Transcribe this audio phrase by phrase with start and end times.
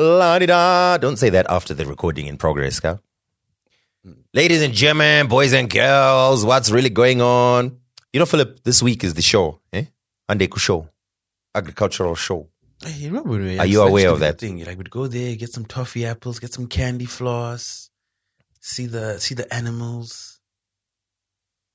[0.00, 0.96] La di da.
[0.96, 3.00] Don't say that after the recording in progress, ka?
[4.32, 7.76] Ladies and gentlemen, boys and girls, what's really going on?
[8.12, 9.86] You know, Philip, this week is the show, eh?
[10.30, 10.88] Andeku show,
[11.52, 12.46] agricultural show.
[12.80, 14.38] Hey, you remember when we Are you aware of that?
[14.38, 14.64] Thing?
[14.64, 17.90] Like we'd go there, get some toffee apples, get some candy floss,
[18.60, 20.38] see the see the animals.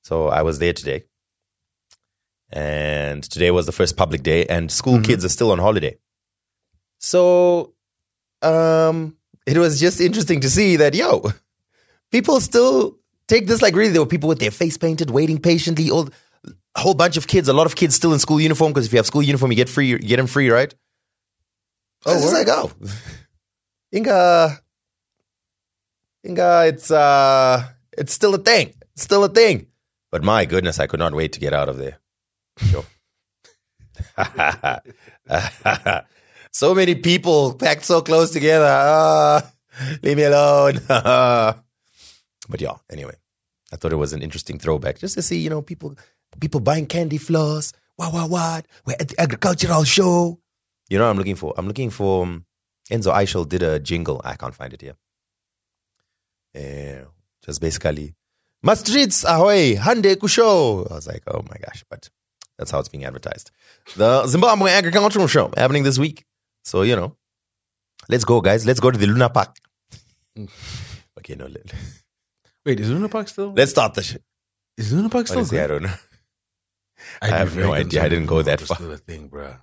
[0.02, 1.04] So I was there today.
[2.50, 5.98] And today was the first public day, and school kids are still on holiday.
[7.00, 7.73] So
[8.44, 9.16] um,
[9.46, 11.30] it was just interesting to see that, yo,
[12.10, 13.92] people still take this like really.
[13.92, 15.90] There were people with their face painted, waiting patiently.
[15.90, 16.08] All
[16.76, 18.92] a whole bunch of kids, a lot of kids still in school uniform because if
[18.92, 20.74] you have school uniform, you get free, you get them free, right?
[22.06, 22.72] Oh, it's like oh,
[23.94, 24.60] Inga,
[26.26, 27.66] Inga, it's uh,
[27.96, 29.68] it's still a thing, it's still a thing.
[30.10, 31.98] But my goodness, I could not wait to get out of there.
[32.70, 32.84] Yo.
[36.54, 38.66] so many people packed so close together.
[38.68, 39.42] Ah,
[40.02, 40.78] leave me alone.
[40.88, 43.16] but yeah, anyway,
[43.72, 45.96] I thought it was an interesting throwback just to see, you know, people
[46.40, 47.72] people buying candy floss.
[47.96, 48.66] What, what, what?
[48.86, 50.38] We're at the agricultural show.
[50.88, 51.54] You know what I'm looking for?
[51.56, 52.44] I'm looking for um,
[52.88, 54.20] Enzo Ishall did a jingle.
[54.24, 54.96] I can't find it here.
[56.54, 57.04] Yeah,
[57.44, 58.14] just basically,
[58.62, 60.88] my streets, ahoy, hande kusho.
[60.88, 62.10] I was like, oh my gosh, but
[62.58, 63.50] that's how it's being advertised.
[63.96, 66.24] The Zimbabwe Agricultural Show happening this week.
[66.64, 67.16] So, you know,
[68.08, 68.66] let's go, guys.
[68.66, 69.56] Let's go to the Luna Park.
[71.18, 71.72] okay, no, let,
[72.66, 73.52] Wait, is Luna Park still?
[73.52, 74.22] let's start the shit.
[74.78, 75.38] is Luna Park still?
[75.38, 75.92] Honestly, I don't know.
[77.22, 78.02] I'd I have no idea.
[78.02, 78.76] I didn't go that far.
[78.76, 79.54] Still a thing, bro.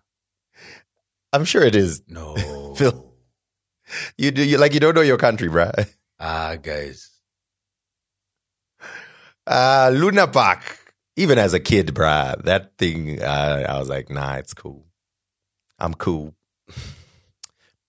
[1.34, 2.04] I'm sure it is.
[2.08, 2.36] No,
[2.78, 3.14] Phil.
[4.18, 5.72] You do you like you don't know your country, bro.
[6.20, 7.10] Ah, guys.
[9.48, 10.78] Uh Luna Park.
[11.18, 14.86] Even as a kid, bruh, that thing uh, I was like, nah, it's cool.
[15.80, 16.36] I'm cool.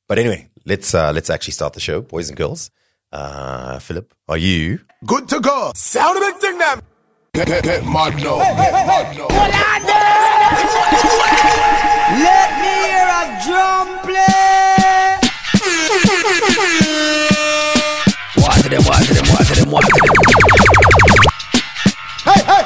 [0.09, 2.71] But anyway, let's uh let's actually start the show, boys and girls.
[3.11, 5.73] Uh Philip, are you Good to go.
[5.75, 6.81] Sound of the thing them.
[7.33, 7.49] Let
[12.61, 15.19] me hear a drum play.
[18.37, 20.15] Water them, water them, water them, water them.
[22.25, 22.62] Hey, hey, hey, hey, hey,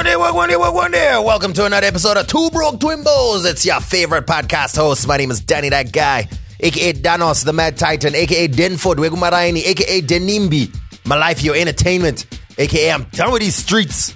[0.00, 1.22] One day, one day, one day.
[1.22, 3.44] Welcome to another episode of Two Broke Twin Twimbos.
[3.44, 5.06] It's your favorite podcast host.
[5.06, 6.26] My name is Danny, that guy,
[6.58, 10.74] aka Danos, the Mad Titan, aka Denford, Wegumaraini, aka Denimbi.
[11.04, 12.24] My life, your entertainment,
[12.56, 14.14] aka I'm done with these streets.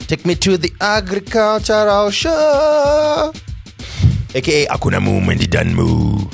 [0.00, 3.32] Take me to the agricultural show,
[4.34, 6.30] aka Akuna Mumendi Danmu.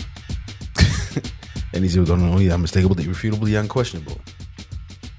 [1.73, 4.21] And he's don't know, the unmistakable, the unquestionable.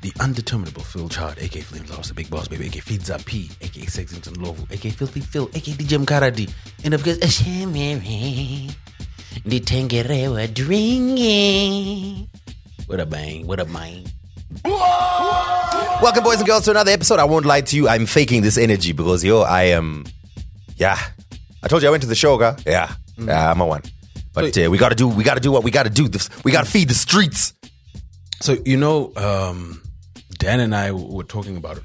[0.03, 3.49] The undeterminable Phil Chard, aka Flames Lost, the Big Boss Baby, aka Feeds Up P,
[3.61, 6.49] aka Sexington Lovu, aka Filthy Phil, aka DJ Mkaradi.
[6.83, 8.75] And of course, Ashemere,
[9.45, 12.27] the Tengere were drinking.
[12.87, 14.05] What a bang, what a bang.
[14.65, 17.19] Welcome, boys and girls, to another episode.
[17.19, 20.03] I won't lie to you, I'm faking this energy because yo, I am,
[20.75, 20.99] yeah.
[21.63, 22.57] I told you I went to the show, guy.
[22.65, 23.83] Yeah, yeah, I'm a one.
[24.33, 26.09] But uh, we gotta do, we gotta do what we gotta do.
[26.09, 27.53] This- We gotta feed the streets.
[28.41, 29.79] So, you know, um,
[30.43, 31.83] Dan and I were talking about it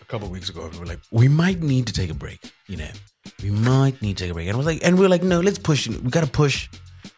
[0.00, 0.62] a couple of weeks ago.
[0.66, 2.38] and We were like, we might need to take a break,
[2.68, 2.88] you know.
[3.42, 4.46] We might need to take a break.
[4.46, 5.88] And we're like, and we're like, no, let's push.
[5.88, 6.68] We gotta push.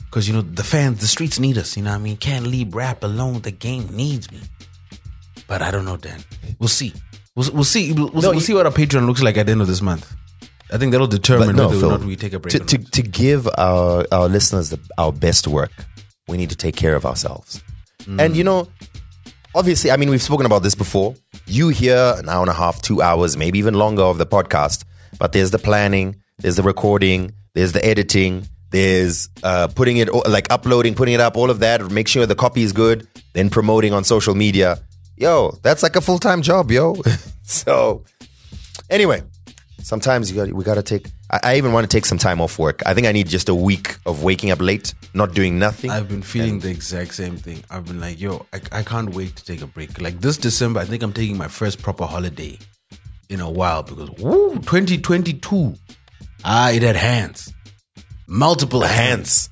[0.07, 2.17] Because, you know, the fans, the streets need us, you know what I mean?
[2.17, 3.43] Can't leave rap alone.
[3.43, 4.41] The game needs me.
[5.47, 6.21] But I don't know, Dan.
[6.59, 6.95] We'll see.
[7.37, 7.93] We'll, we'll see.
[7.93, 9.83] We'll, No, we'll you- see what our Patreon looks like at the end of this
[9.83, 10.11] month.
[10.73, 12.53] I think that'll determine no, whether Phil, or not we take a break.
[12.53, 15.73] to, to, to give our, our listeners the, our best work,
[16.27, 17.63] we need to take care of ourselves.
[18.05, 18.21] Mm.
[18.25, 18.69] And you know,
[19.55, 21.15] obviously, I mean, we've spoken about this before.
[21.47, 24.85] You hear an hour and a half, two hours, maybe even longer of the podcast,
[25.19, 30.51] but there's the planning, there's the recording, there's the editing, there's uh, putting it, like
[30.51, 33.93] uploading, putting it up, all of that, make sure the copy is good, then promoting
[33.93, 34.79] on social media.
[35.17, 36.95] Yo, that's like a full time job, yo.
[37.43, 38.05] so,
[38.91, 39.23] anyway,
[39.83, 41.09] sometimes you got we got to take.
[41.31, 42.83] I, I even want to take some time off work.
[42.87, 45.91] I think I need just a week of waking up late, not doing nothing.
[45.91, 47.63] I've been feeling the exact same thing.
[47.71, 50.01] I've been like, yo, I, I can't wait to take a break.
[50.01, 52.59] Like this December, I think I'm taking my first proper holiday
[53.29, 55.75] in a while because woo, 2022.
[56.45, 57.53] Ah, it had hands.
[58.27, 59.51] Multiple hands.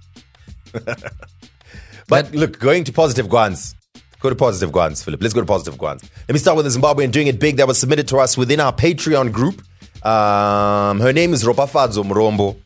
[0.72, 0.94] hands.
[2.08, 3.74] but look, going to positive guans.
[4.20, 5.22] Go to positive guans, Philip.
[5.22, 6.02] Let's go to positive guans.
[6.28, 8.60] Let me start with the Zimbabwean doing it big that was submitted to us within
[8.60, 9.62] our Patreon group.
[10.06, 12.56] Um, her name is Ropa Fadzo Mrombo,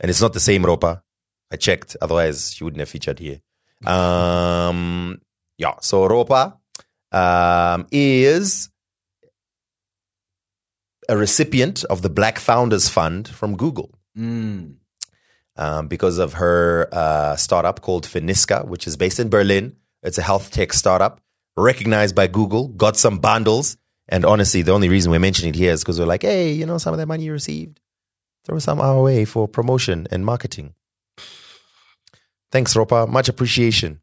[0.00, 1.00] and it's not the same Ropa.
[1.52, 3.40] I checked, otherwise she wouldn't have featured here.
[3.86, 5.20] Um,
[5.58, 6.58] yeah, so Ropa
[7.12, 8.70] um, is
[11.08, 13.90] a recipient of the Black Founders Fund from Google
[15.56, 19.76] um, because of her uh, startup called Finisca, which is based in Berlin.
[20.02, 21.20] It's a health tech startup
[21.56, 23.76] recognized by Google, got some bundles.
[24.08, 26.64] And honestly, the only reason we're mentioning it here is because we're like, hey, you
[26.64, 27.80] know, some of that money you received,
[28.44, 30.74] throw some our way for promotion and marketing.
[32.50, 33.06] Thanks, Ropa.
[33.08, 34.00] Much appreciation.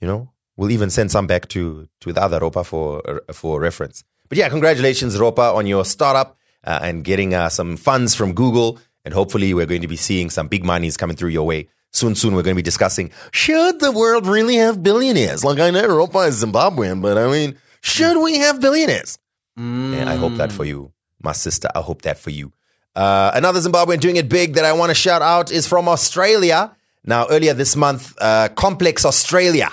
[0.00, 4.04] You know, we'll even send some back to to the other Ropa for for reference.
[4.28, 8.78] But yeah, congratulations, Ropa, on your startup uh, and getting uh, some funds from Google.
[9.04, 11.68] And hopefully, we're going to be seeing some big monies coming through your way.
[11.90, 15.44] Soon, soon, we're going to be discussing should the world really have billionaires?
[15.44, 19.18] Like, I know Ropa is Zimbabwean, but I mean, should we have billionaires?
[19.56, 21.68] And I hope that for you, my sister.
[21.74, 22.52] I hope that for you.
[22.94, 26.74] Uh, another Zimbabwean doing it big that I want to shout out is from Australia.
[27.04, 29.70] Now, earlier this month, uh, Complex Australia.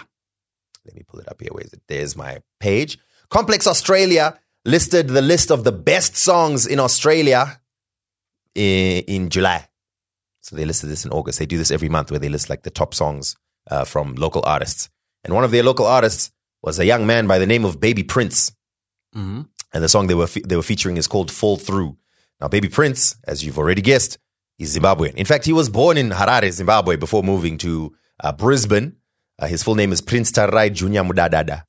[0.86, 1.52] Let me pull it up here.
[1.52, 1.82] Where is it?
[1.88, 2.98] There's my page.
[3.30, 7.62] Complex Australia listed the list of the best songs in Australia
[8.56, 9.68] in, in July.
[10.42, 11.40] So they listed this in August.
[11.40, 13.36] They do this every month where they list like the top songs
[13.70, 14.90] uh, from local artists.
[15.24, 16.32] And one of their local artists
[16.64, 18.52] was a young man by the name of Baby Prince.
[19.74, 21.98] And the song they were fe- they were featuring is called "Fall Through."
[22.42, 24.18] Now, Baby Prince, as you've already guessed,
[24.58, 25.16] is Zimbabwean.
[25.16, 27.94] In fact, he was born in Harare, Zimbabwe, before moving to
[28.24, 28.96] uh, Brisbane.
[29.38, 31.64] Uh, his full name is Prince Tarai Junior Mudadada.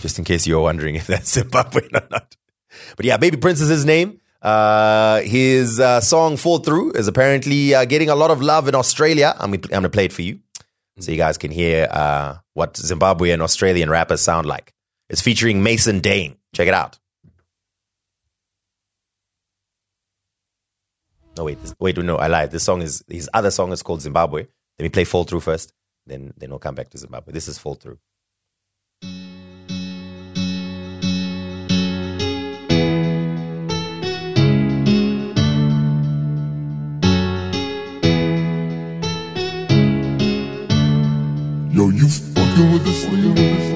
[0.00, 2.36] Just in case you're wondering if that's Zimbabwean or not.
[2.96, 4.20] But yeah, Baby Prince is his name.
[4.42, 8.74] Uh, his uh, song "Fall Through" is apparently uh, getting a lot of love in
[8.74, 9.34] Australia.
[9.38, 10.40] I'm, I'm going to play it for you,
[10.98, 14.72] so you guys can hear uh, what Zimbabwean Australian rappers sound like.
[15.08, 16.36] It's featuring Mason Dane.
[16.56, 16.98] Check it out.
[21.36, 22.50] No, wait, wait, no, I lied.
[22.50, 24.46] This song is his other song is called Zimbabwe.
[24.78, 25.74] Let me play "Fall Through" first,
[26.06, 27.34] then then we'll come back to Zimbabwe.
[27.34, 27.98] This is "Fall Through."
[41.70, 43.75] Yo, you fucking with this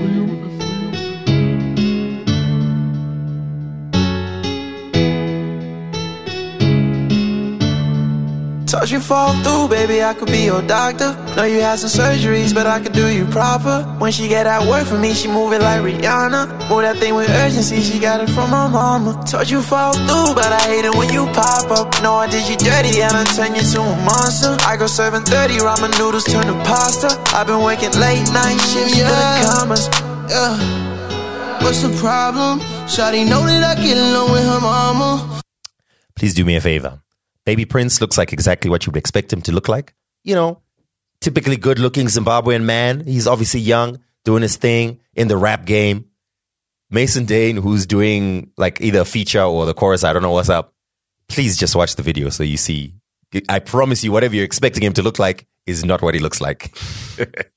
[8.81, 8.87] nigga?
[8.87, 11.15] Told you fall through, baby, I could be your doctor.
[11.37, 13.83] Know you had some surgeries, but I could do you proper.
[13.99, 16.69] When she get out work for me, she move it like Rihanna.
[16.69, 19.23] Move that thing with urgency, she got it from my mama.
[19.27, 22.03] Told you fall through, but I hate it when you pop up.
[22.03, 24.57] Know I did you dirty and I turn you to a monster.
[24.67, 27.09] I go serving 30 ramen noodles, turn to pasta.
[27.37, 29.89] I've been working late night shifts for the commas.
[30.29, 30.57] Yeah.
[31.63, 32.61] What's the problem?
[32.89, 35.43] Shawty know that I get along with her mama.
[36.15, 37.01] please do me a favor.
[37.51, 39.93] Baby Prince looks like exactly what you would expect him to look like.
[40.23, 40.63] You know,
[41.21, 43.01] typically good looking Zimbabwean man.
[43.01, 46.05] He's obviously young, doing his thing in the rap game.
[46.91, 50.49] Mason Dane, who's doing like either a feature or the chorus, I don't know what's
[50.49, 50.75] up.
[51.27, 52.95] Please just watch the video so you see.
[53.49, 56.41] I promise you, whatever you're expecting him to look like is not what he looks
[56.41, 56.73] like.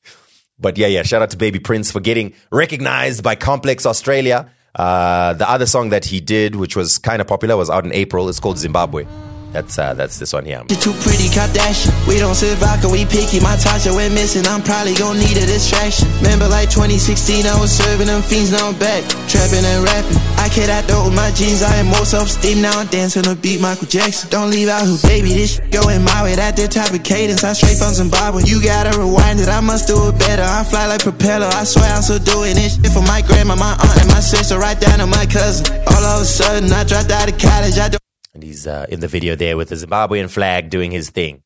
[0.59, 4.49] But yeah, yeah, shout out to Baby Prince for getting recognized by Complex Australia.
[4.73, 7.91] Uh, the other song that he did, which was kind of popular, was out in
[7.91, 8.29] April.
[8.29, 9.05] It's called Zimbabwe.
[9.53, 10.65] That's uh, that's this one here.
[10.65, 11.93] Too pretty, Kardashian.
[12.09, 13.37] We don't sit vodka, we picky.
[13.39, 14.49] My Tasha went missing.
[14.49, 16.09] I'm probably gonna need a distraction.
[16.25, 18.51] Remember, like 2016, I was serving them fiends.
[18.51, 20.17] Now I'm back, trapping and rapping.
[20.41, 21.61] I kid out though with my jeans.
[21.61, 22.65] I am more self-esteem.
[22.65, 24.29] Now I'm dancing to beat Michael Jackson.
[24.33, 25.37] Don't leave out who, baby.
[25.37, 26.33] This shit going my way.
[26.33, 27.43] That the type of cadence.
[27.43, 28.41] I straight from Zimbabwe.
[28.49, 29.49] You gotta rewind it.
[29.49, 30.41] I must do it better.
[30.41, 31.47] I fly like propeller.
[31.53, 34.57] I swear I'm still doing this shit for my grandma, my aunt, and my sister.
[34.57, 35.69] Right down to my cousin.
[35.93, 37.77] All of a sudden, I dropped out of college.
[37.77, 38.02] I.
[38.33, 41.43] And he's uh, in the video there with the Zimbabwean flag doing his thing.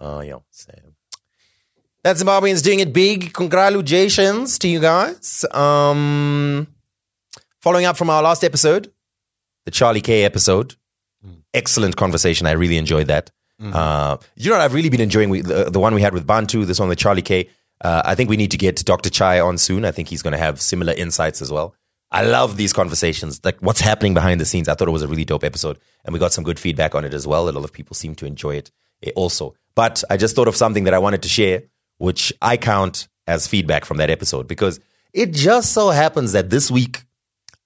[0.00, 0.38] Oh, yeah.
[0.50, 0.72] So.
[2.02, 3.32] That Zimbabwean's doing it big.
[3.32, 5.44] Congratulations to you guys.
[5.52, 6.66] Um,
[7.60, 8.92] following up from our last episode,
[9.64, 10.76] the Charlie K episode.
[11.54, 12.46] Excellent conversation.
[12.46, 13.30] I really enjoyed that.
[13.62, 15.30] Uh, you know what I've really been enjoying?
[15.30, 17.48] We, the, the one we had with Bantu, this one with Charlie K.
[17.80, 19.08] Uh, I think we need to get Dr.
[19.08, 19.84] Chai on soon.
[19.84, 21.74] I think he's going to have similar insights as well.
[22.14, 24.68] I love these conversations, like what's happening behind the scenes.
[24.68, 27.04] I thought it was a really dope episode, and we got some good feedback on
[27.04, 27.48] it as well.
[27.48, 28.70] A lot of people seem to enjoy it
[29.02, 29.56] eh, also.
[29.74, 31.64] But I just thought of something that I wanted to share,
[31.98, 34.78] which I count as feedback from that episode because
[35.12, 37.02] it just so happens that this week,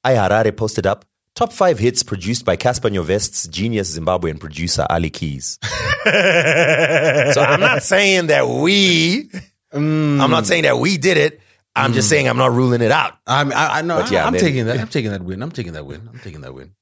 [0.02, 5.58] iHarare posted up top five hits produced by Cassper Nyovest's genius Zimbabwean producer Ali Keys.
[5.62, 9.28] so I'm not saying that we,
[9.72, 11.40] I'm not saying that we did it.
[11.76, 13.14] I'm just saying I'm not ruling it out.
[13.26, 14.00] I'm, I, I know.
[14.00, 14.40] But yeah, I'm man.
[14.40, 14.78] taking that.
[14.80, 15.42] I'm taking that win.
[15.42, 16.08] I'm taking that win.
[16.12, 16.74] I'm taking that win.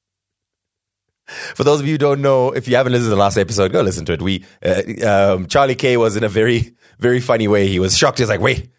[1.27, 3.71] For those of you who don't know, if you haven't listened to the last episode,
[3.73, 4.21] go listen to it.
[4.21, 7.67] We uh, um, Charlie K was in a very very funny way.
[7.67, 8.19] He was shocked.
[8.19, 8.69] He's like, "Wait,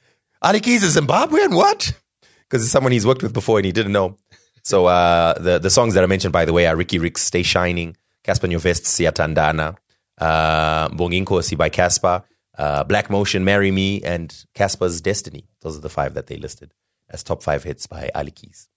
[0.41, 1.55] Ali Keys is Zimbabwean?
[1.55, 1.93] What?"
[2.49, 4.17] Because it's someone he's worked with before and he didn't know.
[4.62, 7.43] So uh, the the songs that I mentioned, by the way, are Riky Rick's "Stay
[7.43, 9.77] Shining," Cassper Nyovest "Siyathandana,"
[10.19, 12.25] uh, Bonginkosi by Cassper,
[12.59, 16.75] uh, Black Motion "Marry Me," and Cassper's "Destiny." Those are the five that they listed
[17.09, 18.69] as top five hits by Ali Keys.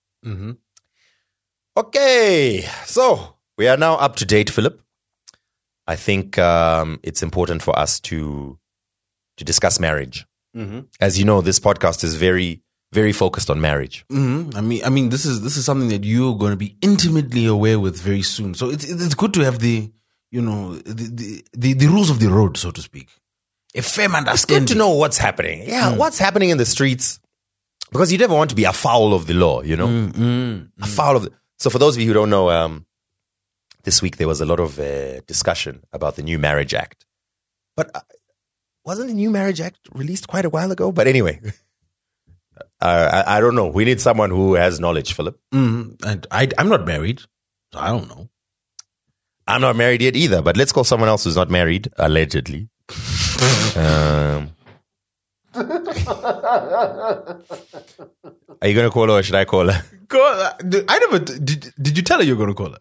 [1.78, 4.82] Okay, so we are now up to date, Philip.
[5.88, 8.58] I think um, it's important for us to
[9.38, 10.26] to discuss marriage.
[11.00, 12.62] As you know, this podcast is very
[12.94, 14.04] very focused on marriage.
[14.10, 16.76] hmm I mean, I mean, this is this is something that you're going to be
[16.82, 18.54] intimately aware with very soon.
[18.54, 19.92] So it's it's good to have the
[20.30, 23.08] you know the the, the, the rules of the road, so to speak.
[23.76, 24.66] A firm It's understanding.
[24.66, 25.64] good to know what's happening.
[25.68, 27.20] Yeah, what's happening in the streets
[27.92, 29.62] because you never want to be a foul of the law.
[29.62, 31.24] You know, a foul of.
[31.24, 32.86] The, so for those of you who don't know, um,
[33.84, 37.06] this week there was a lot of uh, discussion about the new Marriage Act,
[37.78, 38.02] but uh,
[38.84, 40.92] wasn't the new Marriage Act released quite a while ago?
[40.92, 41.40] But anyway.
[42.80, 43.68] Uh, I, I don't know.
[43.68, 45.40] We need someone who has knowledge, Philip.
[45.54, 46.04] Mhm.
[46.06, 47.22] And I I'm not married,
[47.72, 48.30] so I don't know.
[49.48, 52.70] I'm not married yet either, but let's call someone else who's not married, allegedly.
[53.76, 54.52] Um,
[55.54, 55.64] are
[58.68, 59.84] you going to call her or should I call her?
[60.08, 60.20] Go,
[60.88, 61.74] I never did.
[61.82, 62.80] Did you tell her you're going to call her?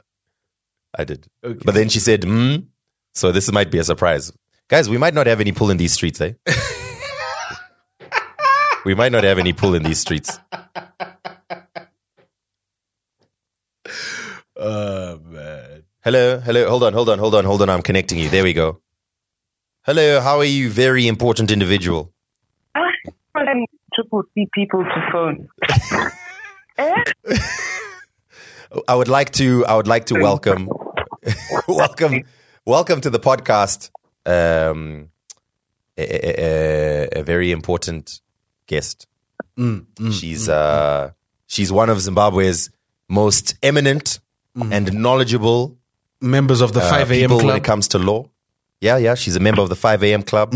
[0.97, 1.26] I did.
[1.43, 2.57] But then she said, hmm.
[3.14, 4.33] So this might be a surprise.
[4.69, 6.35] Guys, we might not have any pull in these streets, eh?
[8.85, 10.38] we might not have any pull in these streets.
[14.57, 15.83] Oh man.
[16.05, 16.69] Hello, hello.
[16.69, 17.71] Hold on, hold on, hold on, hold on.
[17.71, 18.29] I'm connecting you.
[18.29, 18.81] There we go.
[19.82, 20.70] Hello, how are you?
[20.70, 22.12] Very important individual.
[23.34, 25.49] and triple C people to phone.
[28.88, 29.64] I would like to.
[29.66, 30.68] I would like to welcome,
[31.68, 32.22] welcome,
[32.66, 33.90] welcome to the podcast.
[34.26, 35.08] Um,
[35.96, 38.20] a, a- a- a very important
[38.66, 39.06] guest.
[40.12, 41.10] she's uh,
[41.46, 42.70] she's one of Zimbabwe's
[43.08, 44.20] most eminent
[44.54, 45.76] and knowledgeable
[46.22, 47.20] Members of the uh, 5 a.m.
[47.30, 48.28] people when it comes to law.
[48.80, 50.22] Yeah, yeah, she's a member of the 5 a.m.
[50.22, 50.54] club.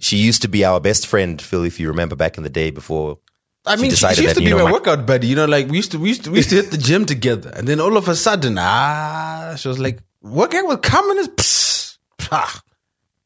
[0.00, 2.70] She used to be our best friend, Phil, if you remember back in the day
[2.70, 3.18] before.
[3.66, 5.26] I mean, she, she used that, to you be know, my workout buddy.
[5.26, 7.04] You know, like we used to, we used to, we used to hit the gym
[7.04, 12.28] together, and then all of a sudden, ah, she was like, "Working with communists." Psst,
[12.32, 12.62] ah,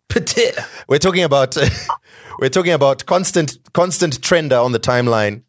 [0.08, 0.50] petit.
[0.88, 1.56] We're talking about
[2.40, 5.42] we're talking about constant constant trender on the timeline,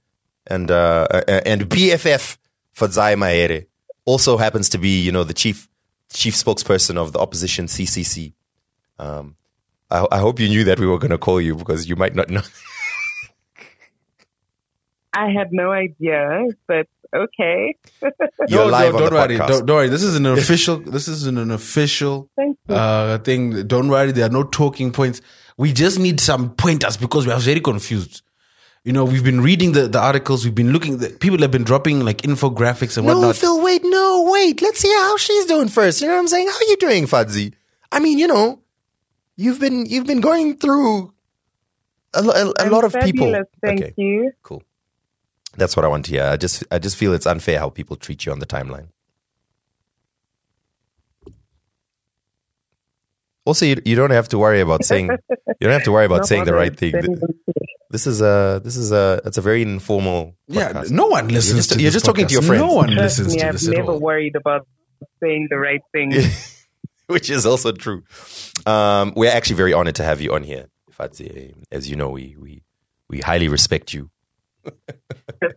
[0.45, 2.37] and uh, uh, and BFF
[2.77, 3.65] Fadzayi Mahere
[4.05, 5.67] also happens to be you know the chief
[6.13, 8.33] chief spokesperson of the opposition CCC.
[8.99, 9.35] Um,
[9.91, 12.15] I, I hope you knew that we were going to call you because you might
[12.15, 12.41] not know.
[15.13, 17.75] I had no idea, but okay.
[18.49, 19.47] You're No, live no, on don't the worry, podcast.
[19.47, 19.89] don't, don't worry.
[19.89, 20.77] This is an official.
[20.77, 22.75] this is an, an official Thank you.
[22.75, 23.65] uh, thing.
[23.67, 25.21] Don't worry, there are no talking points.
[25.57, 28.23] We just need some pointers because we are very confused.
[28.83, 30.43] You know, we've been reading the, the articles.
[30.45, 30.97] We've been looking.
[30.97, 33.29] The, people have been dropping like infographics and No, whatnot.
[33.29, 34.61] No, Phil, wait, no, wait.
[34.61, 36.01] Let's see how she's doing first.
[36.01, 36.47] You know what I'm saying?
[36.47, 37.53] How are you doing, Fadzi?
[37.91, 38.59] I mean, you know,
[39.35, 41.13] you've been you've been going through
[42.13, 43.31] a, lo- a, a I'm lot of people.
[43.61, 44.31] Thank okay, you.
[44.43, 44.63] cool.
[45.57, 46.23] That's what I want to hear.
[46.23, 48.87] I just I just feel it's unfair how people treat you on the timeline.
[53.45, 56.19] Also, you, you don't have to worry about saying you don't have to worry about
[56.21, 56.91] No saying the right thing.
[56.91, 57.65] sending them to me.
[57.91, 60.35] This is a this is a it's a very informal.
[60.47, 61.57] yeah, no one listens.
[61.67, 62.47] just- to you're this just talking to your podcast.
[62.47, 62.61] friends.
[62.63, 64.67] No one Trust listens me, to I've this at never worried about
[65.21, 66.11] saying the right thing.
[67.07, 68.03] which is also true.
[68.65, 71.53] Um, we're actually very honored to have you on here, Fadzi.
[71.71, 72.63] As you know, we we
[73.09, 74.09] we highly respect you.
[74.63, 74.73] What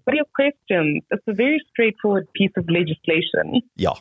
[0.07, 1.03] are your questions?
[1.11, 3.63] It's a very straightforward piece of legislation.
[3.77, 3.95] Yeah.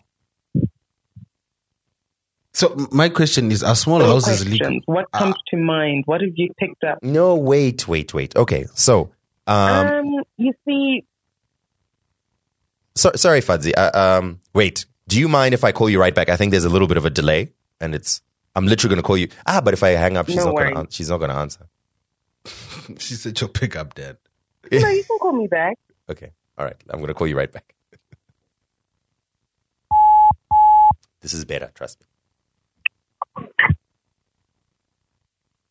[2.54, 4.52] So my question is: Are small What houses questions?
[4.62, 4.82] legal?
[4.86, 6.04] What comes to mind?
[6.08, 6.98] What have you picked up?
[7.04, 8.36] No, wait, wait, wait.
[8.36, 9.12] Okay, so
[9.46, 11.06] um, Um, you see,
[12.96, 13.74] so, sorry, Fadzi.
[13.78, 14.86] Uh, um, wait.
[15.08, 16.30] Do you mind if I call you right back?
[16.30, 18.22] I think there's a little bit of a delay, and it's
[18.56, 19.30] I'm literally going to call you.
[19.46, 20.88] Ah, but if I hang up, she's No not going to.
[20.90, 21.68] She's not going to answer.
[23.00, 24.18] She said, "You'll pick up, Dad."
[24.72, 25.76] no, you can call me back.
[26.10, 26.32] Okay.
[26.58, 26.76] All right.
[26.90, 27.76] I'm going to call you right back.
[31.22, 31.70] this is better.
[31.76, 32.06] Trust me.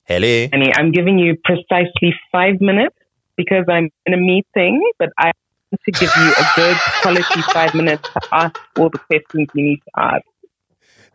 [0.04, 0.48] Hello.
[0.52, 2.96] Annie, I'm giving you precisely five minutes
[3.36, 5.36] because I'm in a meeting, but I want
[5.84, 9.78] to give you a good quality five minutes to ask all the questions you need
[9.78, 10.22] to ask.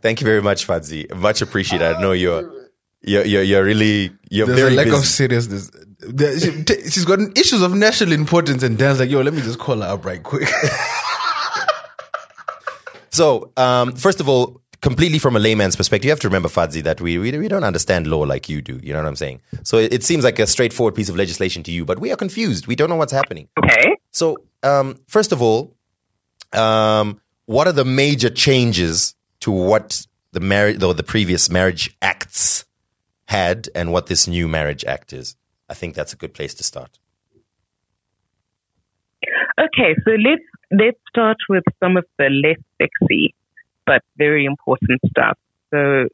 [0.01, 1.13] Thank you very much, Fadzi.
[1.15, 1.95] Much appreciated.
[1.95, 2.51] I know you're
[3.03, 4.97] you're, you're, you're really, you're There's very a lack busy.
[4.97, 5.71] of seriousness.
[6.43, 9.59] She- t- She's got issues of national importance, and Dan's like, "Yo, let me just
[9.59, 10.49] call her up right quick."
[13.13, 16.83] So, um, first of all, completely from a layman's perspective, you have to remember, Fadzi,
[16.83, 18.79] that we, we we don't understand law like you do.
[18.83, 19.41] You know what I'm saying?
[19.63, 22.15] So it, it seems like a straightforward piece of legislation to you, but we are
[22.15, 22.67] confused.
[22.67, 23.47] We don't know what's happening.
[23.63, 23.95] Okay.
[24.11, 25.75] So, um, first of all,
[26.53, 32.65] um, what are the major changes to what the marriage, though the previous marriage acts
[33.25, 35.35] had, and what this new marriage act is?
[35.69, 36.99] I think that's a good place to start.
[39.59, 43.35] Okay, so let's let's start with some of the less sexy
[43.91, 45.37] but very important stuff.
[45.73, 46.07] So,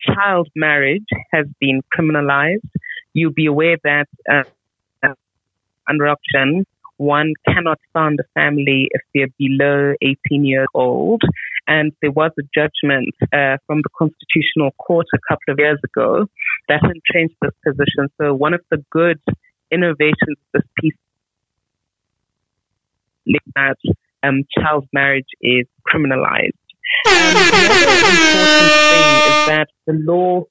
[0.00, 2.72] child marriage has been criminalized.
[3.14, 4.42] You'll be aware that uh,
[5.04, 5.14] uh,
[5.88, 11.22] under option, one cannot found a family if they're below 18 years old.
[11.68, 16.26] And there was a judgment uh, from the Constitutional Court a couple of years ago
[16.68, 18.08] that entrenched this position.
[18.20, 19.20] So, one of the good
[19.70, 20.98] innovations of this piece
[23.54, 23.76] that
[24.24, 26.61] um, child marriage is criminalized.
[27.06, 30.44] And important thing is that the law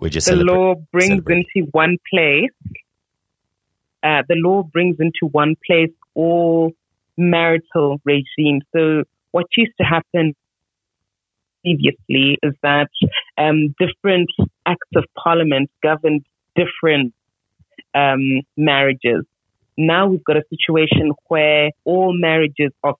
[0.00, 1.46] We just the celebrate- law brings celebrate.
[1.54, 2.50] into one place
[4.02, 6.72] uh, the law brings into one place all
[7.18, 8.62] marital regimes.
[8.74, 10.34] So what used to happen
[11.62, 12.88] previously is that
[13.36, 14.30] um, different
[14.64, 16.24] acts of parliament governed
[16.56, 17.12] different
[17.94, 19.24] um, marriages.
[19.76, 22.94] Now we've got a situation where all marriages are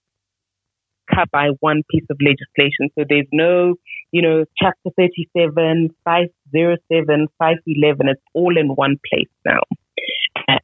[1.14, 2.90] cut by one piece of legislation.
[2.96, 3.74] So there's no,
[4.12, 8.08] you know, chapter 37, 507, 511.
[8.08, 9.60] It's all in one place now.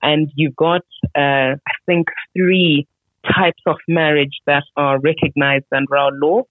[0.03, 0.83] And you've got,
[1.17, 2.87] uh, I think, three
[3.25, 6.43] types of marriage that are recognized under our law.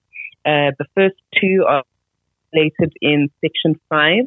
[0.44, 1.82] Uh, the first two are
[2.52, 4.24] related in Section 5.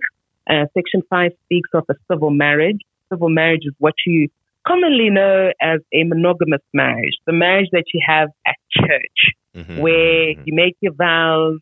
[0.50, 2.80] Uh, Section 5 speaks of a civil marriage.
[3.10, 4.30] Civil marriage is what you
[4.70, 10.36] commonly know as a monogamous marriage, the marriage that you have at church, Mhm, where
[10.36, 10.42] mhm.
[10.46, 11.60] you make your vows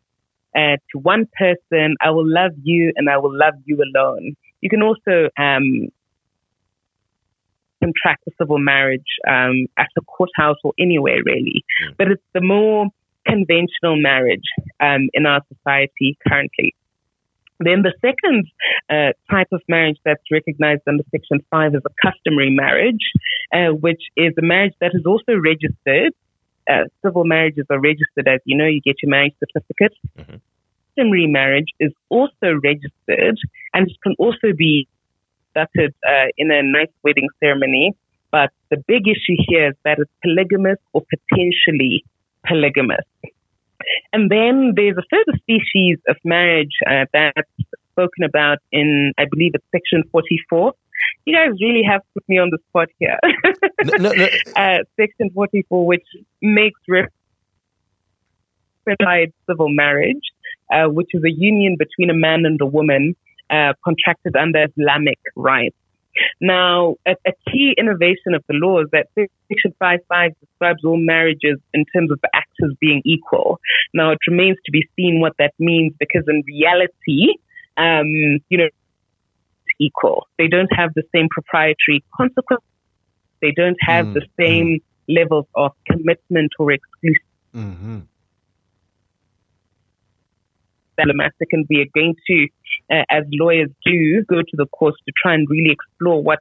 [0.54, 4.36] uh, to one person, I will love you and I will love you alone.
[4.60, 5.88] You can also um,
[7.82, 11.64] contract a civil marriage um, at a courthouse or anywhere, really.
[11.84, 11.94] Mm.
[11.96, 12.86] But it's the more
[13.26, 14.48] conventional marriage
[14.80, 16.74] um, in our society currently.
[17.60, 18.46] Then the second
[18.88, 23.12] uh, type of marriage that's recognized under Section 5 is a customary marriage,
[23.52, 26.12] uh, which is a marriage that is also registered.
[26.70, 29.96] Uh, civil marriages are registered, as you know, you get your marriage certificate.
[30.18, 30.40] Mhm.
[30.94, 33.38] Customary marriage is also registered
[33.72, 34.86] and it can also be
[35.52, 37.94] conducted uh, in a nice wedding ceremony.
[38.30, 42.04] But the big issue here is that it's polygamous or potentially
[42.46, 43.06] polygamous.
[44.12, 47.48] And then there's a further species of marriage uh, that's
[47.92, 50.72] spoken about in, I believe it's section 44.
[51.24, 53.18] You guys really have put me on the spot here.
[53.84, 54.26] No, no, no.
[54.56, 56.02] uh, section 44, which
[56.42, 57.12] makes reference
[58.86, 60.22] to civil marriage,
[60.72, 63.14] uh, which is a union between a man and a woman
[63.50, 65.76] uh, contracted under Islamic rites.
[66.40, 71.58] Now, a, a key innovation of the law is that Section 5.5 describes all marriages
[71.72, 73.60] in terms of the actors being equal.
[73.94, 77.34] Now, it remains to be seen what that means because in reality,
[77.76, 78.68] um, you know,
[79.80, 80.26] equal.
[80.38, 82.64] They don't have the same proprietary consequences.
[83.40, 87.14] They don't have Mm, the same levels of commitment or exclusivity
[87.54, 87.98] mm-hmm.
[90.96, 92.48] problematic, and we are going to,
[92.92, 96.40] uh, as lawyers do, go to the courts to try and really explore what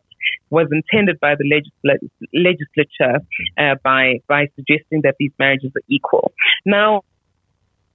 [0.49, 3.19] was intended by the legisla- legislature
[3.58, 6.32] uh, by by suggesting that these marriages are equal.
[6.65, 7.01] Now,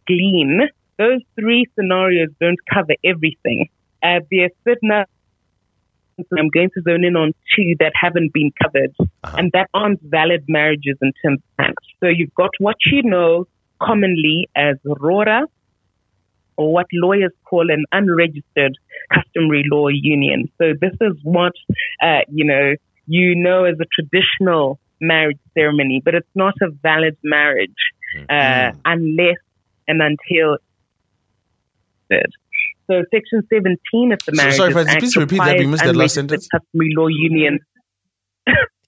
[0.06, 3.68] glean those three scenarios don't cover everything.
[4.02, 5.04] Uh, there are certain
[6.38, 10.44] I'm going to zone in on two that haven't been covered, and that aren't valid
[10.46, 11.74] marriages in terms of tax.
[12.00, 13.46] So you've got what you know
[13.80, 15.46] commonly as RORA,
[16.56, 18.76] or what lawyers call an unregistered
[19.12, 20.50] customary law union.
[20.58, 21.52] So this is what,
[22.02, 22.74] uh, you know,
[23.06, 27.70] you know as a traditional marriage ceremony, but it's not a valid marriage
[28.28, 29.36] uh, unless
[29.88, 30.58] and until
[32.86, 35.58] so Section 17 of the So- Marriage sorry, Act Francis, please repeat that.
[35.58, 36.48] We missed that last sentence.
[36.48, 37.60] Customary law union.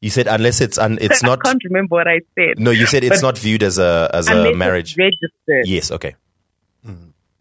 [0.00, 1.38] You said unless it's un, it's not.
[1.44, 2.58] I can't remember what I said.
[2.58, 4.96] No, you said it's not viewed as a as a marriage.
[4.98, 5.66] registered.
[5.66, 5.90] Yes.
[5.90, 6.16] Okay.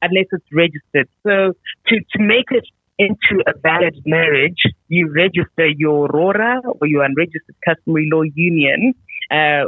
[0.03, 1.07] Unless it's registered.
[1.23, 1.53] So
[1.87, 2.67] to, to make it
[2.99, 8.93] into a valid marriage, you register your RORA or your unregistered customary law union,
[9.31, 9.65] uh,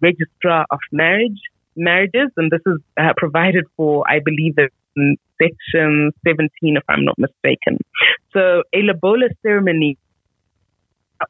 [0.00, 1.40] registrar of marriage
[1.78, 4.56] marriages, and this is uh, provided for, I believe,
[4.96, 7.78] in section 17, if I'm not mistaken.
[8.32, 9.96] So a lobola ceremony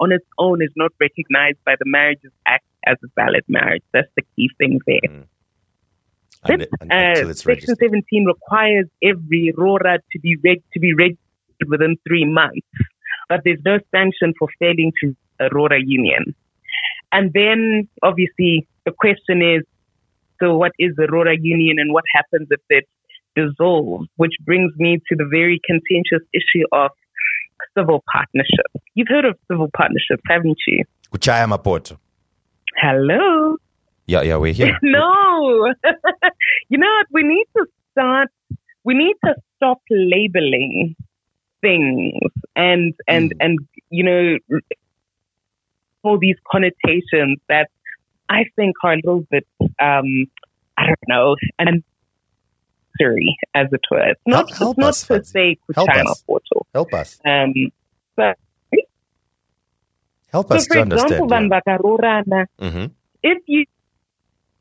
[0.01, 3.83] on its own is not recognized by the Marriages Act as a valid marriage.
[3.93, 5.11] That's the key thing there.
[5.11, 5.25] Mm.
[6.49, 7.79] And it- and Uh, it's Section registered.
[7.79, 12.67] 17 requires every RORA to be reg- to be registered within three months,
[13.29, 16.35] but there's no sanction for failing to a RORA union.
[17.13, 19.63] And then, obviously, the question is,
[20.41, 22.87] so what is a RORA union and what happens if it
[23.35, 24.09] dissolves?
[24.17, 26.91] Which brings me to the very contentious issue of
[27.77, 28.67] civil partnership.
[28.95, 30.85] You've heard of civil partnerships, haven't you?
[31.13, 31.99] Kuchaya Mapoto.
[32.77, 33.57] Hello.
[34.09, 34.77] Yeah, yeah, we're here.
[34.83, 35.73] no.
[36.71, 37.07] you know what?
[37.13, 38.29] We need to start.
[38.83, 40.97] We need to stop labeling
[41.61, 43.59] things and and and
[43.91, 44.37] you know
[46.05, 47.69] all these connotations that
[48.29, 50.27] I think are a little bit um
[50.79, 51.83] I don't know and
[53.01, 54.11] sorry as it were.
[54.11, 56.23] It's not Help- help not us, per se Help us.
[56.23, 56.67] Portal.
[56.73, 57.21] Help us.
[57.27, 57.53] Um
[58.17, 58.39] but
[60.31, 61.31] Help so for example, understand.
[62.63, 62.71] Yeah.
[62.71, 62.87] hmm
[63.25, 63.65] if you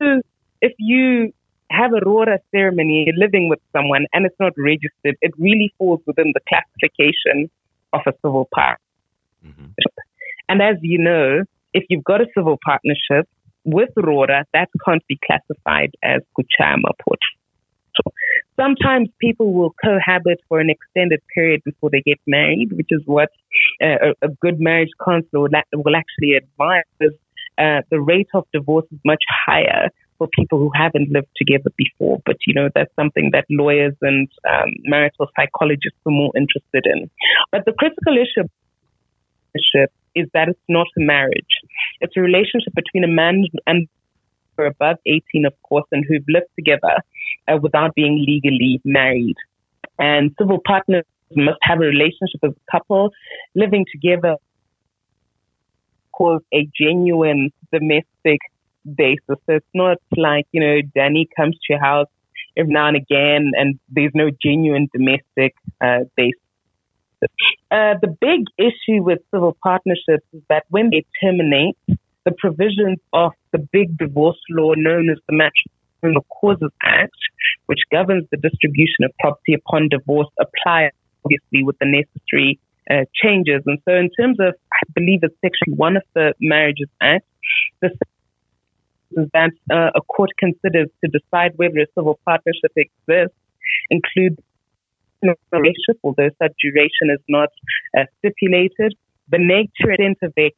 [0.00, 1.32] if you
[1.70, 6.00] have a Rora ceremony, you're living with someone and it's not registered, it really falls
[6.06, 7.50] within the classification
[7.92, 8.82] of a civil partnership.
[9.44, 9.66] hmm
[10.48, 13.28] And as you know, if you've got a civil partnership
[13.64, 17.20] with Rora, that can't be classified as Kuchama Port.
[18.56, 23.30] Sometimes people will cohabit for an extended period before they get married, which is what
[23.82, 26.84] uh, a, a good marriage counselor will, will actually advise.
[27.58, 32.20] Uh, the rate of divorce is much higher for people who haven't lived together before.
[32.24, 37.10] But, you know, that's something that lawyers and um, marital psychologists are more interested in.
[37.50, 38.48] But the critical issue
[40.14, 41.54] is that it's not a marriage.
[42.00, 43.88] It's a relationship between a man and
[44.56, 47.00] who are above 18, of course, and who've lived together
[47.46, 49.36] uh, without being legally married.
[49.98, 53.10] And civil partners must have a relationship as a couple,
[53.54, 54.36] living together,
[56.18, 58.40] cause a genuine domestic
[58.84, 59.38] basis.
[59.46, 62.08] So it's not like, you know, Danny comes to your house
[62.56, 66.40] every now and again and there's no genuine domestic uh, basis.
[67.70, 71.76] Uh, the big issue with civil partnerships is that when they terminate,
[72.24, 77.16] the provisions of the big divorce law known as the Matrimonial Causes Act,
[77.66, 80.90] which governs the distribution of property upon divorce, apply
[81.24, 83.62] obviously with the necessary uh, changes.
[83.66, 87.26] And so, in terms of, I believe it's section one of the Marriages Act,
[87.80, 87.90] the
[89.10, 93.36] that uh, a court considers to decide whether a civil partnership exists
[93.90, 94.38] include
[95.50, 97.48] relationship, although such duration is not
[97.96, 98.94] uh, stipulated,
[99.30, 100.54] the nature and extent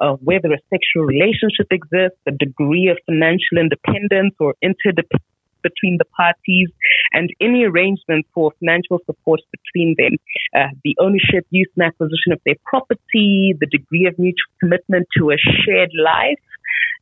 [0.00, 5.31] of whether a sexual relationship exists, the degree of financial independence or interdependence
[5.62, 6.68] between the parties,
[7.12, 10.16] and any arrangement for financial support between them,
[10.56, 15.30] uh, the ownership, use, and acquisition of their property, the degree of mutual commitment to
[15.30, 16.38] a shared life.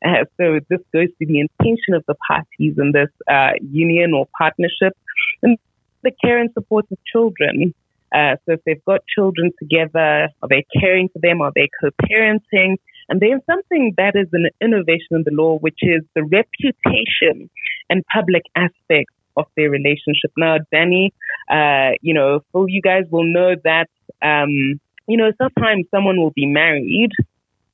[0.05, 4.27] Uh, so this goes to the intention of the parties in this uh, union or
[4.37, 4.97] partnership,
[5.43, 5.57] and
[6.03, 7.73] the care and support of children.
[8.13, 11.41] Uh, so if they've got children together, are they caring for them?
[11.41, 12.77] Are they co-parenting?
[13.11, 17.49] And there's something that is an innovation in the law, which is the reputation
[17.89, 20.31] and public aspects of their relationship.
[20.37, 21.13] Now, Danny,
[21.51, 23.89] uh, you know, Phil, you guys will know that,
[24.21, 27.11] um, you know, sometimes someone will be married,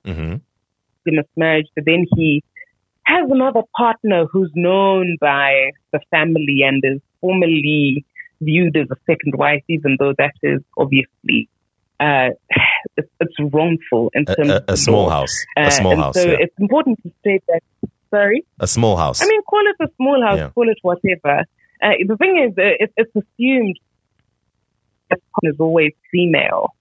[0.03, 0.37] mm-hmm.
[1.05, 2.43] in a marriage, but then he
[3.03, 8.03] has another partner who's known by the family and is formally
[8.41, 11.47] viewed as a second wife, even though that is obviously
[11.99, 12.29] uh,
[12.95, 15.45] it's, it's wrongful in A, terms a, of a small house.
[15.57, 16.15] Uh, A small house.
[16.15, 16.37] So yeah.
[16.39, 17.61] it's important to state that.
[18.09, 18.45] Sorry.
[18.59, 19.21] A small house.
[19.21, 20.49] I mean, call it a small house, Yeah.
[20.49, 21.43] call it whatever.
[21.81, 23.77] Uh, the thing is, uh, it, it's assumed
[25.09, 26.73] that is always female.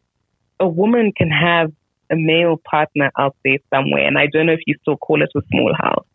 [0.61, 1.73] A woman can have
[2.11, 5.31] a male partner out there somewhere, and I don't know if you still call it
[5.37, 6.07] a small house.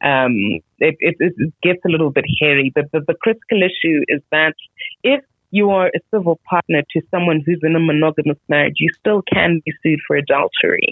[0.00, 4.22] Um, it, it, it gets a little bit hairy, but the, the critical issue is
[4.30, 4.54] that
[5.02, 5.22] if
[5.58, 9.50] you are a civil partner to someone who's in a monogamous marriage, you still can
[9.64, 10.88] be sued for adultery.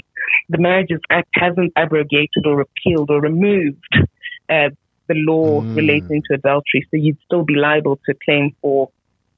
[0.49, 3.93] The Marriages Act hasn't abrogated or repealed or removed
[4.49, 4.71] uh,
[5.09, 5.77] the law Mm.
[5.81, 8.89] relating to adultery, so you'd still be liable to claim for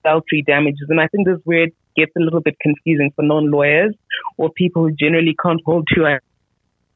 [0.05, 0.87] adultery damages.
[0.89, 3.95] And I think this is where it gets a little bit confusing for non-lawyers
[4.37, 6.07] or people who generally can't hold two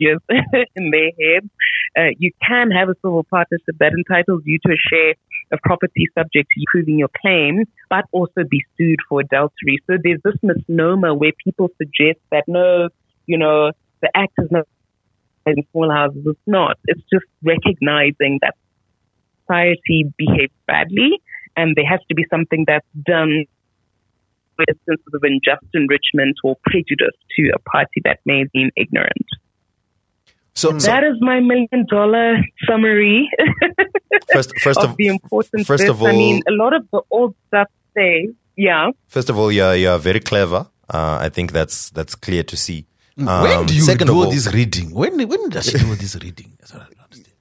[0.76, 1.50] in their heads.
[1.96, 5.14] Uh, you can have a civil partnership that entitles you to a share
[5.52, 9.78] of property subject to proving your claim, but also be sued for adultery.
[9.86, 12.88] So there's this misnomer where people suggest that no,
[13.26, 14.66] you know, the act is not
[15.46, 16.22] in small houses.
[16.24, 16.78] It's not.
[16.86, 18.54] It's just recognizing that
[19.42, 21.20] society behaves badly,
[21.56, 23.44] and there has to be something that's done
[24.58, 29.26] with sense of unjust enrichment or prejudice to a party that may have been ignorant.
[30.54, 32.36] So, so That is my million dollar
[32.68, 33.28] summary
[34.32, 35.90] first, first of of the important first bits.
[35.90, 38.30] of all, I mean, a lot of the old stuff stays.
[38.56, 38.90] Yeah.
[39.08, 40.66] first of all, you're you're very clever.
[40.92, 42.86] Uh, I think that's that's clear to see.
[43.16, 44.92] when Um, do you second do all, this reading?
[44.92, 46.58] When when does she do this reading?
[46.64, 47.34] I don't understand.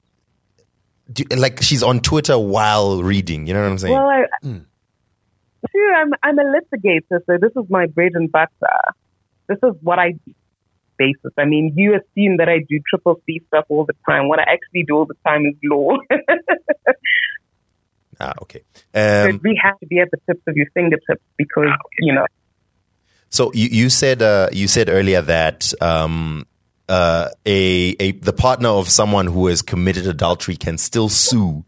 [1.17, 3.47] you- like she's on Twitter while reading.
[3.47, 3.93] You know what I'm saying?
[3.95, 4.57] Well, I, Hmm.
[5.71, 8.79] sure, I'm, I'm a litigator, so this is my bread and butter.
[9.49, 10.33] This is what I do
[10.99, 11.31] basis.
[11.37, 14.27] I mean, you assume that I do triple C stuff all the time.
[14.27, 15.97] What I actually do all the time is law.
[18.19, 18.61] ah, okay.
[18.93, 22.25] Um, we have to be at the tips of your fingertips because, you know,
[23.29, 26.45] So you, you said uh, you said earlier that um,
[26.87, 31.63] uh, a, a the partner of someone who has committed adultery can still sue.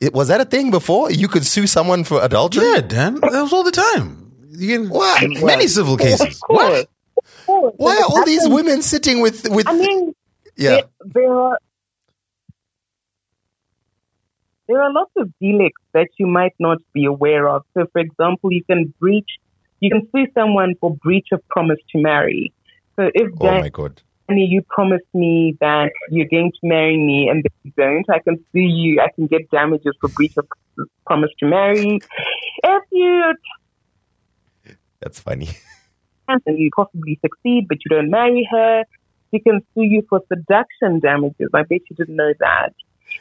[0.00, 1.10] It, was that a thing before?
[1.10, 2.64] You could sue someone for adultery.
[2.64, 4.32] Yeah, Dan, that was all the time.
[4.50, 5.22] You can, What?
[5.42, 6.40] Many civil cases.
[6.48, 6.86] of
[7.60, 7.74] course.
[7.76, 9.66] Why are all these women sitting with with?
[9.68, 10.14] I mean,
[10.56, 11.58] yeah, there, are
[14.68, 17.62] there are lots of delicts that you might not be aware of.
[17.74, 19.28] So, for example, you can breach,
[19.80, 22.52] you can sue someone for breach of promise to marry.
[22.96, 24.02] So, if oh Dan- my god.
[24.26, 28.38] You promised me that you're going to marry me and then you don't, I can
[28.52, 28.98] sue you.
[28.98, 30.46] I can get damages for breach of
[31.04, 32.00] promise to marry.
[32.62, 33.34] If you
[35.00, 35.50] That's funny.
[36.28, 38.84] and you possibly succeed, but you don't marry her,
[39.32, 41.48] she can sue you for seduction damages.
[41.54, 42.72] I bet you didn't know that.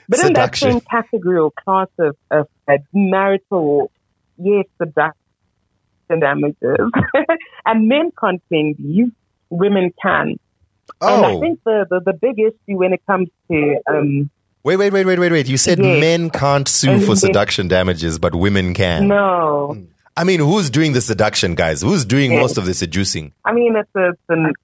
[0.08, 0.70] But in that Seduction.
[0.72, 3.92] same category or class of, of uh, marital,
[4.38, 5.14] yes, seduction
[6.20, 6.92] damages,
[7.66, 9.10] and men can't claim these,
[9.50, 10.38] women can.
[11.06, 14.30] And I Oh, think the, the, the big issue when it comes to um,
[14.64, 15.48] wait, wait, wait, wait, wait, wait.
[15.48, 16.00] You said Yes.
[16.02, 19.10] men can't sue And for seduction damages, but women can.
[19.10, 19.78] no,
[20.16, 21.82] I mean, who's doing the seduction, guys?
[21.82, 22.42] Who's doing Yes.
[22.42, 23.34] most of the seducing?
[23.44, 24.56] I mean, it's it's,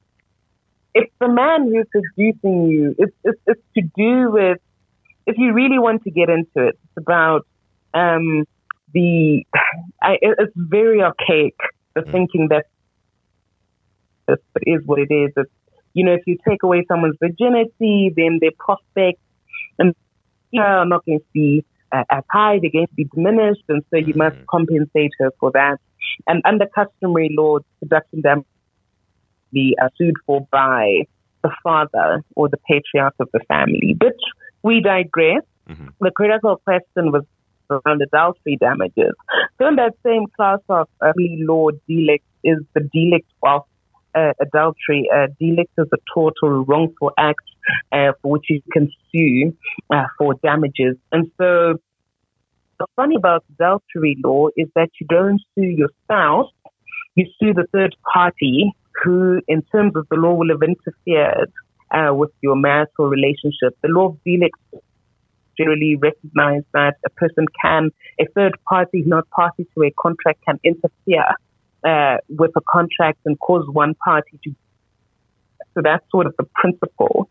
[0.93, 2.95] it's the man who's seducing you.
[2.97, 4.59] It's, it's, it's to do with,
[5.25, 7.47] if you really want to get into it, it's about
[7.93, 8.45] um,
[8.93, 9.45] the,
[10.01, 11.55] I, it's very archaic,
[11.95, 12.65] the thinking that
[14.27, 15.31] this is what it is.
[15.35, 15.51] It's,
[15.93, 19.21] you know, if you take away someone's virginity, then their prospects
[19.79, 19.95] and
[20.51, 23.83] you know, are not going to uh, as high, they're going to be diminished, and
[23.89, 25.77] so you must compensate her for that.
[26.27, 28.45] And under customary law, seduction damage
[29.51, 31.05] be uh, sued for by
[31.43, 33.95] the father or the patriarch of the family.
[33.97, 34.15] But
[34.63, 35.43] we digress.
[36.01, 37.23] The critical question was
[37.69, 39.13] around adultery damages.
[39.57, 43.63] So in that same class of early law delict is the delict of
[44.15, 45.09] uh, adultery.
[45.13, 47.43] Uh, delict is a tort or wrongful act
[47.91, 49.55] uh, for which you can sue
[49.93, 50.95] uh, for damages.
[51.11, 51.75] And so
[52.77, 56.51] what's funny about adultery law is that you don't sue your spouse,
[57.15, 58.71] you sue the third party
[59.03, 61.51] who, in terms of the law, will have interfered
[61.91, 63.77] uh, with your marital relationship.
[63.81, 64.57] The law of delict
[65.57, 70.59] generally recognize that a person can, a third party, not party to a contract, can
[70.63, 71.25] interfere
[71.83, 74.55] uh, with a contract and cause one party to.
[75.75, 77.29] So that's sort of the principle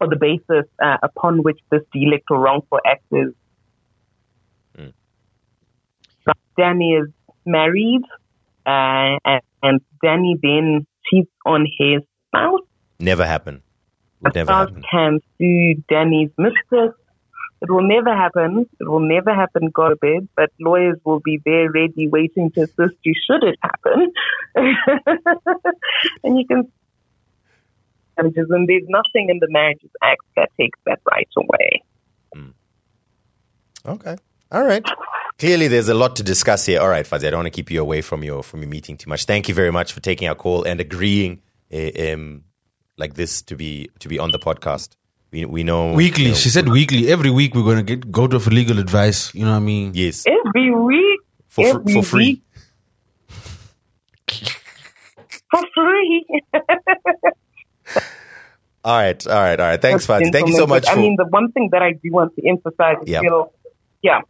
[0.00, 3.34] or the basis uh, upon which this delict or wrongful act is.
[6.56, 7.08] Danny is
[7.44, 8.02] married,
[8.66, 12.60] uh, and, and Danny then cheats on his spouse.
[12.98, 13.62] Never happen.
[14.20, 14.84] Would never spouse happen.
[14.90, 16.94] can sue Danny's mistress.
[17.64, 18.66] It will never happen.
[18.78, 22.96] It will never happen, God forbid, but lawyers will be there ready waiting to assist
[23.02, 24.12] you should it happen.
[26.24, 26.70] and you can
[28.16, 28.48] and there's
[28.88, 31.82] nothing in the Marriages Act that takes that right away.
[33.86, 34.16] Okay.
[34.50, 34.84] All right.
[35.38, 36.80] Clearly, there's a lot to discuss here.
[36.80, 38.96] All right, Fuzzy, I don't want to keep you away from your from your meeting
[38.96, 39.24] too much.
[39.24, 42.44] Thank you very much for taking our call and agreeing um,
[42.96, 44.96] like this to be to be on the podcast.
[45.34, 46.24] We we know Weekly.
[46.24, 47.10] you know, She said weekly.
[47.10, 49.34] Every week we're gonna get go to for legal advice.
[49.34, 49.90] You know what I mean?
[49.92, 52.26] yes Every week, for fr- every for free.
[52.26, 52.42] week,
[55.50, 56.24] for free.
[58.86, 59.80] All right, all right, all right.
[59.80, 60.30] Thanks, Fuzzy.
[60.30, 60.92] Thank you so much for.
[60.92, 63.22] I mean, the one thing that I do want to emphasize is, Yeah.
[63.22, 63.50] you know,
[64.02, 64.20] yeah,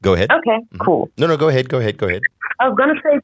[0.00, 0.30] go ahead.
[0.32, 0.78] okay, mm-hmm.
[0.78, 1.10] cool.
[1.18, 1.68] No, no, go ahead.
[1.68, 1.98] Go ahead.
[1.98, 2.22] Go ahead.
[2.58, 3.20] I was gonna say,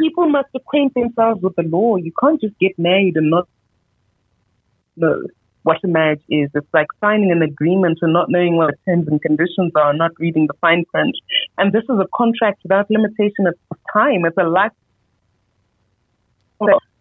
[0.00, 1.96] people must acquaint themselves with the law.
[1.96, 3.46] You can't just get married and not
[4.96, 5.22] know
[5.62, 6.50] what a marriage is.
[6.54, 10.10] It's like signing an agreement and not knowing what the terms and conditions are, not
[10.18, 11.14] reading the fine print.
[11.58, 13.54] And this is a contract without limitation of
[13.92, 14.24] time.
[14.24, 14.72] It's a life.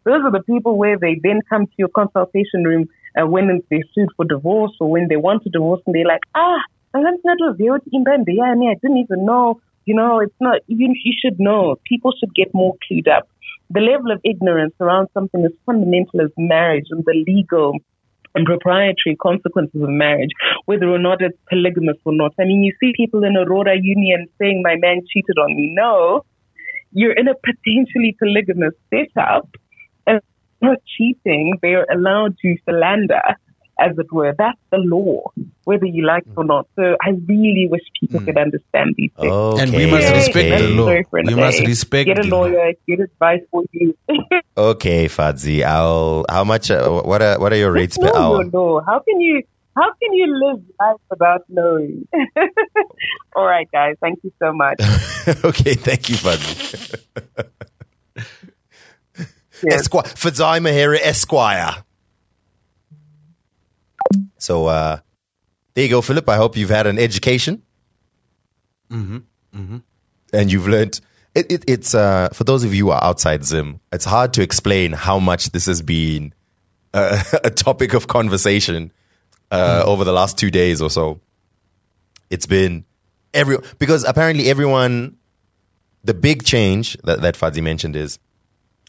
[0.03, 3.83] Those are the people where they then come to your consultation room uh, when they
[3.93, 6.57] sued for divorce or when they want to divorce and they're like, ah,
[6.93, 9.61] I'm going to do it in I didn't even know.
[9.85, 11.77] You know, it's not, you, you should know.
[11.85, 13.27] People should get more clued up.
[13.69, 17.73] The level of ignorance around something as fundamental as marriage and the legal
[18.35, 20.29] and proprietary consequences of marriage,
[20.65, 22.33] whether or not it's polygamous or not.
[22.39, 25.73] I mean, you see people in Aurora Union saying, my man cheated on me.
[25.73, 26.25] No,
[26.91, 29.49] you're in a potentially polygamous setup
[30.07, 30.21] and
[30.61, 31.57] not cheating.
[31.61, 33.21] They're allowed to philander
[33.81, 34.33] as it were.
[34.37, 35.31] That's the law,
[35.65, 36.67] whether you like it or not.
[36.75, 38.25] So I really wish people Hmm.
[38.27, 39.31] could understand these things.
[39.33, 39.61] Okay.
[39.63, 40.85] And we must Yay, respect let's the law.
[40.93, 43.95] go for We must respect Get a lawyer, get advice for you.
[44.57, 45.63] Okay, Fadzi.
[45.63, 46.25] I'll.
[46.29, 46.69] How much?
[46.69, 48.43] Uh, what are What are your rates per hour?
[48.43, 48.81] your law.
[48.85, 49.41] How can you?
[49.75, 52.05] How can you live life without knowing?
[53.35, 53.95] All right, guys.
[54.01, 54.77] Thank you so much.
[55.49, 56.51] okay, thank you, Fadzi.
[59.63, 59.81] Yes.
[59.81, 61.83] Esquire, Fadzayi Mahere Esquire.
[64.41, 64.99] So uh,
[65.75, 66.27] there you go, Philip.
[66.27, 67.61] I hope you've had an education.
[69.55, 69.77] Mm-hmm.
[70.33, 70.99] And you've learned.
[71.35, 73.79] It, it, it's uh, for those of you who are outside Zim.
[73.93, 76.33] It's hard to explain how much this has been
[76.93, 78.91] uh, a topic of conversation
[79.51, 81.21] uh, over the last two days or so.
[82.29, 82.85] It's been
[83.33, 85.17] every because apparently everyone.
[86.03, 88.17] The big change that that Fadzi mentioned is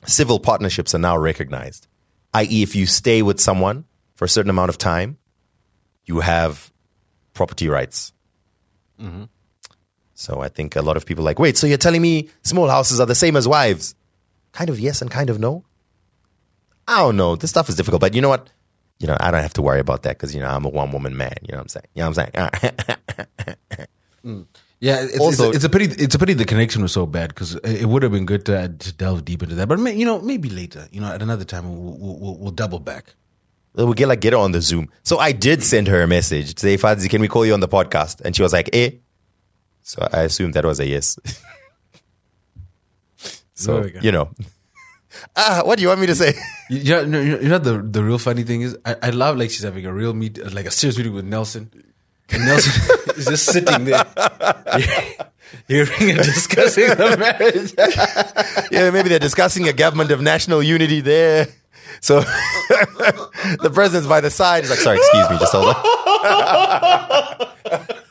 [0.07, 1.87] civil partnerships are now recognized.
[2.33, 3.85] I.e., if you stay with someone
[4.15, 5.19] for a certain amount of time,
[6.07, 6.73] you have
[7.35, 8.13] property rights.
[9.01, 9.25] Mm-hmm.
[10.15, 12.69] So I think a lot of people are like, wait, so you're telling me small
[12.69, 13.95] houses are the same as wives?
[14.53, 15.65] Kind of yes and kind of no.
[16.87, 17.37] I don't know.
[17.37, 18.51] This stuff is difficult, but you know what?
[18.99, 20.93] You know, I don't have to worry about that because you know I'm a one
[20.93, 21.35] woman man.
[21.43, 21.87] You know what I'm saying?
[21.95, 23.87] You know what I'm saying?
[24.25, 24.47] Mm.
[24.79, 25.85] Yeah, it's, Also- it's, a, it's a pity.
[25.87, 28.57] It's a pity the connection was so bad because it would have been good to,
[28.57, 29.67] uh, to delve deep into that.
[29.69, 30.89] But may, you know, maybe later.
[30.93, 33.15] You know, at another time we'll, we'll, we'll double back.
[33.75, 34.89] We get like get her on the Zoom.
[35.03, 37.61] So I did send her a message to say, Fadzi, can we call you on
[37.61, 38.21] the podcast?
[38.21, 38.91] And she was like, eh.
[39.83, 41.19] So I assumed that was a yes.
[43.55, 44.31] so you know,
[45.37, 46.35] ah, what do you want me to say?
[46.71, 49.11] You, you know, you know- you know the the real funny thing is, I, I
[49.11, 51.71] love like she's having a real meet, like a serious meeting with Nelson.
[52.31, 54.05] And Nelson is just sitting there,
[55.69, 57.75] hearing and discussing the marriage.
[58.71, 61.49] yeah, maybe they're discussing a government of national unity there.
[62.01, 64.63] So the president's by the side.
[64.65, 65.83] He's like, sorry, excuse me, just hold on.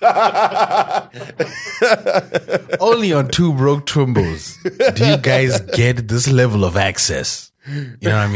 [2.80, 4.58] Only on two broke trumbos
[4.96, 7.52] do you guys get this level of access.
[7.68, 8.28] You know what I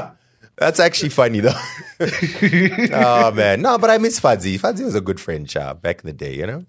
[0.00, 0.10] mean?
[0.56, 1.58] That's actually funny though.
[2.92, 4.60] oh man, no, but I miss Fadzi.
[4.60, 6.34] Fadzi was a good friend, Cha, back in the day.
[6.34, 6.64] You know,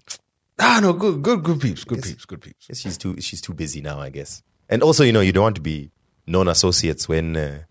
[0.58, 2.66] Ah, no, good, good, good peeps, good peeps, good peeps.
[2.66, 4.42] Guess she's too she's too busy now, I guess.
[4.68, 5.90] And also, you know, you don't want to be
[6.26, 7.62] known associates when uh,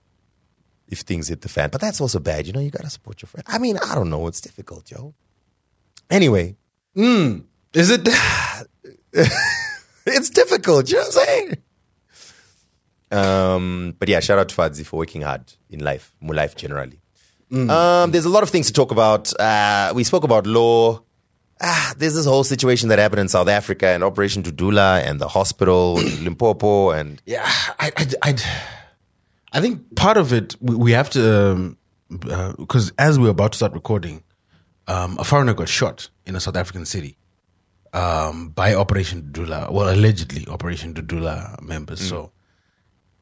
[0.87, 1.69] if things hit the fan.
[1.71, 2.47] But that's also bad.
[2.47, 3.45] You know, you gotta support your friend.
[3.47, 4.27] I mean, I don't know.
[4.27, 5.13] It's difficult, yo.
[6.09, 6.55] Anyway,
[7.73, 8.07] Is it?
[10.05, 10.89] it's difficult.
[10.89, 11.57] You know what I'm saying?
[13.11, 16.99] Um, but yeah, shout out to Fadzi for working hard in life, more life generally.
[17.51, 19.31] Um, there's a lot of things to talk about.
[19.39, 21.01] Uh, we spoke about law.
[21.61, 25.27] Ah, there's this whole situation that happened in South Africa and Operation Dudula and the
[25.27, 27.43] hospital in Limpopo and Yeah,
[27.79, 28.35] I, I, I,
[29.53, 31.77] I think part of it we, we have to
[32.09, 34.23] because as we're about to start recording,
[34.87, 37.17] um, a foreigner got shot in a South African city
[37.93, 39.71] um, by Operation Dudula.
[39.71, 42.07] Well, allegedly Operation Dudula members.
[42.07, 42.31] So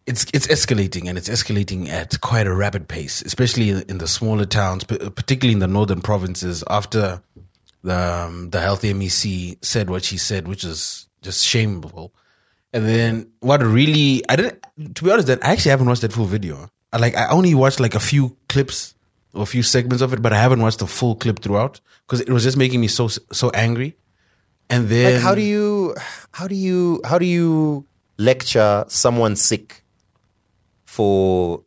[0.05, 4.45] it's it's escalating and it's escalating at quite a rapid pace, especially in, the smaller
[4.45, 6.63] towns, particularly in the northern provinces.
[6.69, 7.21] After
[7.85, 12.13] um, the health MEC said what she said, which is just shameful.
[12.71, 14.63] And then what really I didn't
[14.95, 16.69] to be honest, that I actually haven't watched that full video.
[16.91, 18.95] I like I only watched like a few clips
[19.33, 22.21] or a few segments of it, but I haven't watched the full clip throughout because
[22.21, 23.97] it was just making me so so angry.
[24.69, 25.95] And then like how do you
[26.31, 27.85] how do you how do you
[28.17, 29.83] lecture someone sick
[30.85, 31.63] for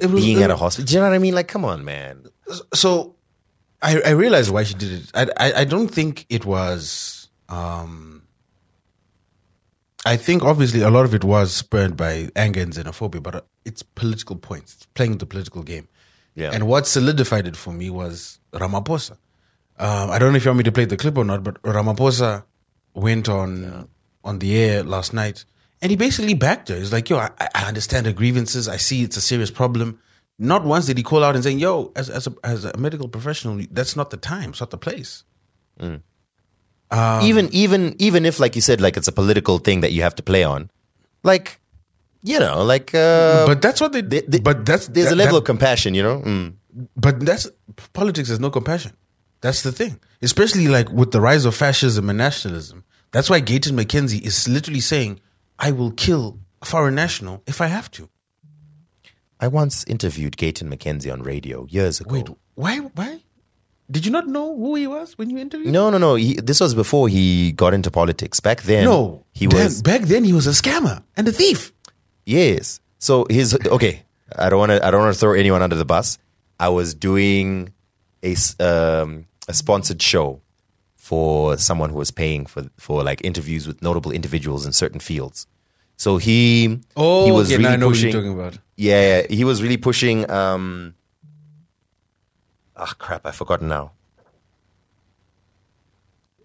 [0.00, 0.86] was- being at a hospital?
[0.86, 1.34] Do you know what I mean?
[1.34, 2.26] Like, come on, man.
[2.74, 3.15] so
[3.82, 5.10] I, I realized why she did it.
[5.14, 7.28] I, I I don't think it was.
[7.48, 8.22] Um,
[10.04, 13.40] I think obviously a lot of it was spurred by anger and xenophobia, but uh,
[13.64, 14.74] it's political points.
[14.74, 15.88] It's playing the political game.
[16.34, 16.50] Yeah.
[16.52, 19.12] And what solidified it for me was Ramaphosa.
[19.78, 21.60] Um, I don't know if you want me to play the clip or not, but
[21.62, 22.44] Ramaphosa
[22.94, 23.88] went on
[24.24, 25.44] on the air last night,
[25.82, 26.76] and he basically backed her.
[26.76, 28.68] He's like, "Yo, I, I understand her grievances.
[28.68, 30.00] I see it's a serious problem."
[30.38, 33.08] Not once did he call out and saying, "Yo, as as a, as a medical
[33.08, 34.50] professional, that's not the time.
[34.50, 35.24] It's not the place."
[37.22, 40.14] even even even if like you said like it's a political thing that you have
[40.14, 40.70] to play on
[41.22, 41.60] like
[42.22, 44.00] you know, like, uh, but that's what they.
[44.00, 46.18] they- they- but that's there's that- a level that- of compassion, you know.
[46.22, 46.54] Mm.
[46.96, 47.46] But that's
[47.92, 48.92] politics has no compassion.
[49.42, 50.00] That's the thing.
[50.22, 52.82] Especially like with the rise of fascism and nationalism.
[53.12, 55.20] That's why Gayton McKenzie is literally saying,
[55.60, 58.08] I will kill a foreign national if I have to.
[59.40, 62.12] I once interviewed Gayton McKenzie on radio years ago.
[62.14, 63.20] Wait, why why?
[63.90, 65.72] Did you not know who he was when you interviewed?
[65.72, 66.16] No, no, no.
[66.16, 68.40] He, this was before he got into politics.
[68.40, 69.24] Back then, No.
[69.32, 71.72] he Dan- was back then he was a scammer and a thief.
[72.24, 72.80] yes.
[72.98, 74.02] So his okay.
[74.36, 74.84] I don't want to.
[74.84, 76.18] I don't want to throw anyone under the bus.
[76.58, 77.72] I was doing
[78.24, 80.40] a um, a sponsored show
[80.96, 85.46] for someone who was paying for for like interviews with notable individuals in certain fields.
[85.96, 86.78] So he he
[87.32, 88.08] was okay, really now I know pushing.
[88.08, 88.58] what you're talking about.
[88.76, 90.28] Yeah, yeah, he was really pushing.
[90.30, 90.94] Um,
[92.76, 93.24] ah, crap!
[93.26, 93.92] I forgot now.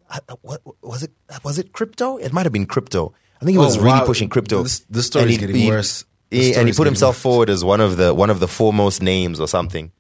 [0.10, 1.12] I- I- What was it?
[1.43, 2.18] Was it crypto?
[2.18, 3.14] It might have been crypto.
[3.41, 4.06] I think he was Oh, really wow.
[4.06, 4.64] pushing crypto.
[4.64, 6.06] This- this story And is he- getting he- worse.
[6.30, 7.22] He- and he put himself worse.
[7.22, 9.91] forward as one of the one of the foremost names or something.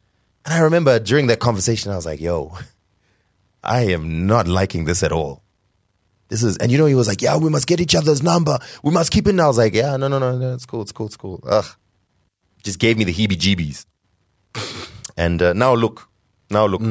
[0.45, 2.57] And I remember during that conversation, I was like, "Yo,
[3.63, 5.43] I am not liking this at all."
[6.31, 8.57] This is, and you know, he was like, "Yeah, we must get each other's number.
[8.83, 10.81] We must keep it." And I was like, "Yeah, no, no, no, no, it's cool,
[10.81, 11.65] it's cool, it's cool." Ugh,
[12.63, 13.85] just gave me the heebie-jeebies.
[15.17, 16.07] And uh, now look,
[16.49, 16.81] now look,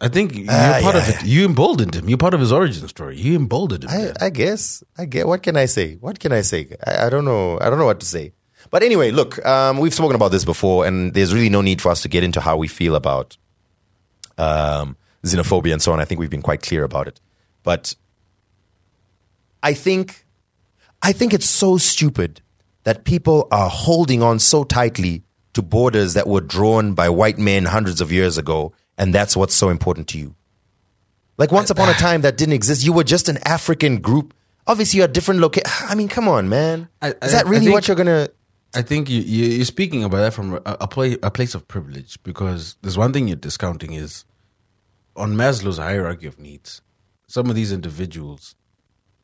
[0.00, 1.26] I think you're Ah, part yeah, of it.
[1.26, 2.08] You emboldened him.
[2.08, 3.16] You're part of his origin story.
[3.16, 3.90] You emboldened him.
[4.20, 4.26] I.
[4.26, 5.26] I guess, I get.
[5.28, 5.94] What can I say?
[6.00, 6.68] What can I say?
[6.84, 7.58] I, I don't know.
[7.60, 8.32] I don't know what to say.
[8.70, 11.90] But anyway, look, um, we've spoken about this before, and there's really no need for
[11.92, 13.36] us to get into how we feel about
[14.38, 16.00] um, xenophobia and so on.
[16.00, 17.20] I think we've been quite clear about it.
[17.62, 17.94] But
[19.62, 20.24] I think,
[21.02, 22.40] I think it's so stupid
[22.84, 27.64] that people are holding on so tightly to borders that were drawn by white men
[27.64, 30.34] hundreds of years ago, and that's what's so important to you.
[31.38, 32.84] Like once upon a time that didn't exist.
[32.84, 34.34] You were just an African group.
[34.66, 35.70] Obviously, you're a different location.
[35.88, 36.88] I mean, come on, man.
[37.02, 38.28] I- Is that really think- what you're gonna?
[38.74, 41.66] I think you, you you're speaking about that from a, a, play, a place of
[41.66, 44.26] privilege because there's one thing you're discounting is
[45.14, 46.82] on Maslow's hierarchy of needs.
[47.26, 48.54] Some of these individuals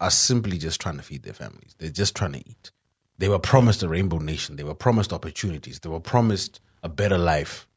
[0.03, 1.75] are simply just trying to feed their families.
[1.79, 2.73] They're just trying to eat.
[3.19, 4.57] They were promised a rainbow nation.
[4.57, 5.79] They were promised opportunities.
[5.79, 7.69] They were promised a better life,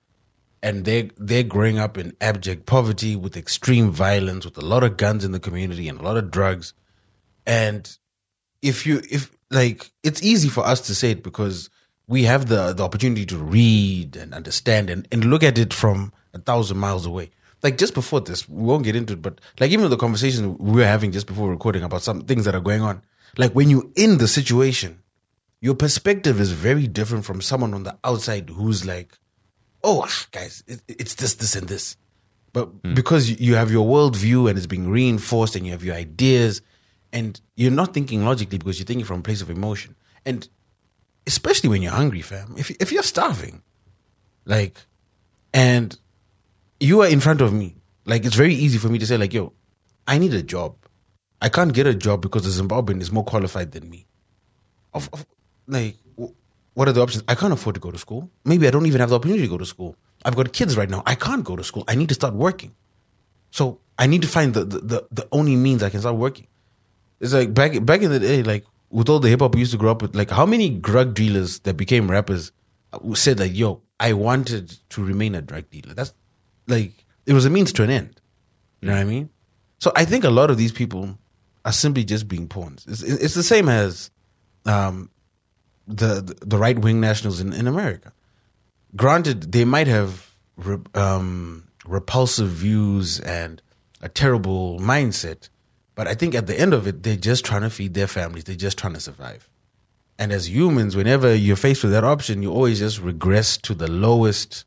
[0.63, 4.97] and they they're growing up in abject poverty with extreme violence, with a lot of
[4.97, 6.73] guns in the community and a lot of drugs,
[7.45, 7.97] and
[8.63, 11.69] if you if like it's easy for us to say it because
[12.07, 16.11] we have the the opportunity to read and understand and, and look at it from
[16.33, 17.29] a thousand miles away
[17.63, 20.79] like just before this we won't get into it but like even the conversation we
[20.81, 23.01] were having just before recording about some things that are going on.
[23.37, 25.01] Like when you're in the situation
[25.61, 29.17] your perspective is very different from someone on the outside who's like
[29.83, 31.97] oh ah, guys it, it's this this and this.
[32.53, 35.95] But because you- you have your worldview and it's being reinforced and you have your
[35.95, 36.61] ideas
[37.11, 39.95] and you're not thinking logically because you're thinking from a place of emotion.
[40.25, 40.47] And
[41.27, 43.61] especially when you're hungry fam if, if you're starving
[44.45, 44.77] like
[45.53, 45.97] and
[46.79, 47.75] you are in front of me.
[48.05, 49.53] Like it's very easy for me to say like yo
[50.07, 50.75] i need a job.
[51.41, 54.07] I can't get a job because the zimbabwean is more qualified than me.
[54.93, 55.25] Of, of
[55.67, 56.33] like w-
[56.73, 57.23] what are the options?
[57.27, 58.29] I can't afford to go to school.
[58.43, 59.95] Maybe i don't even have the opportunity to go to school.
[60.23, 61.03] I've got kids right now.
[61.05, 61.83] I can't go to school.
[61.87, 62.75] I need to start working.
[63.51, 66.47] So i need to find the the, the, the only means i can start working.
[67.19, 69.71] It's like back back in the day like with all the hip hop we used
[69.71, 72.51] to grow up with like how many drug dealers that became rappers
[72.93, 75.93] uh, said like yo i wanted to remain a drug dealer.
[75.93, 76.13] That's
[76.67, 78.21] like it was a means to an end
[78.81, 79.29] you know what i mean
[79.79, 81.17] so i think a lot of these people
[81.63, 84.11] are simply just being pawns it's, it's the same as
[84.65, 85.09] um,
[85.87, 88.11] the the right wing nationals in, in America.
[88.95, 93.61] Granted, they might have re, um, repulsive views and
[94.01, 95.49] a terrible mindset,
[95.95, 98.45] but I think at the end of it, they're just trying to feed their families.
[98.45, 99.49] They're just trying to survive.
[100.17, 103.91] And as humans, whenever you're faced with that option, you always just regress to the
[103.91, 104.63] lowest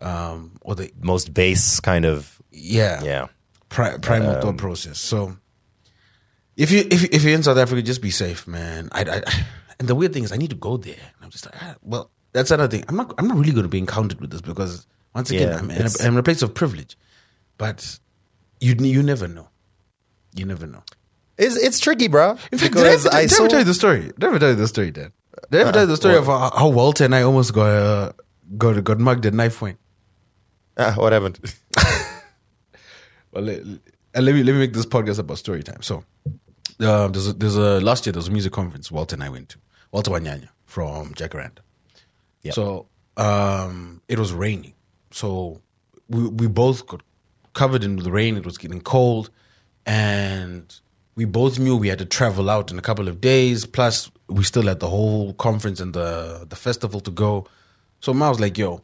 [0.00, 2.40] um, or the Most base kind of.
[2.50, 3.26] yeah Yeah.
[3.68, 4.98] pri- primal thought process.
[4.98, 5.36] So
[6.56, 8.88] if you if if you're in South Africa, just be safe, man.
[8.92, 9.22] I, I
[9.78, 10.94] and the weird thing is, I need to go there.
[10.94, 12.84] And I'm just like, ah, well, that's another thing.
[12.88, 15.58] I'm not I'm not really going to be encountered with this because once again, Yeah,
[15.58, 16.96] I'm, in a, I'm in a place of privilege.
[17.58, 17.98] But
[18.60, 19.48] you you never know.
[20.34, 20.82] You never know.
[21.36, 22.32] It's, it's tricky, bro.
[22.52, 23.42] In fact, did I, because ever, I did I saw.
[23.44, 24.00] ever tell you the story?
[24.02, 25.12] Did I ever tell you the story, Dad?
[25.50, 27.66] Did I ever tell you the story of how, how Walter and I almost got
[27.70, 28.12] uh,
[28.58, 29.78] got got mugged at knife point?
[30.80, 31.38] Ah, what happened?
[33.32, 33.64] Well, let,
[34.14, 35.82] let me let me make this podcast about story time.
[35.82, 36.02] So,
[36.80, 39.28] uh, there's a, there's a last year there was a music conference Walter and I
[39.28, 39.58] went to
[39.92, 41.60] Walter Wanyanya from Jacaranda.
[42.42, 42.54] Yep.
[42.54, 44.74] So um, it was raining.
[45.12, 45.60] So
[46.08, 47.02] we we both got
[47.52, 48.36] covered in the rain.
[48.36, 49.30] It was getting cold,
[49.86, 50.74] and
[51.14, 53.64] we we both knew we had to travel out in a couple of days.
[53.64, 57.46] Plus, we still had the whole conference and the the festival to go.
[58.00, 58.82] So Ma was like, "Yo,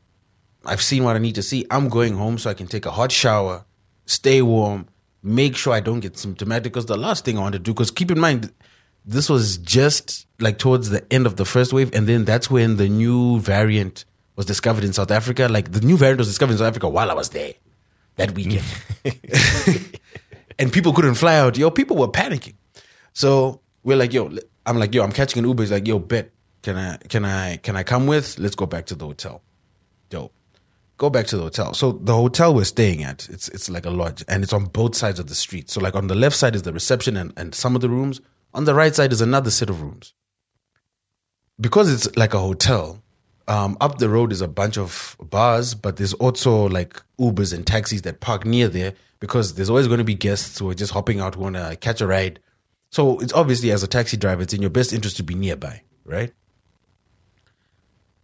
[0.67, 1.65] I've seen what I need to see.
[1.71, 3.65] I'm going home so I can take a hot shower,
[4.07, 4.89] stay warm,
[5.23, 6.73] make sure I don't get symptomatic.
[6.73, 8.53] Because the last thing I want to do, because keep in mind,
[9.05, 12.77] this was just like towards the end of the first wave, and then that's when
[12.77, 14.05] the new variant
[14.35, 15.49] was discovered in South Africa.
[15.49, 17.55] Like the new variant was discovered in South Africa while I was there
[18.17, 18.65] that weekend,
[20.59, 21.57] and people couldn't fly out.
[21.57, 22.55] Yo, people were panicking.
[23.13, 24.31] So we're like, yo,
[24.67, 25.63] I'm like, yo, I'm catching an Uber.
[25.63, 28.39] He's like, yo, bet, can I, can I, can I come with?
[28.39, 29.43] Let's go back to the hotel.
[30.11, 30.36] Dope.
[30.99, 31.75] Go back to the hotel.
[31.75, 34.95] So the hotel we're staying at, it's it's like a lodge, and it's on both
[34.95, 35.69] sides of the street.
[35.69, 38.21] So like on the left side is the reception and, and some of the rooms.
[38.55, 40.15] On the right side is another set of rooms.
[41.61, 43.03] Because it's like a hotel,
[43.49, 47.67] um, up the road is a bunch of bars, but there's also like Ubers and
[47.67, 50.93] taxis that park near there because there's always going to be guests who are just
[50.93, 52.41] hopping out who want to catch a ride.
[52.91, 55.83] So it's obviously as a taxi driver, it's in your best interest to be nearby,
[56.05, 56.33] right?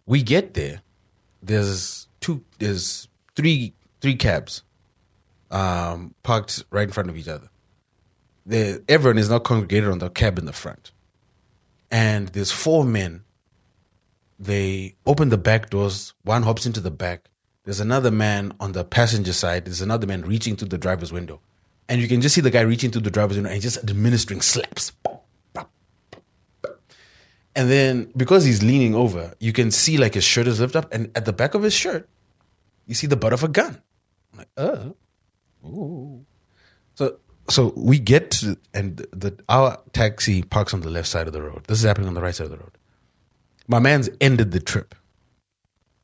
[0.07, 0.83] We get there.
[1.43, 2.02] There's.
[2.63, 4.63] There's three three cabs,
[5.51, 7.49] um, parked right in front of each other.
[8.47, 10.93] The, everyone is now congregated on the cab in the front,
[11.91, 13.25] and there's four men
[14.43, 16.15] they open the back doors.
[16.25, 17.29] One hops into the back.
[17.65, 19.67] There's another man on the passenger side.
[19.67, 21.41] There's another man reaching through the driver's window.
[21.89, 24.41] And you can just see the guy reaching through the driver's window and just administering
[24.41, 24.93] slaps.
[27.55, 30.93] And then because he's leaning over, you can see like his shirt is lifted up.
[30.93, 32.09] And at the back of his shirt,
[32.87, 33.81] you see the butt of a gun.
[34.33, 34.97] I'm like, oh.
[35.65, 36.25] Ooh.
[36.95, 37.19] So
[37.49, 41.43] so we get to, and the our taxi parks on the left side of the
[41.43, 41.65] road.
[41.67, 42.79] This is happening on the right side of the road
[43.69, 44.95] my man's ended the trip.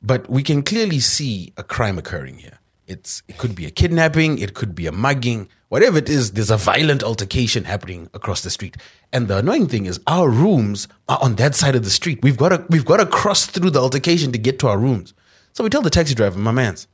[0.01, 2.59] But we can clearly see a crime occurring here.
[2.87, 6.49] It's it could be a kidnapping, it could be a mugging, whatever it is, there's
[6.49, 8.77] a violent altercation happening across the street.
[9.13, 12.19] And the annoying thing is our rooms are on that side of the street.
[12.23, 15.13] We've got to we've got to cross through the altercation to get to our rooms.
[15.59, 16.87] So we tell the taxi driver, my man's,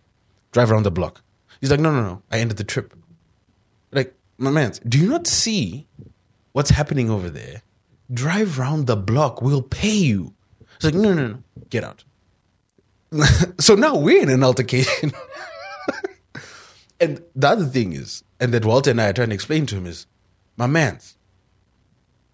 [0.51, 1.22] drive around the block.
[1.61, 2.95] He's like, no, no, no, I ended the trip.
[3.91, 5.86] Like, my man's, do you not see
[6.51, 7.61] what's happening over there?
[8.11, 10.34] Drive around the block, we'll pay you.
[10.78, 12.05] It's like, no, no, no, get out.
[13.59, 15.11] so now we're in an altercation.
[16.99, 19.76] and the other thing is, and that Walter and I are trying to explain to
[19.76, 20.07] him is,
[20.57, 21.18] my man's,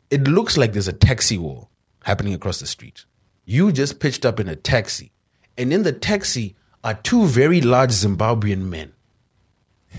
[0.10, 1.68] it looks like there's a taxi war
[2.06, 3.04] happening across the street.
[3.44, 5.11] You just pitched up in a taxi,
[5.58, 8.94] and in the taxi are two very large Zimbabwean men.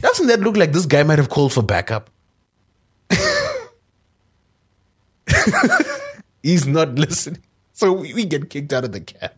[0.00, 2.10] Doesn't that look like this guy might have called for backup?
[6.42, 7.42] He's not listening.
[7.72, 9.32] So we, get kicked out of the cab.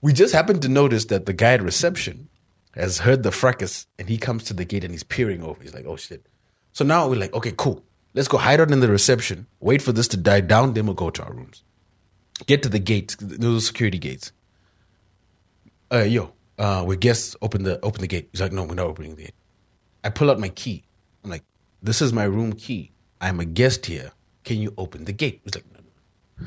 [0.00, 2.28] We just happen to notice that the guy at reception
[2.74, 5.62] has heard the fracas and he comes to the gate and he's peering over.
[5.62, 6.26] He's like, oh shit.
[6.72, 7.82] So now we're like, okay, cool.
[8.14, 10.94] Let's go hide out in the reception, wait for this to die down, then we'll
[10.94, 11.62] go to our rooms.
[12.46, 14.32] Get to the gate, those security gates.
[15.92, 17.36] Uh, yo, uh, we're guests.
[17.42, 18.28] Open the open the gate.
[18.32, 19.34] He's like, no, we're not opening the gate.
[20.04, 20.84] I pull out my key.
[21.24, 21.44] I'm like,
[21.82, 22.92] this is my room key.
[23.20, 24.12] I'm a guest here.
[24.44, 25.40] Can you open the gate?
[25.44, 26.46] He's like, no, no.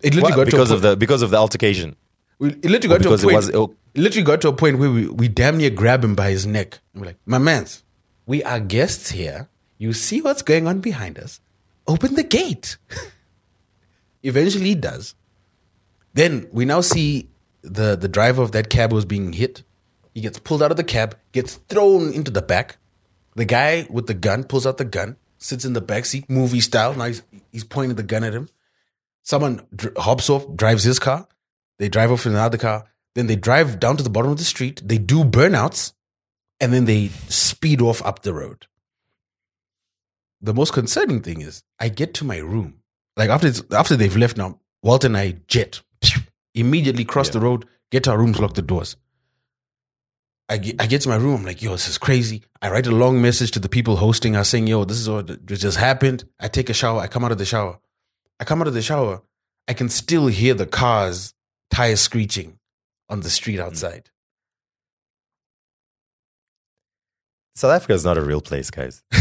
[0.00, 0.36] It literally What?
[0.36, 1.96] got because to a of the because of the altercation.
[2.38, 3.36] we it literally got to a because it point.
[3.36, 3.74] was- oh.
[3.94, 6.46] it literally got to a point where we, we damn near grab him by his
[6.46, 6.78] neck.
[6.94, 7.82] And we're like, "My man's,
[8.26, 9.48] we are guests here.
[9.76, 11.40] You see what's going on behind us?
[11.86, 12.78] Open the gate."
[14.22, 15.14] Eventually, he does.
[16.14, 17.28] Then we now see
[17.70, 19.62] the the driver of that cab was being hit.
[20.14, 22.78] He gets pulled out of the cab, gets thrown into the back.
[23.36, 26.60] The guy with the gun pulls out the gun, sits in the back seat, movie
[26.60, 26.94] style.
[26.94, 28.48] Now he's he's pointing the gun at him.
[29.22, 31.28] Someone dr- hops off, drives his car.
[31.78, 32.86] They drive off in another car.
[33.14, 34.82] Then they drive down to the bottom of the street.
[34.84, 35.92] They do burnouts,
[36.60, 38.66] and then they speed off up the road.
[40.40, 42.80] The most concerning thing is, I get to my room.
[43.16, 45.82] Like after after they've left now, Walter and I jet
[46.58, 48.96] immediately cross the road, get to our rooms, lock the doors.
[50.48, 51.40] I get, I get to my room.
[51.40, 52.42] I'm like, yo, this is crazy.
[52.62, 55.44] I write a long message to the people hosting us saying, yo, this is what
[55.46, 56.24] just happened.
[56.40, 57.00] I take a shower.
[57.00, 57.78] I come out of the shower.
[58.40, 59.22] I come out of the shower.
[59.66, 61.34] I can still hear the cars,
[61.70, 62.58] tires screeching
[63.10, 63.64] on the street mm.
[63.64, 64.10] outside.
[67.54, 69.02] South Africa is not a real place, guys.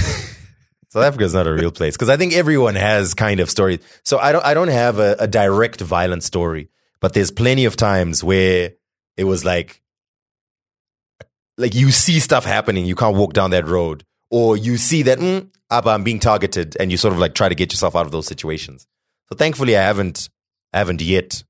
[0.90, 3.80] South Africa is not a real place because I think everyone has kind of stories.
[4.06, 6.70] So I don't, I don't have a, a direct violent story,
[7.00, 8.74] but there's plenty of times where
[9.16, 9.82] it was like,
[11.58, 15.20] like you see stuff happening, you can't walk down that road, or you see that
[15.20, 18.06] mm, Abba, I'm being targeted, and you sort of like try to get yourself out
[18.06, 18.88] of those situations.
[19.30, 20.30] So thankfully, I haven't,
[20.74, 21.44] I haven't yet.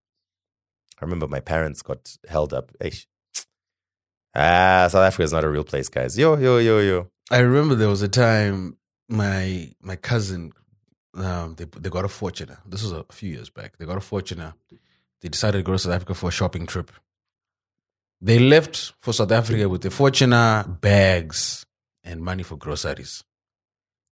[0.99, 2.71] I remember my parents got held up.
[2.81, 3.05] Eish.
[4.33, 6.17] Ah, South Africa is not a real place, guys.
[6.17, 7.07] Yo, yo, yo, yo.
[7.29, 8.77] I remember there was a time
[9.09, 10.51] my my cousin,
[11.15, 12.57] um, they they got a Fortuner.
[12.65, 13.77] This was a few years back.
[13.77, 14.53] They got a Fortuner.
[15.21, 16.91] They decided to go to South Africa for a shopping trip.
[18.21, 21.65] They left for South Africa with the Fortuner bags
[22.03, 23.23] and money for groceries.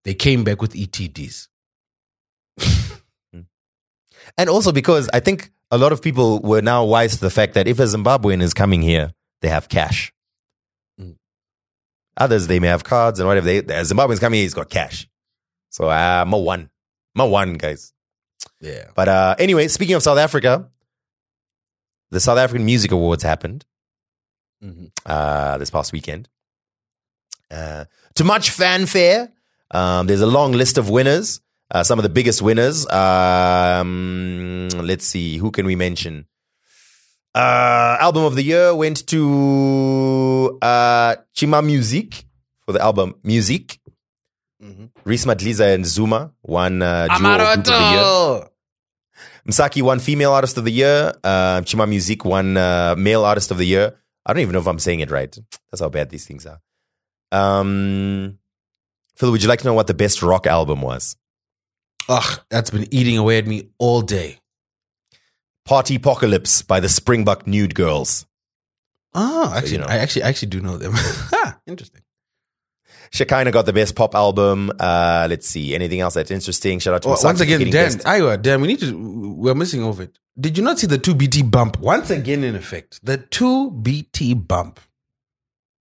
[0.04, 1.48] They came back with ETDs.
[4.38, 7.54] And also because I think a lot of people were now wise to the fact
[7.54, 10.14] that if a Zimbabwean is coming here, they have cash.
[11.00, 11.16] Mm.
[12.18, 13.46] Others, they may have cards and whatever.
[13.46, 15.08] They, a Zimbabwean's coming here, he's got cash.
[15.70, 16.70] So I'm a one.
[17.16, 17.94] I'm a one, guys.
[18.62, 18.90] Yeah.
[18.96, 20.70] But uh, anyway, speaking of South Africa,
[22.16, 23.66] the South African Music Awards happened
[24.64, 24.90] Mhm.
[25.06, 26.30] uh, this past weekend.
[27.52, 27.86] Uh,
[28.16, 29.22] to much fanfare,
[29.72, 31.42] um, there's a long list of winners.
[31.72, 32.78] Uh, some of the biggest winners.
[32.90, 36.26] Um, let's see, who can we mention?
[37.36, 42.24] Uh, album of the year went to uh, Chymamusique
[42.66, 43.80] for the album Music.
[44.64, 44.90] Mhm.
[45.04, 48.50] Reece Madlisa and Zuma won uh, duo group of the year.
[49.48, 51.14] Msaki won female artist of the year.
[51.24, 53.96] Uh, Chymamusique won uh, male artist of the year.
[54.26, 55.38] I don't even know if I'm saying it right.
[55.72, 56.60] That's how bad these things are.
[57.32, 58.40] Um,
[59.16, 61.16] Phil, would you like to know what the best rock album was?
[62.10, 64.40] Ugh, that's been eating away at me all day.
[65.66, 68.26] Party Apocalypse by the Springbok Nude Girls.
[69.14, 69.86] Oh, actually, you know.
[69.86, 70.94] I actually I actually do know them.
[71.68, 72.02] Interesting.
[73.12, 74.72] Shekinah got the best pop album.
[74.80, 75.74] Uh, let's see.
[75.76, 76.80] Anything else that's interesting?
[76.80, 79.36] Shout out to Well, once again, Dan, Iowa, Dan, we need to.
[79.38, 80.18] We're missing over it.
[80.40, 83.00] Did you not see the two BT bump once again in effect?
[83.04, 84.80] The two BT bump.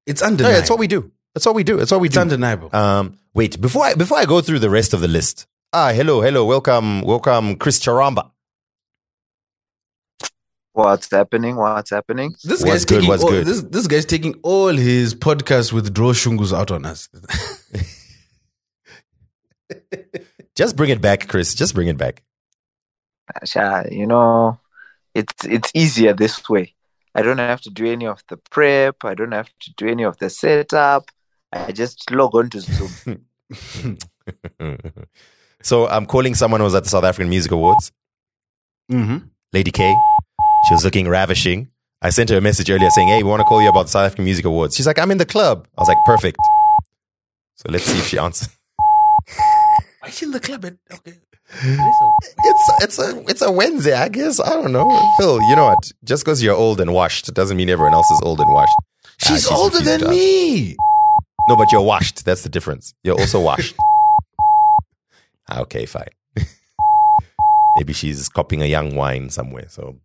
[0.06, 0.52] It's No, undeniable.
[0.52, 1.10] yeah, that's what we do.
[1.34, 1.76] That's what we do.
[1.78, 2.20] That's what we It's do.
[2.20, 2.68] undeniable.
[2.72, 5.46] Um, wait, before I before I go through the rest of the list.
[5.72, 8.30] Ah, hello, hello, welcome, welcome, Chris Charamba.
[10.74, 11.54] What's happening?
[11.54, 12.34] What's happening?
[12.42, 13.46] this what's guy's good, taking what's all, good?
[13.46, 17.08] This, this guy's taking all his podcasts with Draw Shungus out on us.
[20.56, 21.54] Just bring it back, Chris.
[21.54, 22.24] Just bring it back.
[23.44, 24.58] Sha, you know,
[25.14, 26.74] it's it's easier this way.
[27.14, 29.04] I don't have to do any of the prep.
[29.04, 31.08] I don't have to do any of the setup.
[31.52, 33.98] I just log on to Zoom.
[35.62, 37.92] so I'm calling someone who was at the South African Music Awards,
[38.90, 39.18] mm-hmm.
[39.52, 39.94] Lady K.
[40.68, 41.68] She was looking ravishing.
[42.02, 43.88] I sent her a message earlier saying, "Hey, we want to call you about the
[43.90, 46.38] South African Music Awards." She's like, "I'm in the club." I was like, "Perfect."
[47.56, 48.48] So let's see if she answers.
[50.02, 50.64] I in the club.
[50.64, 51.14] At, okay.
[51.62, 54.40] It's it's a it's a Wednesday, I guess.
[54.40, 55.40] I don't know, Phil.
[55.48, 55.92] You know what?
[56.02, 58.72] Just because you're old and washed doesn't mean everyone else is old and washed.
[58.78, 60.74] Ah, She's older than me.
[61.48, 62.24] No, but you're washed.
[62.24, 62.94] That's the difference.
[63.04, 63.74] You're also washed.
[65.46, 66.08] Ah, okay, fine.
[67.76, 69.66] Maybe she's copying a young wine somewhere.
[69.68, 69.98] So,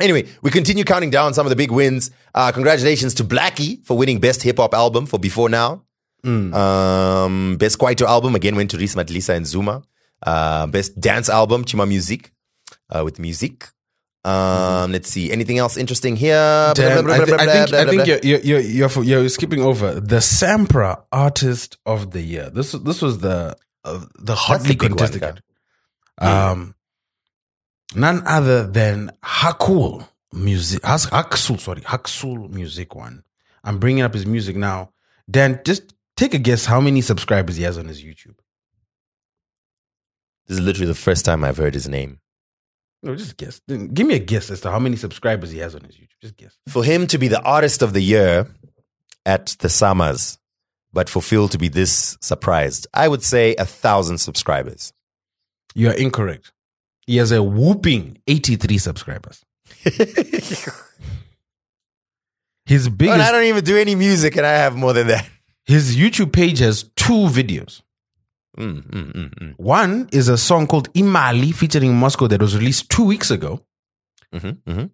[0.00, 2.10] anyway, we continue counting down some of the big wins.
[2.34, 5.82] Uh, congratulations to Blxckie for winning Best Hip Hop Album for Before Now.
[6.24, 9.82] Um, Best Kwaito Album again went to Reece Madlisa and Zuma.
[10.22, 12.30] Uh, best Dance Album, Chymamusique,
[12.90, 13.68] uh, with Music.
[14.24, 15.30] Um, let's see.
[15.30, 16.72] Anything else interesting here?
[16.74, 19.60] Damn, Blah, I, blah, blah, I think I think you're, you're you're you're you're skipping
[19.60, 22.48] over the Sampra Artist of the Year.
[22.48, 25.42] This this was the uh, the hotly contested.
[26.16, 26.74] um,
[27.94, 30.82] none other than Hakul music.
[30.82, 33.22] Haksul, sorry, Haksul music one.
[33.62, 34.90] I'm bringing up his music now.
[35.30, 38.36] Dan, just take a guess how many subscribers he has on his YouTube.
[40.46, 42.20] This is literally the first time I've heard his name.
[43.02, 43.60] No, just guess.
[43.68, 46.20] Give me a guess as to how many subscribers he has on his YouTube.
[46.20, 46.56] Just guess.
[46.68, 48.48] For him to be the artist of the year
[49.26, 50.38] at the SAMAs,
[50.92, 54.92] but for Phil to be this surprised, I would say a thousand subscribers.
[55.74, 56.52] You are incorrect.
[57.06, 59.42] He has a whooping 83 subscribers.
[62.66, 65.28] His But biggest I don't even do any music, and I have more than that.
[65.66, 67.82] his YouTube page has two videos.
[68.58, 69.54] Mm, mm, mm, mm.
[69.58, 73.60] One is a song called Imali featuring Moscow that was released two weeks ago.
[74.32, 74.90] Mhm, mhm.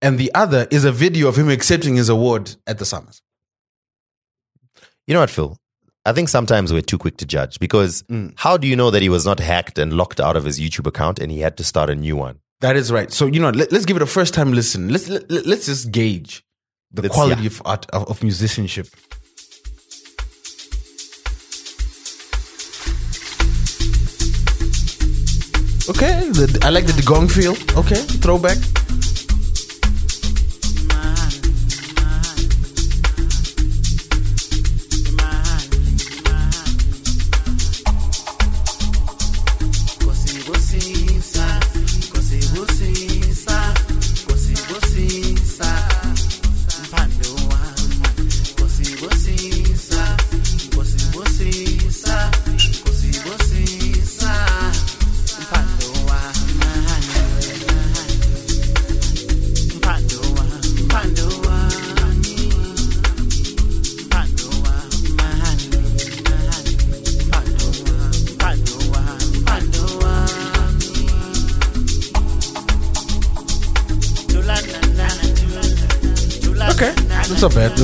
[0.00, 3.20] And the other is a video of him accepting his award at the SAMAs.
[5.06, 5.56] You know what, Phil?
[6.04, 8.32] I think sometimes we're too quick to judge because Mm.
[8.36, 10.86] how do you know that he was not hacked and locked out of his YouTube
[10.86, 12.40] account and he had to start a new one?
[12.60, 13.12] That is right.
[13.12, 14.88] So, you know, let, us give it a first time listen.
[14.88, 16.42] Let's, let, let's just gauge
[16.92, 17.46] the Let's- quality yeah.
[17.48, 18.88] of art, of, of musicianship.
[25.90, 27.52] Okay, the, I like the gong feel.
[27.76, 28.56] Okay, throwback.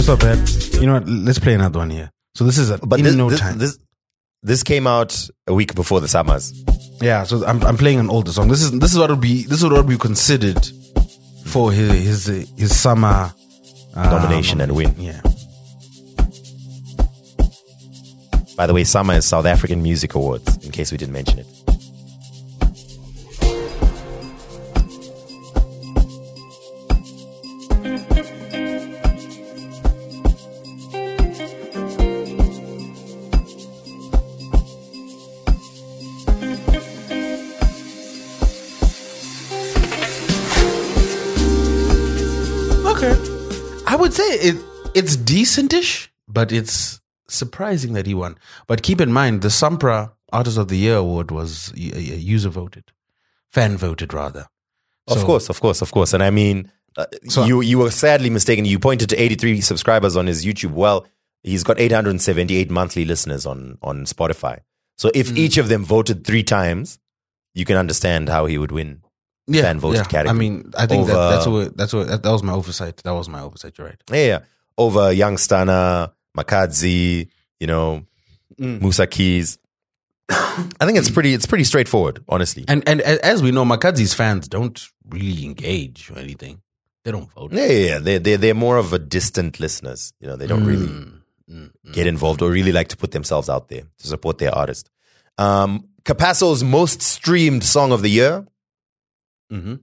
[0.08, 0.38] Not bad.
[0.38, 0.80] That's not bad.
[0.80, 1.08] You know what?
[1.08, 2.10] Let's play another one here.
[2.34, 3.58] So this is a, But in this, no this, time.
[3.58, 3.78] this
[4.42, 6.52] this came out a week before the SAMAs.
[7.02, 7.24] yeah.
[7.24, 8.48] So I'm I'm playing an older song.
[8.48, 10.64] This is this is what would be this is what would be considered
[11.46, 13.34] for his his his SAMA
[13.94, 14.94] uh, Nomination and win.
[14.98, 15.20] Yeah.
[18.56, 20.64] By the way, SAMA is South African Music Awards.
[20.64, 21.46] In case we didn't mention it.
[45.62, 48.36] Decentish, but it's surprising that he won.
[48.66, 52.92] But keep in mind, the Sampra Artist of the Year award was user voted,
[53.50, 54.46] fan voted rather.
[55.06, 56.12] Of So- course, of course, of course.
[56.12, 58.64] And I mean, uh, So- you you were sadly mistaken.
[58.64, 60.72] You pointed to 83 subscribers on his YouTube.
[60.72, 61.06] Well,
[61.42, 64.58] he's got 878 monthly listeners on on Spotify.
[64.96, 65.38] So if Mm.
[65.38, 66.98] each of them voted three times,
[67.54, 69.02] you can understand how he would win.
[69.46, 70.04] Yeah, fan voted yeah.
[70.04, 72.98] category I mean, I think that, that's what that's what that, that was my oversight.
[72.98, 73.78] That was my oversight.
[73.78, 74.02] You're right.
[74.12, 74.38] Yeah, yeah.
[74.78, 77.28] Over Young Stunna, Makhadzi,
[77.60, 78.04] you know,
[78.58, 78.80] Mm.
[78.80, 79.58] Musa Keys.
[80.30, 81.32] I think it's pretty.
[81.34, 82.64] It's pretty straightforward, honestly.
[82.66, 86.60] And and as we know, Makhadzi's fans don't really engage or anything.
[87.04, 87.52] They don't vote.
[87.52, 87.98] Yeah, yeah, yeah.
[88.00, 90.12] They they they're more of a distant listeners.
[90.20, 91.20] You know, they don't really Mm,
[91.50, 91.92] mm, mm.
[91.92, 94.90] get involved or really like to put themselves out there to support their artist.
[95.38, 98.44] Um, Capasso's most streamed song of the year,
[99.52, 99.80] Mhm.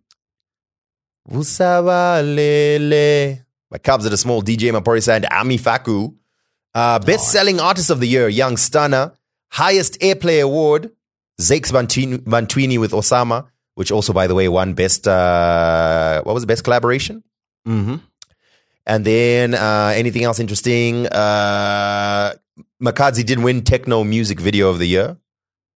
[1.31, 6.13] Usabalele, by Kabza De Small, DJ Maphorisa and Ami Faku.
[6.73, 9.13] Uh, best selling artist of the year, Young Stunna.
[9.51, 10.91] Highest airplay award,
[11.39, 16.47] Zakes Bantwini with Osama, which also, by the way, won best, uh, what was the
[16.47, 17.23] best collaboration?
[17.67, 18.01] Mhm.
[18.85, 21.07] And then uh, anything else interesting?
[21.07, 22.33] Uh,
[22.83, 25.17] Makhadzi did win Techno Music Video of the Year,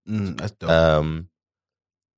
[0.08, 0.70] Mm, that's dope.
[0.70, 1.28] um,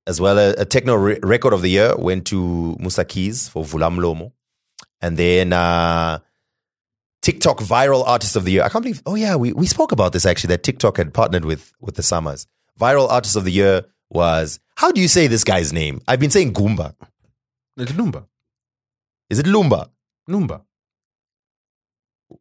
[0.06, 3.64] as well as a Techno re- Record of the Year went to Musa Keys for
[3.64, 4.32] Vula Mlomo,
[5.02, 6.20] and then uh,
[7.20, 8.62] TikTok Viral Artist of the Year.
[8.62, 9.02] I can't believe.
[9.04, 10.48] Oh yeah, we we spoke about this actually.
[10.48, 12.46] That TikTok had partnered with with the SAMAs.
[12.80, 16.00] Viral Artist of the Year was how do you say this guy's name?
[16.08, 16.94] I've been saying Goomba.
[17.76, 18.26] Like Lumba.
[19.30, 19.90] Is it Lumba?
[20.28, 20.62] Lumba.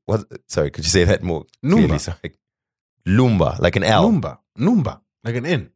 [0.06, 0.26] What?
[0.48, 1.46] Sorry, could you say that more?
[1.64, 2.00] Lumba.
[2.00, 2.36] Sorry.
[3.08, 4.38] Lumba, like an L, Lumba.
[4.58, 5.02] Lumba.
[5.24, 5.72] Like an N.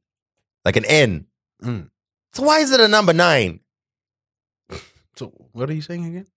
[0.63, 1.25] like an N.
[1.63, 1.89] Mm.
[2.33, 3.61] So why is it a number nine?
[5.15, 6.27] So what are you saying again?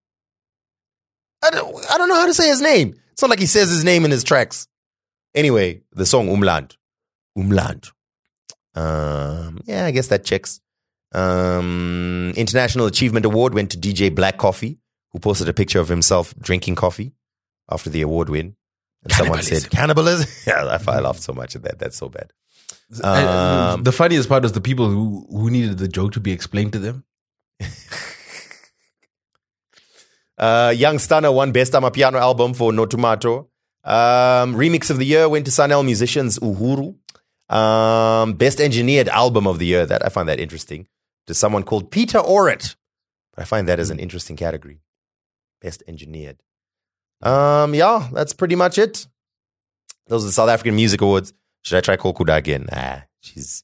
[1.43, 2.95] I don't, I don't know how to say his name.
[3.13, 4.67] It's not like he says his name in his tracks.
[5.35, 6.75] Anyway, the song Umland.
[7.37, 7.91] Umland.
[8.75, 10.59] Um, yeah, I guess that checks.
[11.13, 14.79] Um, International Achievement Award went to DJ Black Coffee,
[15.11, 17.13] who posted a picture of himself drinking coffee
[17.71, 18.55] after the award win.
[19.03, 20.29] And someone said, cannibalism?
[20.47, 21.79] yeah, I, I laughed so much at that.
[21.79, 22.31] That's so bad.
[23.03, 26.31] I- Um, the funniest part was the people who, who needed the joke to be
[26.31, 27.05] explained to them.
[30.39, 33.47] Uh, Young Stunna won Best Amapiano album for Notumato.
[33.83, 36.95] Um, remix of the year went to Sanel Musicians Uhuru.
[37.53, 39.85] Um, best engineered album of the year.
[39.85, 40.87] That I find that interesting.
[41.27, 42.75] To someone called Peter Orit.
[43.37, 44.81] I find that as an interesting category.
[45.61, 46.37] Best engineered.
[47.21, 49.07] Um, yeah, that's pretty much it.
[50.07, 51.33] Those are the South African Music Awards.
[51.63, 52.67] Should I try Kokuda again?
[52.71, 53.63] Ah, she's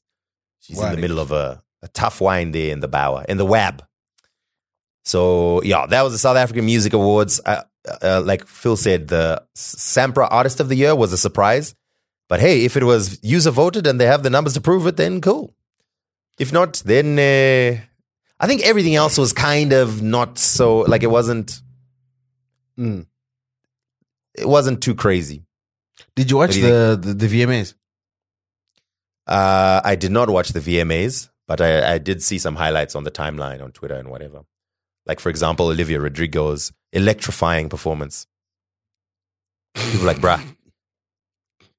[0.60, 3.46] she's in the middle of a, a tough wine there in the bower in the
[3.46, 3.84] wab.
[5.06, 7.40] So yeah, that was the South African Music Awards.
[7.46, 7.62] Uh,
[8.02, 11.76] uh, like Phil said, the Sampra Artist of the Year was a surprise.
[12.28, 14.96] But hey, if it was user voted and they have the numbers to prove it,
[14.96, 15.54] then cool.
[16.40, 17.80] If not, then uh,
[18.40, 21.62] I think everything else was kind of not so like it wasn't.
[22.76, 23.06] Mm.
[24.34, 25.44] It wasn't too crazy.
[26.16, 27.74] Did you watch you the, the, the VMAs?
[29.24, 33.04] Uh, I did not watch the VMAs, but I, I did see some highlights on
[33.04, 34.42] the timeline on Twitter and whatever.
[35.06, 38.26] Like, for example, Olivia Rodrigo's electrifying performance.
[39.74, 40.42] People like, bruh,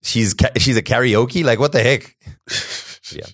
[0.01, 1.43] she's ca- she's a karaoke.
[1.43, 2.15] Like, what the heck?
[3.11, 3.25] yeah,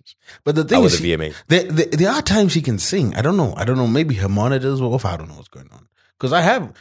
[0.43, 1.35] But the thing is, the she- VMAs?
[1.47, 3.13] there, there, there are times she can sing.
[3.15, 3.53] I don't know.
[3.55, 3.87] I don't know.
[3.87, 5.05] Maybe her monitors were off.
[5.05, 5.87] I don't know what's going on.
[6.17, 6.73] Because I have,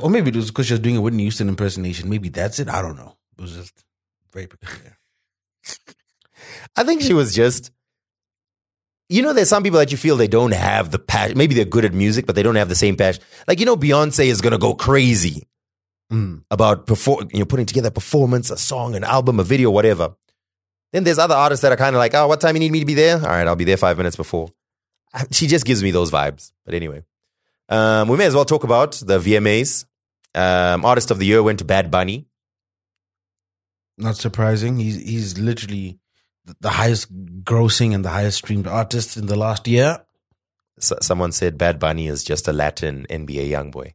[0.00, 2.08] or maybe it was because she was doing a Whitney Houston impersonation.
[2.08, 2.68] Maybe that's it.
[2.68, 3.16] I don't know.
[3.38, 3.84] It was just
[4.32, 4.96] very peculiar.
[6.76, 7.70] I think she was just.
[9.12, 11.36] You know, there's some people that you feel they don't have the passion.
[11.36, 13.22] Maybe they're good at music, but they don't have the same passion.
[13.46, 15.46] Like you know, Beyonce is gonna go crazy
[16.12, 16.42] Mm.
[16.50, 20.14] about perform, you know, putting together a performance, a song, an album, a video, whatever.
[20.92, 22.72] Then there's other artists that are kind of like, oh, what time do you need
[22.72, 23.16] me to be there?
[23.16, 24.48] All right, I'll be there five minutes before.
[25.30, 26.52] She just gives me those vibes.
[26.66, 27.04] But anyway,
[27.70, 29.86] um, we may as well talk about the VMAs.
[30.34, 32.26] Um, artist of the year went to Bad Bunny.
[33.98, 34.76] Not surprising.
[34.78, 35.98] He's he's literally
[36.60, 37.12] the highest
[37.44, 40.04] grossing and the highest streamed artist in the last year.
[40.78, 43.94] S- someone said Bad Bunny is just a Latin NBA young boy.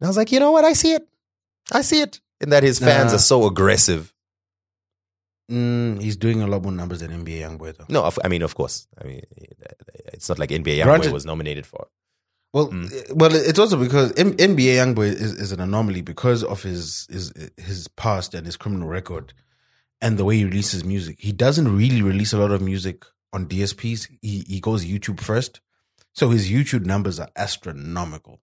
[0.00, 0.64] And I was like, you know what?
[0.64, 1.06] I see it.
[1.72, 2.20] I see it.
[2.40, 3.16] In that his fans Nah.
[3.16, 4.12] are so aggressive.
[5.50, 7.86] Mm, he's doing a lot more numbers than NBA YoungBoy though.
[7.88, 8.86] No, I mean, of course.
[9.02, 9.22] I mean,
[10.12, 11.82] it's not like NBA young Granted- boy was nominated for.
[11.82, 11.88] it.
[12.52, 12.92] Well, Mm.
[12.92, 17.06] eh, well, it's also because M- NBA YoungBoy is, is an anomaly because of his
[17.10, 19.32] his his past and his criminal record,
[20.00, 21.16] and the way he releases music.
[21.18, 24.08] He doesn't really release a lot of music on DSPs.
[24.22, 25.60] He he goes YouTube first,
[26.14, 28.40] so his YouTube numbers are astronomical.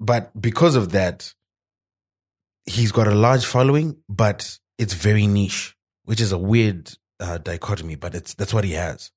[0.00, 1.34] But because of that,
[2.66, 7.96] he's got a large following, but it's very niche, which is a weird uh, dichotomy.
[7.96, 9.10] But it's that's what he has,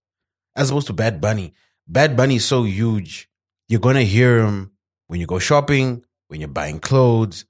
[0.55, 1.53] as opposed to Bad Bunny.
[1.87, 3.29] Bad Bunny is so huge.
[3.67, 4.71] You're gonna hear him
[5.07, 7.45] when you go shopping, when you're buying clothes,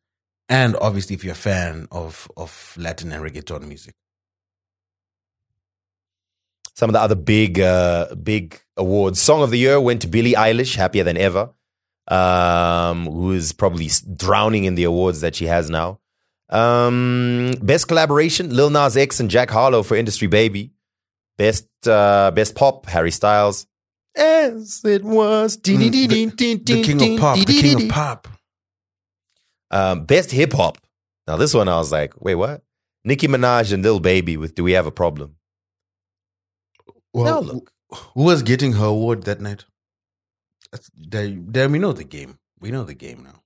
[0.52, 3.95] and obviously if you're a fan of of Latin and reggaeton music.
[6.76, 9.22] Some of the other big, uh, big awards.
[9.22, 11.49] Song of the year went to Billie Eilish, happier than ever,
[12.08, 15.99] um, who is probably drowning in the awards that she has now.
[16.49, 20.72] Um, best collaboration: Lil Nas X and Jack Harlow for Industry Baby.
[21.38, 23.68] Best, uh, best pop: Harry Styles.
[24.16, 28.28] As it was, Mm, the, the king of pop, the king of pop.
[29.72, 30.78] Um, best hip hop.
[31.28, 32.61] Now this one, I was like, wait, what?
[33.03, 35.38] Nicki Minaj and Lil Baby with "Do We Have a Problem."
[37.13, 37.72] Well, Now look.
[38.13, 39.65] who was getting her award that night?
[40.95, 42.38] There, there, we know the game.
[42.59, 43.41] We know the game now.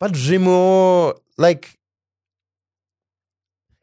[0.00, 1.78] But Remo, like,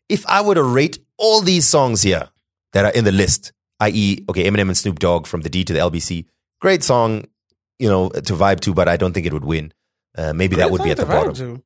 [0.10, 2.30] if I were to rate all these songs here
[2.74, 5.74] that are in the list, i.e., okay, Eminem and Snoop Dogg from the D to
[5.74, 6.26] the LBC,
[6.62, 7.26] great song,
[7.80, 9.74] you know, to vibe to, but I don't think it would win.
[10.18, 11.64] Uh, maybe that would be at the bottom.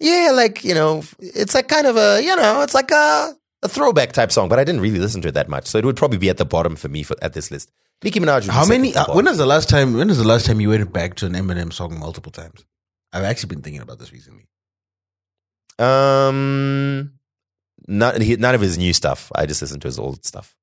[0.00, 3.68] Yeah, like, you know, it's like kind of a, you know, it's like a, a
[3.68, 5.66] throwback type song, but I didn't really listen to it that much.
[5.66, 7.70] So it would probably be at the bottom for me for, at this list.
[8.02, 8.42] Nicki Minaj.
[8.42, 8.94] would How second many?
[8.94, 9.94] Uh, when was the last time?
[9.94, 12.64] When was the last time you went back to an Eminem song multiple times?
[13.12, 14.46] I've actually been thinking about this recently.
[15.78, 17.12] Um,
[17.86, 19.30] not, he, none of his new stuff.
[19.34, 20.54] I just listened to his old stuff,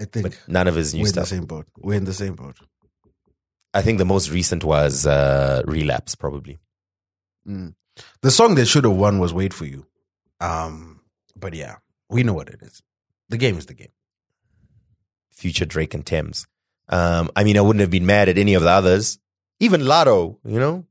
[0.00, 1.30] I think but none of his new stuff.
[1.30, 1.66] we're in the same boat.
[1.78, 2.56] We're in the same boat.
[3.72, 6.58] I think the most recent was uh, Relapse, probably.
[7.46, 7.74] Mm.
[8.22, 9.86] The song that should have won was "Wait for You,"
[10.40, 11.00] um,
[11.36, 11.76] but yeah,
[12.08, 12.82] we know what it is.
[13.28, 13.92] The game is the game.
[15.30, 16.46] Future Drake and Tems.
[16.88, 19.18] Um, I mean, I wouldn't have been mad at any of the others,
[19.60, 20.38] even Lotto.
[20.44, 20.86] You know.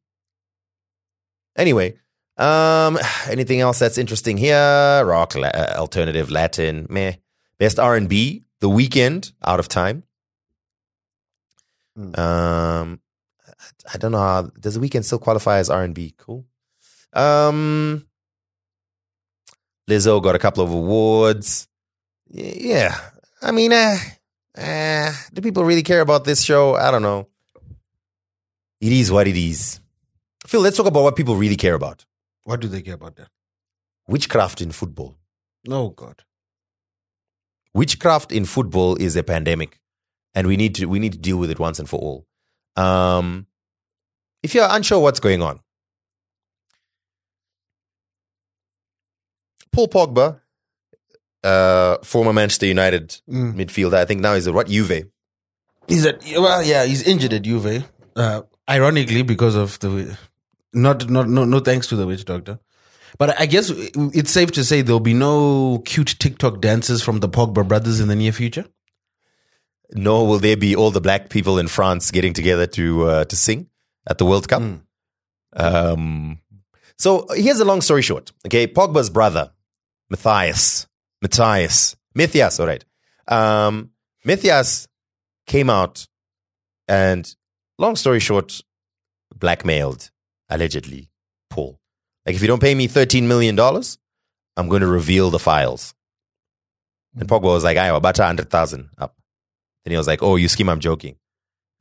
[1.57, 1.95] Anyway,
[2.37, 2.97] um,
[3.29, 5.03] anything else that's interesting here?
[5.05, 7.13] Rock, la- uh, alternative, Latin, meh.
[7.57, 10.03] Best R and B, The Weeknd, Out of Time.
[11.99, 12.19] Hmm.
[12.19, 13.01] Um,
[13.93, 14.19] I don't know.
[14.19, 16.15] How, does The Weeknd still qualify as R and B?
[16.17, 16.45] Cool.
[17.11, 18.07] Um,
[19.89, 21.67] Lizzo got a couple of awards.
[22.29, 22.95] Yeah,
[23.41, 23.97] I mean, uh,
[24.57, 26.75] uh, do people really care about this show?
[26.75, 27.27] I don't know.
[28.79, 29.81] It is what it is.
[30.45, 32.05] Phil, let's talk about what people really care about.
[32.43, 33.29] What do they care about that?
[34.07, 35.17] Witchcraft in football.
[35.67, 36.23] Oh God.
[37.73, 39.79] Witchcraft in football is a pandemic,
[40.35, 42.25] and we need to we need to deal with it once and for all.
[42.75, 43.47] Um,
[44.43, 45.59] if you're unsure what's going on,
[49.71, 50.39] Paul Pogba,
[51.43, 53.55] uh, former Manchester United Mm.
[53.55, 55.03] midfielder, I think now he's at what Juve.
[55.87, 57.83] He's at well, yeah, he's injured at Juve.
[58.15, 60.17] Uh, ironically, because of the
[60.73, 62.59] not not no no thanks to the witch doctor.
[63.17, 67.27] But I guess it's safe to say there'll be no cute TikTok dances from the
[67.27, 68.65] Pogba brothers in the near future.
[69.93, 73.35] Nor will there be all the black people in France getting together to uh, to
[73.35, 73.67] sing
[74.07, 74.61] at the World Cup.
[74.61, 74.81] Mm.
[75.53, 76.39] Um,
[76.97, 78.31] so here's a long story short.
[78.45, 79.51] Okay, Pogba's brother,
[80.09, 80.87] Mathias,
[81.21, 82.83] Mathias, Mathias, all right.
[83.27, 83.91] Um,
[84.25, 84.87] Mathias
[85.47, 86.07] came out
[86.87, 87.35] and,
[87.77, 88.61] long story short,
[89.35, 90.11] blackmailed
[90.49, 91.09] allegedly
[91.49, 91.79] Paul.
[92.25, 93.57] Like, if you don't pay me $13 million,
[94.57, 95.93] I'm going to reveal the files.
[97.15, 99.15] And Pogba was like, I have about 100,000 up.
[99.83, 101.15] Then he was like, oh, you scheme, I'm joking.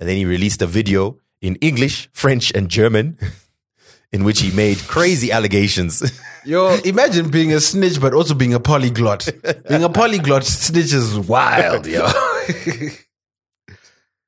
[0.01, 3.19] And then he released a video in English, French, and German
[4.13, 6.03] in which he made crazy allegations.
[6.45, 9.29] Yo, imagine being a snitch, but also being a polyglot.
[9.69, 12.07] being a polyglot snitch is wild, yo.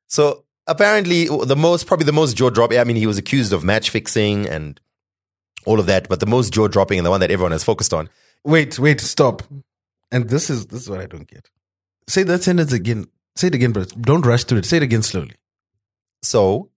[0.06, 3.64] so apparently, the most, probably the most jaw dropping, I mean, he was accused of
[3.64, 4.78] match fixing and
[5.64, 7.94] all of that, but the most jaw dropping and the one that everyone has focused
[7.94, 8.10] on.
[8.44, 9.42] wait, wait, stop.
[10.12, 11.48] And this is this is what I don't get.
[12.08, 13.06] Say that sentence again.
[13.36, 14.66] Say it again, but don't rush through it.
[14.66, 15.34] Say it again slowly.
[16.22, 16.70] So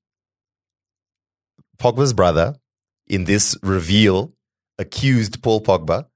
[1.78, 2.56] Pogba's brother,
[3.08, 4.34] in this reveal,
[4.78, 6.08] accused Paul Pogba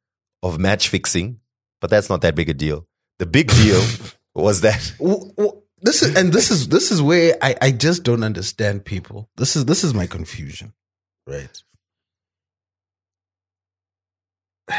[0.42, 1.40] of match fixing,
[1.82, 2.88] but that's not that big a deal.
[3.20, 3.82] The big deal
[4.36, 4.94] was that
[5.82, 9.30] This is and this is this is where I, I just don't understand people.
[9.38, 10.74] This is this is my confusion,
[11.28, 11.62] right?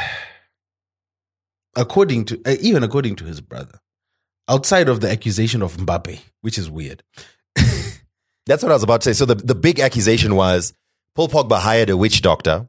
[1.77, 3.79] According to uh, even according to his brother,
[4.49, 7.03] outside of the accusation of Mbappe, which is weird.
[8.47, 9.19] That's what I was about to say.
[9.19, 10.73] So the, the big accusation was
[11.15, 12.69] Paul Pogba hired a witch doctor.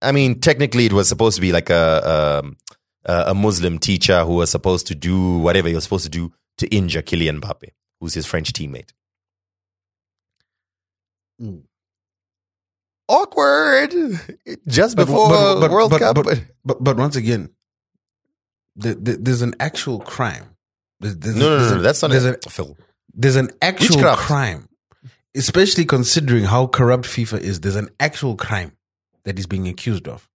[0.00, 2.56] I mean, technically, it was supposed to be like a um,
[3.04, 6.32] a, a Muslim teacher who was supposed to do whatever he was supposed to do
[6.58, 7.68] to injure Kylian Mbappe,
[8.00, 8.90] who's his French teammate.
[11.40, 11.62] Mm.
[13.08, 13.92] Awkward.
[14.66, 16.14] Just But- before but- but- World but- Cup.
[16.16, 17.50] but, but but once again,
[18.76, 20.51] the, the, there's an actual crime.
[21.02, 22.74] There's, there's- no, no, no, no, that's not there's a, a-
[23.14, 24.20] there's an actual Witchcraft.
[24.22, 24.68] crime,
[25.36, 27.60] especially considering how corrupt FIFA is.
[27.60, 28.72] There's an actual crime
[29.24, 30.28] that he's being accused of,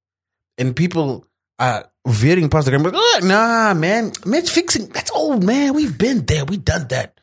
[0.58, 1.26] and people
[1.60, 2.84] are veering past the crime.
[2.84, 4.88] Like, "Oh, nah, man, match fixing.
[4.90, 5.74] That's old, man.
[5.74, 6.46] We've been there.
[6.46, 7.20] We've done that.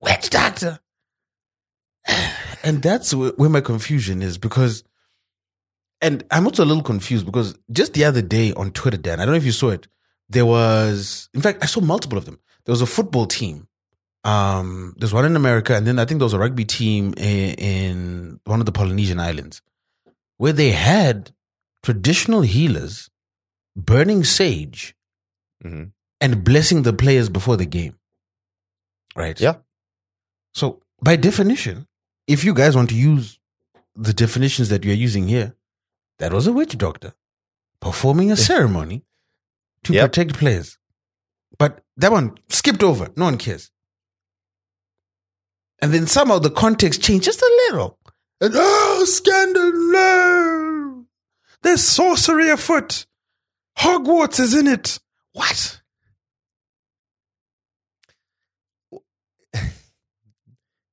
[0.00, 0.80] Witch doctor.
[2.64, 4.84] And that's where my confusion is because,
[6.00, 9.24] and I'm also a little confused because just the other day on Twitter, Dan, I
[9.24, 9.88] don't know if you saw it.
[10.28, 12.38] There was, in fact, I saw multiple of them.
[12.64, 13.68] There was a football team
[14.24, 17.54] um, there's one in America, and then I think there was a rugby team in,
[17.54, 19.60] in one of the Polynesian islands
[20.36, 21.32] where they had
[21.82, 23.10] traditional healers
[23.74, 24.94] burning sage
[25.64, 25.90] Mhm.
[26.20, 27.98] and blessing the players before the game.
[29.16, 29.40] Right?
[29.40, 29.56] Yeah.
[30.54, 31.88] So, by definition,
[32.28, 33.40] if you guys want to use
[33.96, 35.56] the definitions that you're using here,
[36.20, 37.14] that was a witch doctor
[37.80, 39.02] performing a ceremony
[39.82, 40.04] to Yep.
[40.12, 40.78] protect players.
[41.58, 43.10] But that one skipped over.
[43.16, 43.70] No one cares.
[45.80, 47.98] And then somehow the context changed just a little.
[48.40, 49.72] And oh, scandal!
[49.72, 51.04] no.
[51.62, 53.06] There's sorcery afoot.
[53.78, 54.98] Hogwarts is in it.
[55.32, 55.80] What?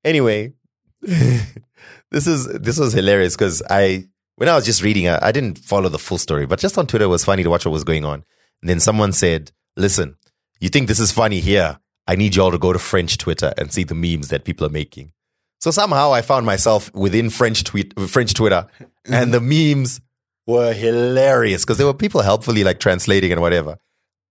[0.05, 0.53] Anyway,
[1.01, 4.05] this is this was hilarious because I
[4.38, 6.88] when I was just reading, I, I didn't follow the full story, but just on
[6.88, 8.24] Twitter it was funny to watch what was going on.
[8.62, 10.16] And then someone said, "Listen,
[10.60, 11.80] you think this is funny here?
[12.07, 14.72] I need y'all to go to French Twitter and see the memes that people are
[14.72, 15.14] making."
[15.60, 18.68] So somehow I found myself within French tweet French Twitter,
[19.05, 20.01] and the memes
[20.47, 23.78] were hilarious because there were people helpfully like translating and whatever.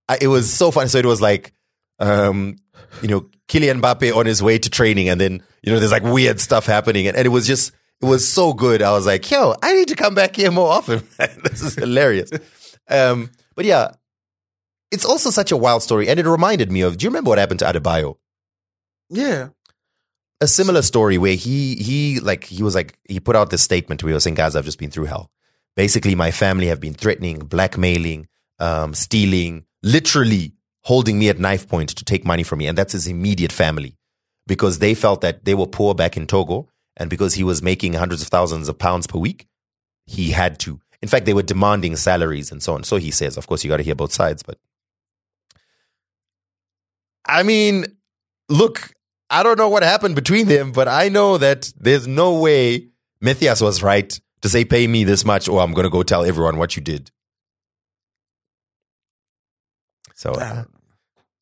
[0.09, 0.89] I, it was so funny.
[0.89, 1.53] So it was like,
[1.99, 2.57] um,
[3.03, 6.03] you know, Kylian Mbappe on his way to training, and then you know, there's like
[6.03, 8.83] weird stuff happening, and, and it was just, it was so good.
[8.83, 11.07] I was like, yo, I need to come back here more often.
[11.19, 12.31] this is hilarious.
[12.89, 13.93] Um, but yeah,
[14.91, 16.97] it's also such a wild story, and it reminded me of.
[16.99, 18.17] Do you remember what happened to Adebayor?
[19.11, 19.49] Yeah.
[20.41, 24.03] a similar story where he he like he was like he put out this statement
[24.03, 25.31] where he was saying, guys, I've just been through hell.
[25.77, 28.29] Basically, my family have been threatening, blackmailing,
[28.59, 30.53] um, stealing, literally
[30.85, 33.97] holding me at knife point to take money from me, and that's his immediate family
[34.47, 37.93] because they felt that they were poor back in Togo, and because he was making
[37.95, 39.47] hundreds of thousands of pounds per week,
[40.07, 40.81] he had to.
[41.03, 42.83] In fact, they were demanding salaries and so on.
[42.83, 44.59] So he says, of course, you got to hear both sides, but
[47.29, 47.85] I mean,
[48.49, 48.91] look,
[49.31, 52.89] I don't know what happened between them, but I know that there's no way
[53.21, 56.25] Mathias was right to say, pay me this much or I'm going to go tell
[56.25, 57.11] everyone what you did.
[60.15, 60.65] So, uh,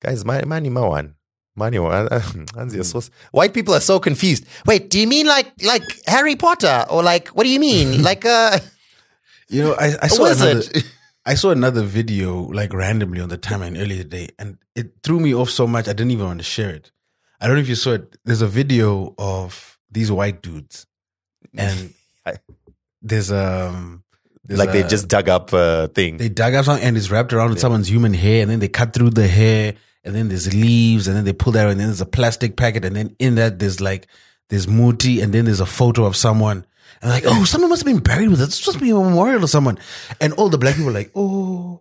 [0.03, 1.15] guys, money, money, one.
[1.55, 2.09] Money, one.
[3.31, 4.45] White people are so confused.
[4.67, 8.27] Wait, do you mean like like Harry Potter or like what do you mean like
[8.27, 8.59] uh
[9.49, 10.63] You know, I saw another?
[11.27, 15.35] I saw another video like randomly on the timeline earlier today, and it threw me
[15.35, 16.93] off so much I didn't even want to share it.
[17.41, 18.17] I don't know if you saw it.
[18.25, 20.87] There's a video of these white dudes,
[21.53, 21.93] and
[23.03, 24.05] there's um
[24.45, 26.17] there's like they just dug up a thing.
[26.19, 28.69] they dug up something and it's wrapped around with someone's human hair, and then they
[28.69, 29.75] cut through the hair,
[30.05, 32.57] and then there's leaves, and then they pull that, out, and then there's a plastic
[32.57, 34.07] packet, and then in that there's like
[34.49, 36.65] there's muti, and then there's a photo of someone.
[37.03, 38.45] And like, oh, someone must have been buried with it.
[38.45, 39.79] It's supposed to be a memorial to someone.
[40.21, 41.81] And all the black people are like, oh,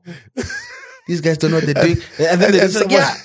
[1.07, 1.97] these guys don't know what they're doing.
[2.20, 3.16] And then they're and just like, yeah.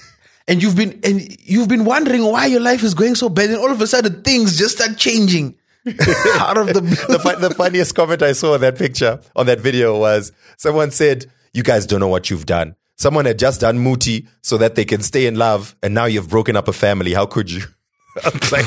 [0.49, 3.59] And you've been and you've been wondering why your life is going so bad, and
[3.59, 5.55] all of a sudden things just start changing
[5.86, 9.61] out of the the, fun, the funniest comment I saw on that picture, on that
[9.61, 12.74] video was someone said, You guys don't know what you've done.
[12.97, 16.28] Someone had just done Muti so that they can stay in love, and now you've
[16.28, 17.14] broken up a family.
[17.14, 17.62] How could you?
[18.24, 18.66] I was like,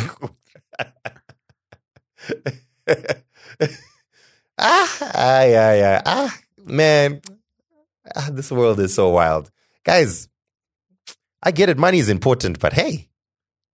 [4.57, 6.01] ah, ah, yeah, yeah.
[6.05, 7.21] Ah, man.
[8.15, 9.51] Ah, this world is so wild.
[9.84, 10.27] Guys,
[11.41, 11.77] I get it.
[11.77, 13.09] Money is important, but hey.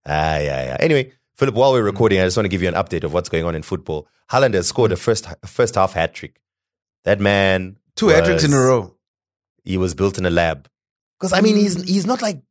[0.05, 0.77] Ah, yeah, yeah.
[0.79, 3.29] Anyway, Philip, while we're recording, I just want to give you an update of what's
[3.29, 4.07] going on in football.
[4.31, 6.39] Haaland has scored a first first half hat trick.
[7.05, 8.95] That man, Two hat tricks in a row.
[9.63, 10.67] He was built in a lab.
[11.19, 12.41] Because I mean, he's he's not like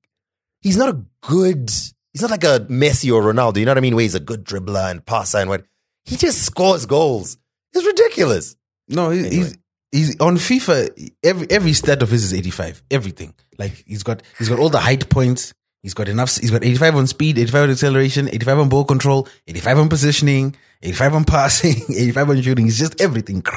[0.60, 1.70] he's not a good.
[2.12, 3.58] He's not like a Messi or Ronaldo.
[3.58, 3.94] You know what I mean?
[3.94, 5.64] Where he's a good dribbler and passer and what.
[6.08, 7.36] He just scores goals.
[7.72, 8.56] It's ridiculous.
[8.88, 9.34] No, he, Anyway.
[9.36, 9.58] he's
[9.92, 11.12] he's on FIFA.
[11.22, 12.82] Every every stat of his is eighty five.
[12.90, 13.34] Everything.
[13.58, 15.52] Like he's got he's got all the height points.
[15.82, 16.36] He's got enough.
[16.36, 19.28] He's got eighty five on speed, eighty five on acceleration, eighty five on ball control,
[19.46, 22.64] eighty five on positioning, eighty five on passing, eighty five on shooting.
[22.64, 23.42] He's just everything.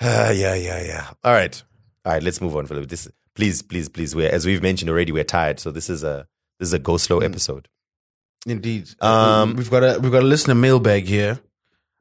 [0.00, 1.10] Ah, yeah, yeah, yeah.
[1.24, 1.60] All right,
[2.04, 2.22] all right.
[2.22, 2.88] Let's move on, Philip.
[2.88, 4.14] This, please, please, please.
[4.14, 5.10] We're as we've mentioned already.
[5.12, 6.28] We're tired, so this is a
[6.60, 7.68] this is a go slow episode.
[8.46, 8.88] Indeed.
[9.00, 11.40] Um, we've got a we've got a listener mailbag here.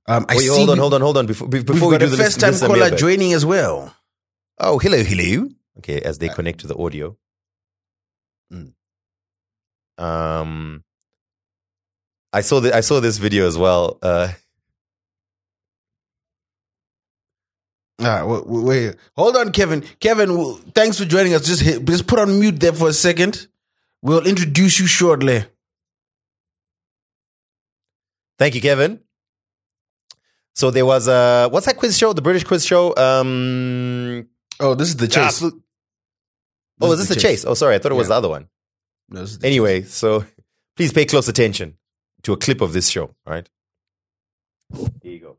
[0.08, 1.26] Um, I Wait, see hold on, hold on, hold on.
[1.28, 3.00] Before be- We've before we got do the first time caller mailbag.
[3.00, 3.94] joining as well.
[4.60, 5.50] Oh, hello, hello.
[5.80, 7.18] Okay, as they connect to the audio.
[8.54, 8.74] Mm.
[9.98, 10.84] Um,
[12.32, 13.98] I saw the, I saw this video as well.
[14.02, 14.30] Uh,
[18.00, 18.96] All right, wait, wait, wait.
[19.16, 19.82] hold on, Kevin.
[20.00, 21.46] Kevin, thanks for joining us.
[21.46, 23.48] Just hit, just put on mute there for a second.
[24.04, 25.46] We'll introduce you shortly.
[28.38, 29.00] Thank you, Kevin.
[30.56, 32.14] So there was a what's that quiz show?
[32.14, 32.96] The British quiz show.
[32.96, 34.28] Um,
[34.60, 35.40] Oh, this is the ah, chase.
[35.40, 35.50] fl-
[36.82, 37.46] oh, is this the chase?
[37.46, 38.14] Oh, sorry, I thought it was Yeah.
[38.16, 38.48] the other one.
[39.10, 40.26] No, this is the Anyway, so
[40.76, 41.78] please pay close attention
[42.24, 43.04] to a clip of this show.
[43.26, 43.48] All right.
[45.04, 45.38] Here you go.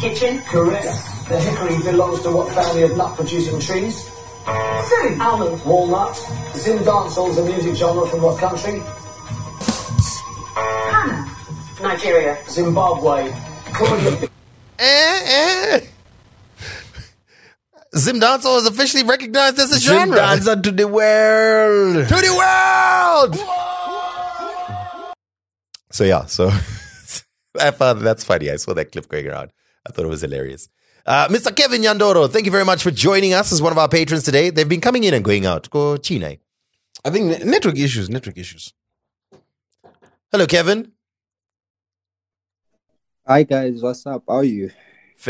[0.00, 0.40] Kitchen.
[0.40, 0.84] Correct.
[1.28, 4.08] The hickory belongs to what family of nut producing trees?
[4.08, 5.20] Food.
[5.20, 5.64] Almond.
[5.64, 6.16] Walnut.
[6.56, 8.82] Zim dancehall is a music genre from what country?
[10.54, 11.36] Ghana.
[11.82, 12.36] Nigeria.
[12.48, 13.32] Zimbabwe.
[13.72, 14.28] Claudia
[14.78, 15.80] Eh, eh.
[17.96, 20.16] Zim dancehall is officially recognized as a Zim genre.
[20.16, 22.08] dancer to the world.
[22.08, 23.36] to the world.
[25.92, 26.48] So yeah, so
[27.60, 28.50] I found that's funny.
[28.50, 29.50] I saw that clip going around.
[29.86, 30.68] I thought it was hilarious.
[31.04, 31.54] Uh, Mr.
[31.54, 34.50] Kevin Yandoro, thank you very much for joining us as one of our patrons today.
[34.50, 35.68] They've been coming in and going out.
[35.70, 36.38] Go Chine.
[37.04, 38.08] I think network issues.
[38.08, 38.72] Network issues.
[40.30, 40.92] Hello, Kevin.
[43.30, 44.24] Hi guys, what's up?
[44.28, 44.72] How are you?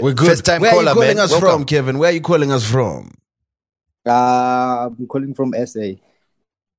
[0.00, 0.28] We're good.
[0.28, 1.24] First time Where caller, are you calling man.
[1.24, 1.48] us Welcome.
[1.50, 1.98] from, Kevin?
[1.98, 3.12] Where are you calling us from?
[4.06, 5.96] Uh, I'm calling from SA.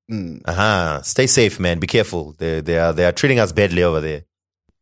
[0.10, 1.02] Mm, Uh-huh.
[1.04, 1.78] Stay safe, man.
[1.80, 2.34] Be careful.
[2.40, 4.24] They they are they are treating us badly over there.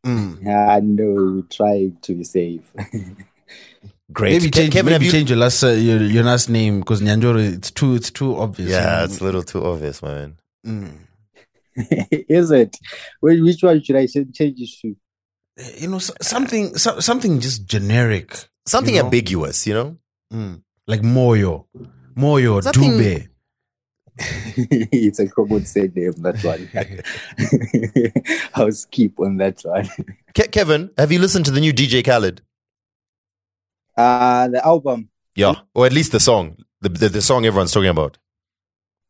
[0.05, 0.47] mm.
[0.47, 2.71] I know we try to be safe.
[4.13, 4.31] Great.
[4.41, 5.11] Maybe change, Kevin, maybe have you?
[5.11, 7.53] change your last uh, your, your last name because Nyanjoro.
[7.57, 8.69] It's too it's too obvious.
[8.71, 10.37] Yeah, you it's a little too obvious, man.
[10.65, 10.99] Mm.
[12.29, 12.77] Is it?
[13.19, 14.95] Which one should I ch- change it to?
[15.77, 19.05] You know something so, something just generic, Something You know?
[19.07, 19.97] ambiguous, you know?
[20.33, 20.61] mm.
[20.87, 21.65] like Moyo,
[22.15, 23.25] Moyo, Something- Dube.
[24.21, 26.69] it's a common surname, that one.
[28.53, 29.87] I'll skip on that one.
[30.35, 32.41] Ke- Kevin, have you listened to the new DJ Khaled?
[33.95, 35.09] Uh, the album.
[35.35, 38.17] Yeah, or at least the song, the the, the song everyone's talking about.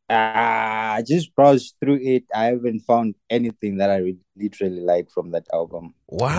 [0.09, 2.23] Uh, I just browsed through it.
[2.33, 5.93] I haven't found anything that I re- literally like from that album.
[6.07, 6.35] Wow.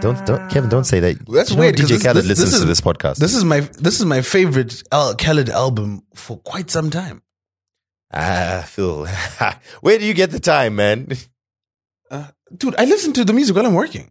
[0.00, 1.16] Don't don't Kevin, don't say that.
[1.28, 3.16] That's You know weird, 'cause DJ this- Khaled this- listens this to this podcast.
[3.18, 7.22] This is my this is my favorite Al Khaled album for quite some time.
[8.12, 9.06] ah, Phil,
[9.82, 11.08] where do you get the time, man?
[12.10, 14.10] Uh, dude, I listen to the music while I'm working.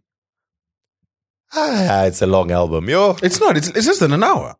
[1.54, 3.16] Ah, it's a long album, yo.
[3.22, 3.56] It's not.
[3.58, 4.56] It's it's less than an hour.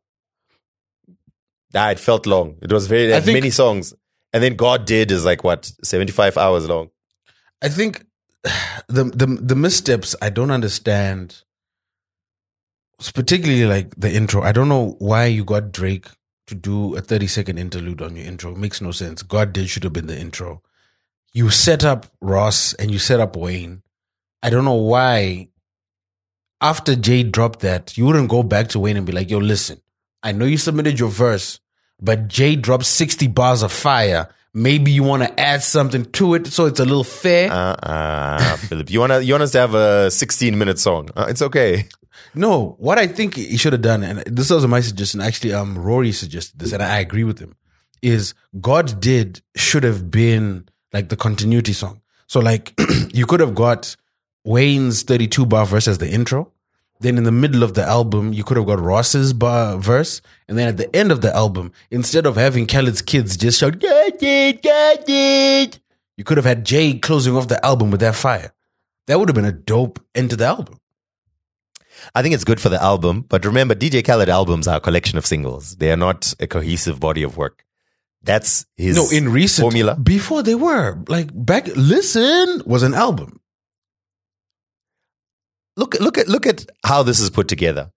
[1.74, 2.56] Ah, it felt long.
[2.62, 3.94] It was very had think- many songs,
[4.32, 6.90] and then God did is like what seventy five hours long.
[7.62, 8.04] I think
[8.88, 11.42] the the the missteps I don't understand.
[12.98, 14.42] It's particularly like the intro.
[14.42, 16.06] I don't know why you got Drake
[16.46, 18.52] to do a 30 second interlude on your intro.
[18.52, 19.22] It makes no sense.
[19.22, 20.62] God did should have been the intro.
[21.32, 23.82] You set up Ross and you set up Wayne.
[24.40, 25.48] I don't know why
[26.60, 29.80] after Jay dropped that, you wouldn't go back to Wayne and be like, yo, listen,
[30.22, 31.58] I know you submitted your verse,
[32.02, 34.28] but Jay dropped 60 bars of fire.
[34.54, 37.50] Maybe you want to add something to it so it's a little fair.
[37.50, 41.08] Uh, uh, Philip, you wanna you want us to have a sixteen minute song?
[41.16, 41.88] Uh, it's okay.
[42.34, 45.22] No, what I think he should have done, and this was my suggestion.
[45.22, 47.54] Actually, um, Rory suggested this, and I agree with him.
[48.02, 52.02] Is God did should have been like the continuity song.
[52.26, 52.78] So like
[53.14, 53.96] you could have got
[54.44, 56.51] Wayne's thirty-two bar verse as the intro.
[57.02, 60.56] Then in the middle of the album, you could have got Ross's bar verse, and
[60.56, 64.22] then at the end of the album, instead of having Khaled's kids just shout "God
[64.22, 65.80] it, God it,"
[66.16, 68.52] you could have had Jay closing off the album with that fire.
[69.08, 70.78] That would have been a dope end to the album.
[72.14, 75.18] I think it's good for the album, but remember, DJ Khaled albums are a collection
[75.18, 75.76] of singles.
[75.76, 77.64] They are not a cohesive body of work.
[78.22, 79.96] That's his no, in recent formula.
[79.96, 81.66] before they were like back.
[81.74, 83.40] Listen was an album.
[85.76, 87.90] Look look at look at how this is put together.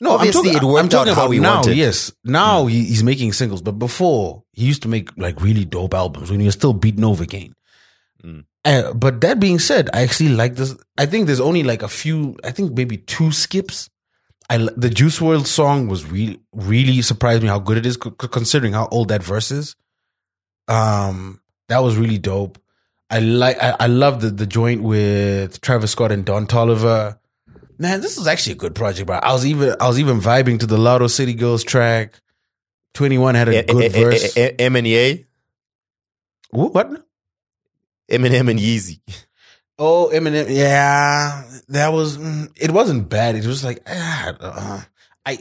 [0.00, 1.56] No, obviously I'm it worked I'm talking out how we now.
[1.56, 1.76] wanted.
[1.76, 5.94] Yes, now he, he's making singles, but before he used to make like really dope
[5.94, 7.52] albums when he was still beat Novocaine.
[8.22, 8.44] Mm.
[8.64, 10.74] Uh, but that being said, I actually like this.
[10.98, 12.36] I think there's only like a few.
[12.42, 13.88] I think maybe two skips.
[14.50, 18.10] I the Juice WRLD song was really really surprised me how good it is, c-
[18.18, 19.76] considering how old that verse is.
[20.68, 22.58] Um, that was really dope.
[23.14, 23.62] I like.
[23.62, 27.18] I, I love the the joint with Travis Scott and Don Toliver.
[27.78, 29.16] Man, this is actually a good project, bro.
[29.16, 32.20] I was even I was even vibing to the Latto City Girls track.
[32.92, 34.36] Twenty One had a good E- verse.
[34.36, 35.26] E- E- M and Ye,
[36.50, 36.90] what?
[38.10, 39.00] Eminem and Yeezy.
[39.78, 40.46] Oh, Eminem.
[40.48, 42.18] Yeah, that was.
[42.18, 43.34] mm, It wasn't bad.
[43.34, 44.80] It was like ah, uh,
[45.26, 45.38] I.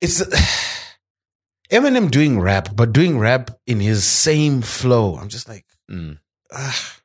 [0.00, 0.22] It's
[1.72, 5.16] Eminem doing rap, but doing rap in his same flow.
[5.16, 6.18] I'm just like, Mm.
[6.52, 6.96] Ah.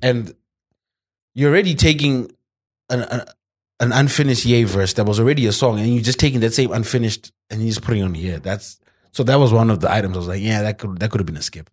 [0.00, 0.34] and
[1.34, 2.30] you're already taking
[2.90, 3.24] an, an
[3.80, 6.70] an unfinished Ye verse that was already a song, and you're just taking that same
[6.72, 8.38] unfinished and you're just putting it on here.
[8.38, 8.78] That's
[9.12, 10.16] so that was one of the items.
[10.16, 11.68] I was like, yeah, that could that could have been a skip.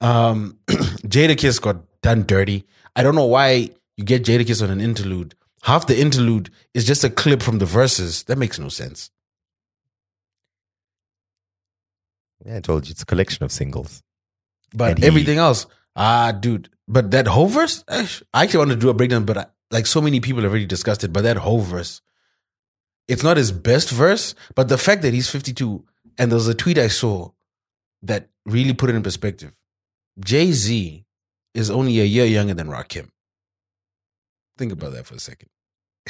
[0.00, 2.64] Um, Jadakiss got done dirty.
[2.96, 5.34] I don't know why you get Jadakiss on an interlude.
[5.62, 8.24] Half the interlude is just a clip from the verses.
[8.24, 9.10] That makes no sense.
[12.44, 14.02] Yeah, I told you it's a collection of singles.
[14.74, 15.66] But And he- everything else,
[15.96, 16.68] ah, dude.
[16.86, 20.00] But that whole verse, I actually want to do a breakdown, but I, like so
[20.00, 21.12] many people have already discussed it.
[21.12, 22.00] But that whole verse,
[23.08, 25.84] it's not his best verse, but the fact that he's 52,
[26.18, 27.30] and there was a tweet I saw
[28.02, 29.52] that really put it in perspective.
[30.20, 31.04] Jay Z
[31.54, 33.08] is only a year younger than Rakim.
[34.56, 35.48] Think about that for a second.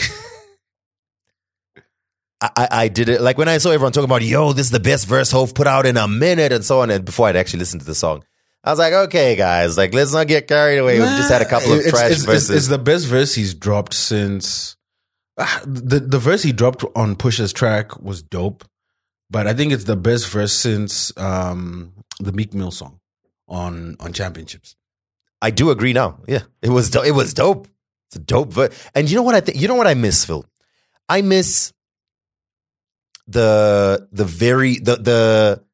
[2.40, 4.72] I, I, I did it like when I saw everyone talking about, yo, this is
[4.72, 6.90] the best verse Hove put out in a minute and so on.
[6.90, 8.24] And before I'd actually listened to the song,
[8.66, 10.98] I was like, okay, guys, like let's not get carried away.
[10.98, 12.50] We've just had a couple of It's- trash it's, it's- verses.
[12.56, 14.76] It's, the best verse he's dropped since
[15.38, 18.64] ah, the the verse he dropped on Pusha's track was dope,
[19.30, 23.00] but I think it's the best verse since um, the Meek Mill song
[23.48, 24.76] on on Championships.
[25.42, 26.20] I do agree now.
[26.26, 27.68] Yeah, it was do- it was dope.
[28.08, 28.74] It's a dope verse.
[28.94, 29.60] And you know what I think?
[29.60, 30.46] You know what I miss, Phil?
[31.06, 31.72] I miss
[33.26, 35.64] the the very the the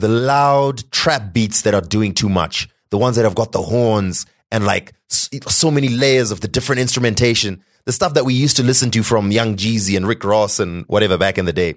[0.00, 2.68] the loud trap beats that are doing too much.
[2.90, 6.80] The ones that have got the horns and like so many layers of the different
[6.80, 7.62] instrumentation.
[7.84, 10.84] The stuff that we used to listen to from Young Jeezy and Rick Ross and
[10.86, 11.76] whatever back in the day.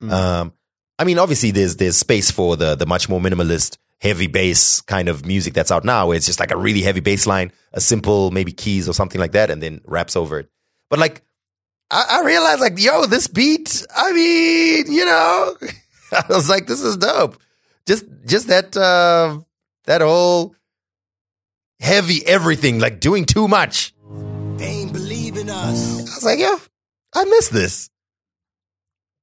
[0.00, 0.52] Um,
[0.98, 5.08] I mean, obviously, there's there's space for the the much more minimalist, heavy bass kind
[5.08, 7.80] of music that's out now, where it's just like a really heavy bass line, a
[7.80, 10.48] simple maybe keys or something like that, and then raps over it.
[10.88, 11.22] But like,
[11.90, 13.84] I, I realized like, yo, this beat.
[13.94, 15.56] I mean, you know,
[16.12, 17.38] I was like, this is dope.
[17.86, 19.38] Just just that uh,
[19.84, 20.54] that whole
[21.80, 23.94] heavy everything, like doing too much.
[24.56, 26.00] They ain't believing us.
[26.00, 26.58] I was like, yeah,
[27.14, 27.90] I miss this.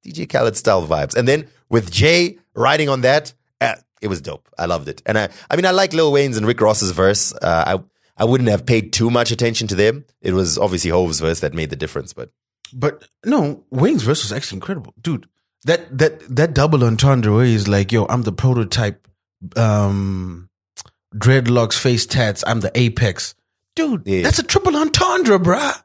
[0.05, 1.15] DJ Khaled style vibes.
[1.15, 4.47] And then with Jay writing on that, uh, it was dope.
[4.57, 5.01] I loved it.
[5.05, 7.33] And I, I mean, I like Lil Wayne's and Rick Ross's verse.
[7.33, 7.79] Uh,
[8.17, 10.05] I, I wouldn't have paid too much attention to them.
[10.21, 12.13] It was obviously Hove's verse that made the difference.
[12.13, 12.29] But
[12.71, 15.27] But no, Wayne's verse was actually incredible, dude.
[15.65, 19.07] That that that double entendre where he's like, "Yo, I'm the prototype,
[19.55, 20.49] um,
[21.15, 22.43] dreadlocks, face tats.
[22.47, 23.35] I'm the apex,
[23.75, 24.03] dude.
[24.05, 24.21] Yeah.
[24.21, 25.81] That's a triple entendre, bruh."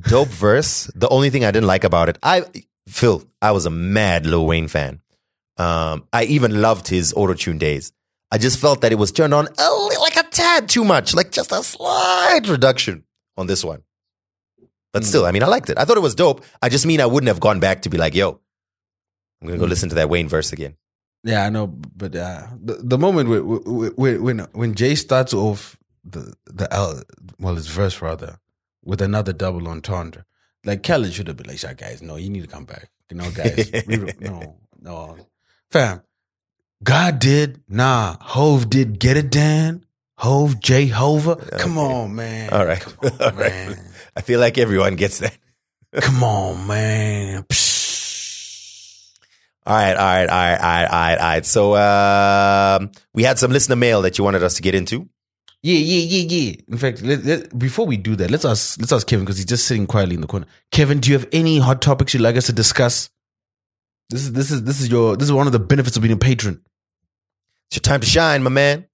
[0.00, 0.90] dope verse.
[0.94, 2.44] The only thing I didn't like about it, I
[2.88, 5.00] Phil, I was a mad Lil Wayne fan.
[5.56, 7.92] Um, I even loved his auto-tune days.
[8.30, 11.14] I just felt that it was turned on a li- like a tad too much,
[11.14, 13.04] like just a slight reduction
[13.36, 13.82] on this one.
[14.92, 15.78] But still, I mean, I liked it.
[15.78, 16.44] I thought it was dope.
[16.60, 18.40] I just mean I wouldn't have gone back to be like, yo,
[19.40, 20.76] I'm gonna go listen to that Wayne verse again.
[21.24, 25.76] Yeah, I know, but uh, the the moment when when when when Jay starts off
[26.04, 27.02] the the L,
[27.40, 28.38] well, his verse rather
[28.84, 30.24] with another double entendre,
[30.64, 32.90] like Khaled should have been like, "Shot guys, no, you need to come back.
[33.10, 33.72] You know, guys,
[34.20, 35.16] no, no,
[35.70, 36.02] fam.
[36.84, 38.16] God did, nah.
[38.20, 38.98] Hove did.
[39.00, 39.84] Get it, Dan.
[40.18, 41.36] Hove, J Hova.
[41.58, 42.52] Come on, man.
[42.52, 42.84] All right,
[43.20, 43.76] all right.
[44.14, 45.36] I feel like everyone gets that.
[45.92, 47.46] Come on, man.
[49.66, 51.46] All right, all right, all right, all right, all right, all right.
[51.46, 55.08] So um, we had some listener mail that you wanted us to get into.
[55.62, 56.54] Yeah, yeah, yeah, yeah.
[56.68, 59.46] In fact, let, let- before we do that, let's ask let's ask Kevin because he's
[59.46, 60.46] just sitting quietly in the corner.
[60.70, 63.10] Kevin, do you have any hot topics you'd like us to discuss?
[64.10, 66.12] This is this is this is your this is one of the benefits of being
[66.14, 66.62] a patron.
[67.68, 68.86] It's your time to shine, my man.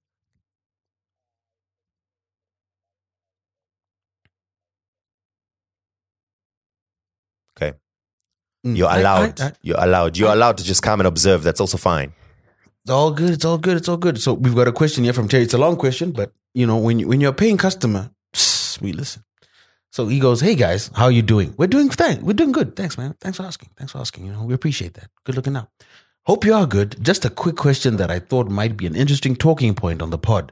[7.55, 7.77] Okay.
[8.65, 8.77] Mm.
[8.77, 9.41] You're I- I- allowed.
[9.41, 10.17] I- you're allowed.
[10.17, 11.43] You're allowed to just come and observe.
[11.43, 12.13] That's also fine.
[12.83, 13.29] It's all good.
[13.31, 13.77] It's all good.
[13.77, 14.21] It's all good.
[14.21, 15.43] So we've got a question here from Terry.
[15.43, 18.09] It's a long question, but you know when you, when you're a paying customer,
[18.81, 19.23] we listen.
[19.91, 21.53] So he goes, "Hey guys, how are you doing?
[21.57, 22.23] We're doing fine.
[22.25, 22.75] We're doing good.
[22.75, 23.15] Thanks, man.
[23.21, 23.69] Thanks for asking.
[23.77, 24.25] Thanks for asking.
[24.25, 25.09] You know, we appreciate that.
[25.23, 25.69] Good looking out.
[26.25, 26.97] Hope you are good.
[27.01, 30.17] Just a quick question that I thought might be an interesting talking point on the
[30.17, 30.51] pod.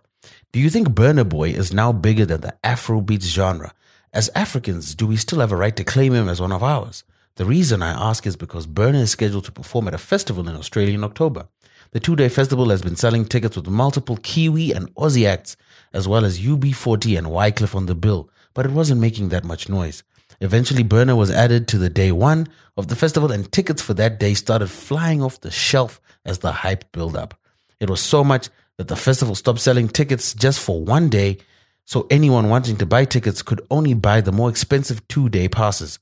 [0.51, 3.73] Do you think Burna Boy is now bigger than the Afrobeats genre?
[4.13, 7.03] As Africans, do we still have a right to claim him as one of ours?
[7.35, 10.55] The reason I ask is because Burna is scheduled to perform at a festival in
[10.55, 11.47] Australia in October.
[11.91, 15.55] The two day festival has been selling tickets with multiple Kiwi and Aussie acts,
[15.93, 19.69] as well as UB40 and Wyclef on the bill, but it wasn't making that much
[19.69, 20.03] noise.
[20.41, 24.19] Eventually, Burna was added to the day one of the festival, and tickets for that
[24.19, 27.39] day started flying off the shelf as the hype built up.
[27.79, 31.37] It was so much that the festival stopped selling tickets just for one day,
[31.85, 35.99] so anyone wanting to buy tickets could only buy the more expensive two day passes.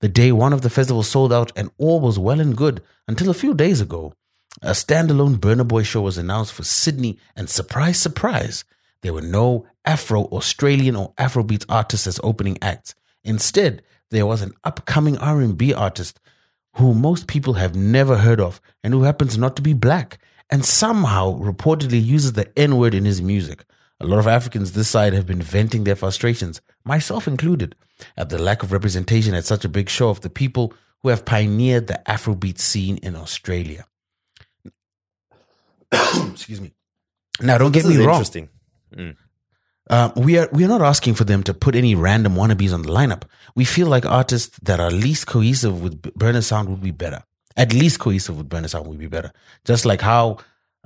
[0.00, 3.30] The day one of the festival sold out, and all was well and good until
[3.30, 4.14] a few days ago.
[4.62, 8.64] A standalone Burna Boy show was announced for Sydney, and surprise, surprise,
[9.02, 12.94] there were no Afro, Australian, or Afrobeat artists as opening acts.
[13.24, 16.20] Instead, there was an upcoming R&B artist
[16.74, 20.18] who most people have never heard of and who happens not to be black
[20.50, 23.64] and somehow reportedly uses the N-word in his music.
[24.00, 27.74] A lot of Africans this side have been venting their frustrations, myself included,
[28.16, 30.72] at the lack of representation at such a big show of the people
[31.02, 33.86] who have pioneered the Afrobeat scene in Australia.
[35.92, 36.74] Excuse me.
[37.40, 38.16] Now, don't This get me wrong.
[38.16, 38.48] Interesting.
[38.94, 39.16] Mm.
[39.90, 42.82] Uh, we are we are not asking for them to put any random wannabes on
[42.82, 43.22] the lineup.
[43.54, 47.22] We feel like artists that are least cohesive with Burna Sound would be better.
[47.56, 49.32] At least cohesive with Burna Sound would be better.
[49.64, 50.38] Just like how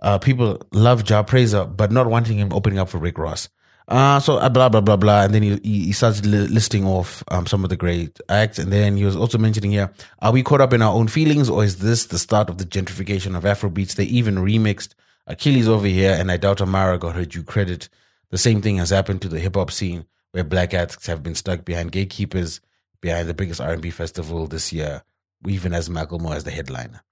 [0.03, 3.49] uh, people love Jah Prayzah, but not wanting him opening up for Rick Ross.
[3.89, 7.25] Uh, so uh, blah blah blah blah, and then he he, starts li- listing off
[7.29, 10.43] um, some of the great acts, and then he was also mentioning here: Are we
[10.43, 13.43] caught up in our own feelings, or is this the start of the gentrification of
[13.43, 13.97] Afrobeats?
[13.97, 14.95] They even remixed
[15.27, 17.89] Achilles over here, and I doubt Amara got her due credit.
[18.31, 21.35] The same thing has happened to the hip hop scene, where black acts have been
[21.35, 22.61] stuck behind gatekeepers,
[23.01, 25.03] behind the biggest R and B festival this year,
[25.47, 27.03] even as Macklemore as the headliner.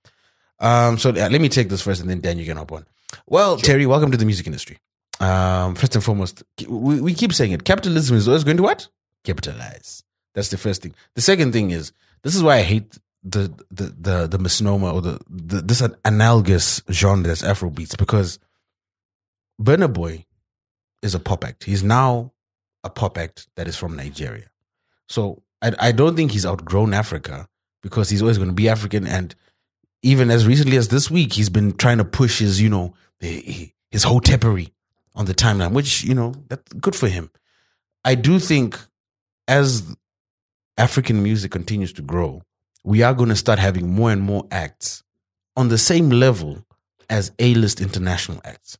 [0.60, 2.86] Um, so uh, let me take this first, and then Dan, you can hop on.
[3.26, 4.78] Well, Terry, welcome to the music industry.
[5.20, 7.64] Um, first and foremost, we, we keep saying it.
[7.64, 8.88] Capitalism is always going to what?
[9.22, 10.02] Capitalize.
[10.34, 10.94] That's the first thing.
[11.14, 11.92] The second thing is
[12.22, 16.82] this is why I hate the the the, the misnomer or the, the this analogous
[16.90, 18.38] genre that's Afrobeats because
[19.58, 20.24] Burner Boy
[21.02, 21.64] is a pop act.
[21.64, 22.32] He's now
[22.82, 24.50] a pop act that is from Nigeria.
[25.08, 27.48] So I, I don't think he's outgrown Africa
[27.82, 29.06] because he's always going to be African.
[29.06, 29.34] And
[30.02, 34.04] even as recently as this week, he's been trying to push his, you know, his
[34.04, 34.70] hotepery
[35.14, 37.30] on the timeline, which, you know, that's good for him.
[38.04, 38.78] I do think
[39.48, 39.94] as
[40.78, 42.42] African music continues to grow,
[42.84, 45.02] we are going to start having more and more acts
[45.56, 46.64] on the same level
[47.10, 48.78] as A list international acts.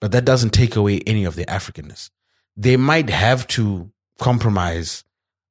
[0.00, 2.10] But that doesn't take away any of their Africanness.
[2.56, 5.04] They might have to compromise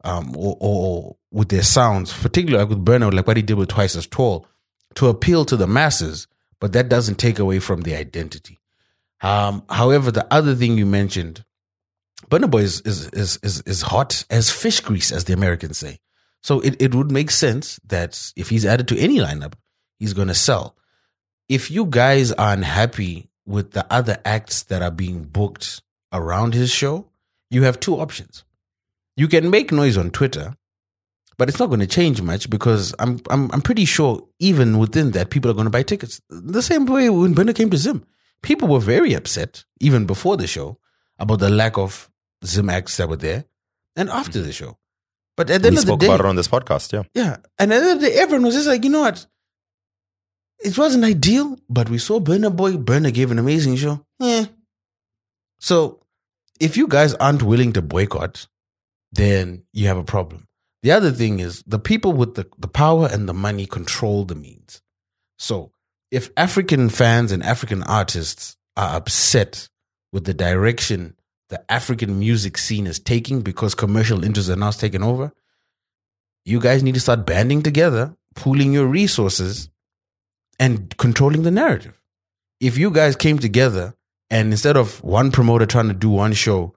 [0.03, 3.69] um, or, or with their sounds, particularly like with Burnout, like what he did with
[3.69, 4.45] Twice as Tall,
[4.95, 6.27] to appeal to the masses,
[6.59, 8.59] but that doesn't take away from their identity.
[9.21, 11.43] Um, however, the other thing you mentioned,
[12.29, 15.99] Burna Boy is, is, is, is, is hot as fish grease, as the Americans say.
[16.43, 19.53] So it, it would make sense that if he's added to any lineup,
[19.99, 20.75] he's going to sell.
[21.49, 25.81] If you guys are unhappy with the other acts that are being booked
[26.11, 27.09] around his show,
[27.49, 28.43] you have two options.
[29.15, 30.55] You can make noise on Twitter,
[31.37, 35.11] but it's not going to change much because I'm I'm I'm pretty sure even within
[35.11, 36.21] that people are going to buy tickets.
[36.29, 38.05] The same way when Burna came to Zim,
[38.41, 40.79] people were very upset even before the show
[41.19, 42.09] about the lack of
[42.45, 43.45] Zim acts that were there,
[43.95, 44.45] and after mm.
[44.45, 44.77] the show.
[45.35, 46.93] But at the we end of the spoke day, about it on this podcast.
[46.93, 47.03] Yeah.
[47.13, 47.37] yeah.
[47.59, 49.25] And at the end of the day, everyone was just like, you know what?
[50.59, 52.73] It wasn't ideal, but we saw Burna Boy.
[52.73, 54.03] Burna gave an amazing show.
[54.19, 54.45] Yeah.
[55.59, 56.01] So
[56.59, 58.47] if you guys aren't willing to boycott,
[59.11, 60.47] then you have a problem.
[60.81, 64.35] The other thing is the people with the, the power and the money control the
[64.35, 64.81] means.
[65.37, 65.71] So
[66.11, 69.69] if African fans and African artists are upset
[70.11, 71.15] with the direction
[71.49, 75.31] the African music scene is taking because commercial interests are now taking over,
[76.45, 79.69] you guys need to start banding together, pooling your resources,
[80.59, 81.99] and controlling the narrative.
[82.59, 83.95] If you guys came together
[84.29, 86.75] and instead of one promoter trying to do one show,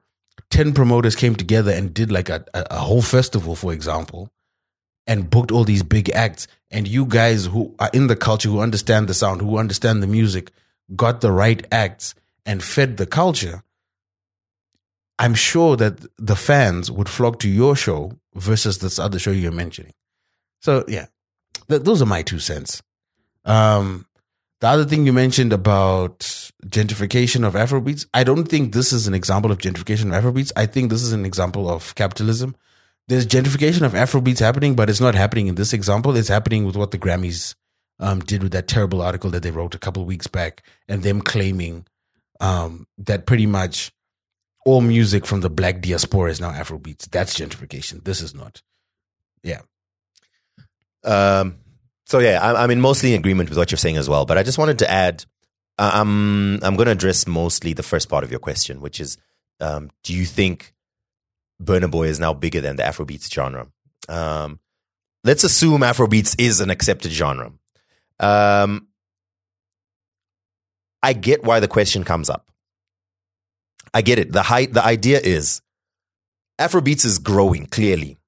[0.50, 4.30] 10 promoters came together and did like a, a, whole festival, for example,
[5.06, 8.60] and booked all these big acts, and you guys who are in the culture, who
[8.60, 10.52] understand the sound, who understand the music,
[10.94, 12.14] got the right acts
[12.46, 13.62] and fed the culture,
[15.18, 19.52] I'm sure that the fans would flock to your show versus this other show you're
[19.52, 19.92] mentioning.
[20.62, 21.06] So yeah,
[21.68, 22.82] th- those are my two cents.
[23.44, 24.06] Um,
[24.60, 26.20] the other thing you mentioned about
[26.66, 30.52] gentrification of Afrobeats, I don't think this is an example of gentrification of Afrobeats.
[30.56, 32.56] I think this is an example of capitalism.
[33.08, 36.16] There's gentrification of Afrobeats happening, but it's not happening in this example.
[36.16, 37.54] It's happening with what the Grammys
[37.98, 41.02] um, did with that terrible article that they wrote a couple of weeks back, and
[41.02, 41.86] them claiming
[42.40, 43.92] um, that pretty much
[44.64, 47.08] all music from the black diaspora is now Afrobeats.
[47.10, 48.04] That's gentrification.
[48.04, 48.62] This is not.
[49.42, 49.62] Yeah.
[51.04, 51.56] Um,
[52.04, 54.26] so yeah, I'm, I'm in mostly in agreement with what you're saying as well.
[54.26, 55.24] But I just wanted to add,
[55.78, 59.16] uh, I'm I'm going to address mostly the first part of your question, which is,
[59.60, 60.74] um, do you think
[61.62, 63.68] Burna Boy is now bigger than the Afrobeats genre?
[64.08, 64.60] Um,
[65.24, 67.52] let's assume Afrobeats is an accepted genre.
[68.18, 68.88] Um,
[71.02, 72.50] I get why the question comes up.
[73.92, 74.32] I get it.
[74.32, 75.62] The height, the idea is
[76.60, 78.18] Afrobeats is growing clearly.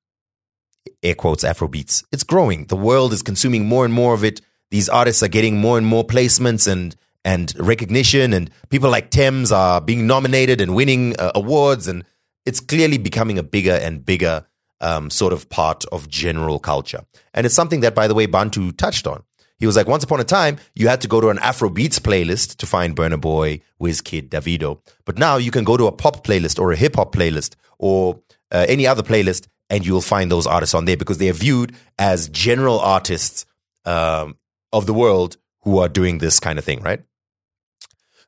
[1.03, 2.05] Air quotes Afrobeats.
[2.13, 2.67] It's growing.
[2.67, 4.41] The world is consuming more and more of it.
[4.71, 9.53] These artists are getting more and more placements and and recognition, and people like Tems
[9.53, 12.05] are being nominated and winning uh, awards, and
[12.45, 14.47] it's clearly becoming a bigger and bigger
[14.81, 17.05] um, sort of part of general culture.
[17.35, 19.23] And it's something that, by the way, Bantu touched on.
[19.59, 22.01] He was like, once upon a time, you had to go to an Afro beats
[22.01, 24.81] playlist to find Burna Boy, Wizkid, Davido.
[25.05, 28.21] But now you can go to a pop playlist or a hip hop playlist or
[28.51, 31.77] uh, any other playlist, and you'll find those artists on there because they are viewed
[31.97, 33.47] as general artists
[33.85, 34.37] um,
[34.73, 37.05] of the world who are doing this kind of thing, right?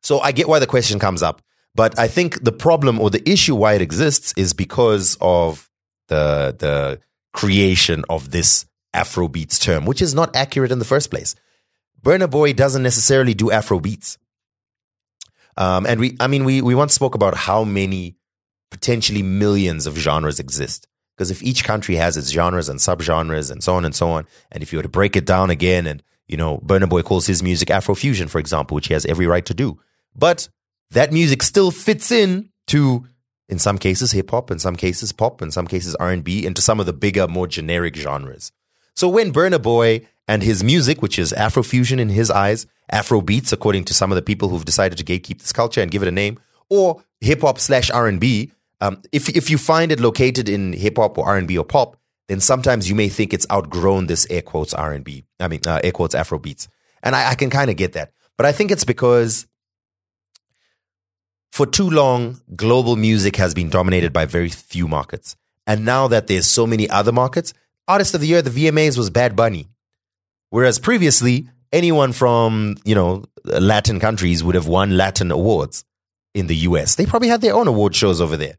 [0.02, 1.42] So I get why the question comes up,
[1.74, 5.68] but I think the problem or the issue why it exists is because of
[6.08, 7.00] the the
[7.32, 11.34] creation of this Afrobeats term, which is not accurate in the first place.
[12.00, 14.18] Burna Boy doesn't necessarily do Afrobeats.
[15.56, 18.16] Um, and we, I mean, we, we once spoke about how many
[18.70, 20.86] potentially millions of genres exist.
[21.16, 24.26] Because if each country has its genres and subgenres and so on and so on,
[24.50, 27.26] and if you were to break it down again, and you know, Burna Boy calls
[27.26, 29.78] his music Afrofusion, for example, which he has every right to do.
[30.14, 30.48] But
[30.90, 33.06] that music still fits in to,
[33.48, 36.46] in some cases, hip hop, in some cases, pop, in some cases, R and B,
[36.46, 38.52] into some of the bigger, more generic genres.
[38.94, 43.52] So when Burna Boy and his music, which is Afrofusion in his eyes, Afro beats,
[43.52, 46.08] according to some of the people who've decided to gatekeep this culture and give it
[46.08, 46.38] a name,
[46.70, 48.52] or hip hop slash R and B.
[48.80, 51.64] Um, if if you find it located in hip hop or R and B or
[51.64, 51.96] pop,
[52.28, 55.24] then sometimes you may think it's outgrown this air quotes R and B.
[55.40, 56.68] I mean uh, air quotes Afro beats,
[57.02, 59.46] and I, I can kind of get that, but I think it's because
[61.54, 65.36] for too long, global music has been dominated by very few markets.
[65.68, 67.54] And now that there's so many other markets,
[67.86, 69.68] Artist of the Year, the VMAs was Bad Bunny.
[70.50, 75.84] Whereas previously, anyone from, you know, Latin countries would have won Latin awards
[76.34, 76.96] in the US.
[76.96, 78.56] They probably had their own award shows over there.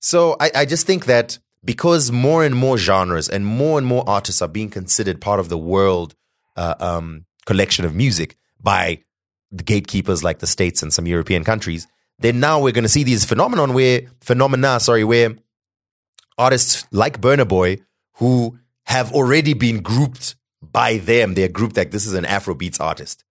[0.00, 4.04] So I, I just think that because more and more genres and more and more
[4.06, 6.14] artists are being considered part of the world
[6.56, 9.02] uh, um, collection of music by
[9.50, 11.86] the gatekeepers like the states and some European countries,
[12.18, 15.36] then now we're going to see these phenomenon where phenomena, sorry, where
[16.38, 17.78] artists like Burna Boy
[18.14, 23.24] who have already been grouped by them, they're grouped like this is an Afrobeats artist.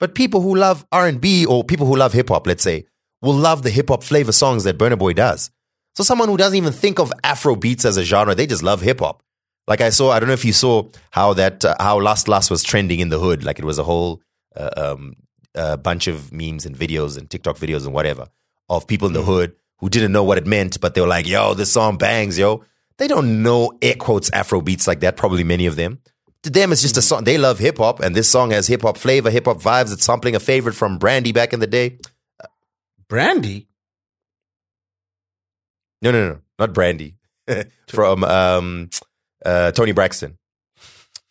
[0.00, 2.86] But people who love R&B or people who love hip hop, let's say,
[3.20, 5.50] will love the hip hop flavor songs that Burna Boy does.
[5.94, 8.80] So someone who doesn't even think of Afro beats as a genre, they just love
[8.80, 9.22] hip hop.
[9.68, 12.50] Like I saw, I don't know if you saw how that uh, how Last Last
[12.50, 13.44] was trending in the hood.
[13.44, 14.20] Like it was a whole
[14.56, 15.14] uh, um,
[15.54, 18.28] uh, bunch of memes and videos and TikTok videos and whatever
[18.68, 21.26] of people in the hood who didn't know what it meant, but they were like,
[21.26, 22.64] "Yo, this song bangs, yo."
[22.98, 25.16] They don't know air quotes Afro beats like that.
[25.16, 25.98] Probably many of them.
[26.44, 27.24] To them, it's just a song.
[27.24, 29.92] They love hip hop, and this song has hip hop flavor, hip hop vibes.
[29.92, 31.98] It's sampling a favorite from Brandy back in the day.
[33.08, 33.68] Brandy?
[36.00, 37.16] No, no, no, not Brandy.
[37.88, 38.90] From um,
[39.44, 40.38] uh, Toni Braxton.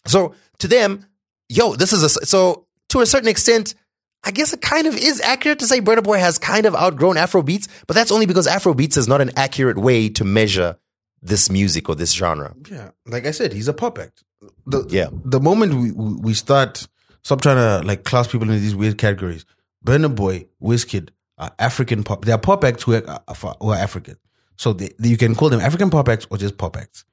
[0.06, 1.06] So to them,
[1.50, 3.76] yo, this is a so to a certain extent.
[4.24, 7.18] I guess it kind of is accurate to say Burna Boy has kind of outgrown
[7.18, 10.78] Afro beats, but that's only because Afro beats is not an accurate way to measure
[11.22, 12.56] this music or this genre.
[12.70, 14.24] Yeah, like I said, he's a pop act.
[14.66, 15.10] The, Yeah.
[15.26, 16.88] The moment we we we start
[17.24, 19.46] stop trying to like class people into these weird categories.
[19.86, 22.26] Burna Boy, Wizkid are African pop.
[22.26, 24.18] They are pop acts who are, uh, who are African.
[24.58, 27.04] So they, you can call them African pop acts or just pop acts.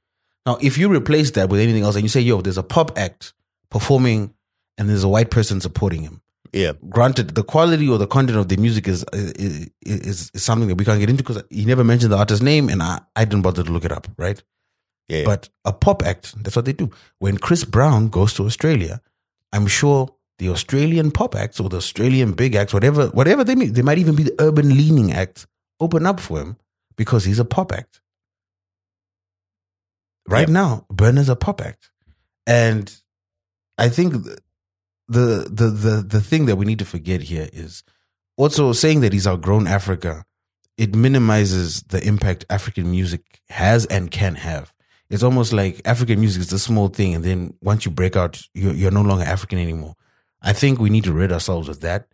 [0.45, 2.99] Now, if you replace that with anything else and you say, "Yo, there's a pop
[2.99, 3.33] act
[3.71, 4.35] performing,
[4.77, 6.21] and there's a white person supporting him,"
[6.53, 6.73] Yeah.
[6.89, 10.77] granted, the quality or the content of the music is is, is, is something that
[10.77, 13.43] we can't get into because he never mentioned the artist's name, and I, I didn't
[13.43, 14.43] bother to look it up, right?
[15.09, 15.25] Yeah.
[15.25, 16.91] But a pop act, that's what they do.
[17.19, 19.01] When Chris Brown goes to Australia,
[19.53, 20.09] I'm sure
[20.39, 23.99] the Australian pop acts or the Australian big acts, whatever, whatever they mean, they might
[23.99, 25.47] even be the urban leaning acts,
[25.81, 26.57] open up for him
[26.97, 28.01] because he's a pop act.
[30.29, 31.91] Right now, Burna's a pop act,
[32.47, 32.95] and
[33.79, 34.39] I think th-
[35.09, 37.83] the the the the thing that we need to forget here is
[38.37, 40.25] also saying that he's outgrown Africa.
[40.77, 44.73] It minimizes the impact African music has and can have.
[45.11, 48.43] it's almost like African music is a small thing, and then once you break out,
[48.55, 49.95] you're, you're no longer African anymore.
[50.43, 52.09] I think we need to rid ourselves of that.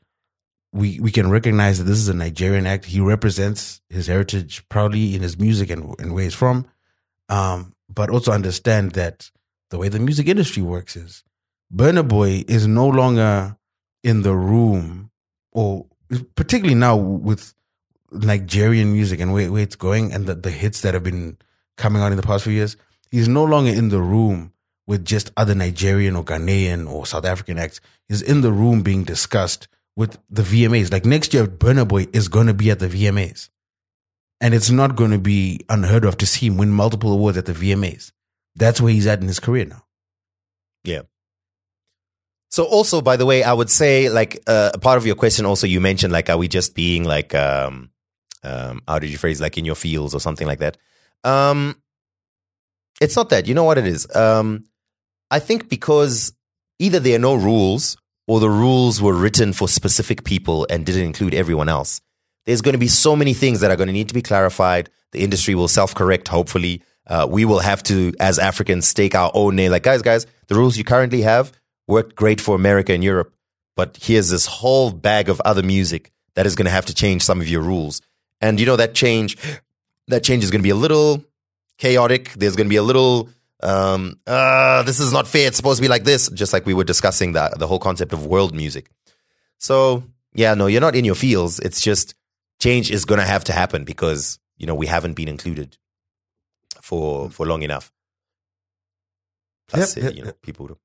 [0.73, 2.87] We we can recognize that this is a Nigerian act.
[2.87, 6.67] He represents his heritage proudly in his music and, and where he's from,
[7.29, 9.31] um, but also understand that
[9.71, 11.25] the way the music industry works is
[11.73, 13.57] Burna Boy is no longer
[14.03, 15.11] in the room,
[15.53, 15.87] or
[16.35, 17.55] particularly now with
[18.13, 21.39] Nigerian music and where, where it's going and the, the hits that have been
[21.77, 22.77] coming out in the past few years.
[23.11, 24.53] He's no longer in the room
[24.87, 27.81] with just other Nigerian or Ghanaian or South African acts.
[28.09, 30.93] He's in the room being discussed with the VMAs.
[30.93, 33.49] Like next year, Burna Boy is going to be at the VMAs.
[34.41, 37.47] And it's not going to be unheard of to see him win multiple awards at
[37.47, 38.13] the VMAs.
[38.57, 39.85] That's where he's at in his career now.
[40.83, 41.03] Yeah.
[42.55, 45.45] So also, by the way, I would say like uh, a part of your question
[45.45, 47.91] also you mentioned like are we just being like um
[48.45, 50.77] um how did you phrase like in your fields or something like that?
[51.25, 51.83] Um
[53.01, 53.49] it's not that.
[53.49, 54.07] You know what it is?
[54.15, 54.67] Um
[55.33, 56.33] I think because
[56.79, 57.97] either there are no rules
[58.29, 62.01] or the rules were written for specific people and didn't include everyone else.
[62.47, 64.91] There's going to be so many things that are going to need to be clarified.
[65.11, 66.85] The industry will self correct, hopefully.
[67.05, 69.73] Uh, we will have to, as Africans, stake our own name.
[69.73, 71.51] Like, guys, guys, the rules you currently have
[71.87, 73.35] worked great for America and Europe,
[73.77, 77.23] but here's this whole bag of other music that is going to have to change
[77.23, 78.01] some of your rules.
[78.41, 79.37] And you know that change,
[80.09, 81.25] that change is going to be a little
[81.79, 82.33] chaotic.
[82.33, 83.29] There's going to be a little,
[83.63, 85.47] um, uh, this is not fair.
[85.49, 88.13] It's supposed to be like this, just like we were discussing the the whole concept
[88.13, 88.91] of world music.
[89.59, 90.05] So
[90.35, 91.59] yeah, no, you're not in your fields.
[91.61, 92.15] It's just
[92.61, 95.79] change is going to have to happen because you know we haven't been included
[96.83, 97.93] for for long enough.
[99.69, 100.79] Plus, Yep, uh, yep, you know, people.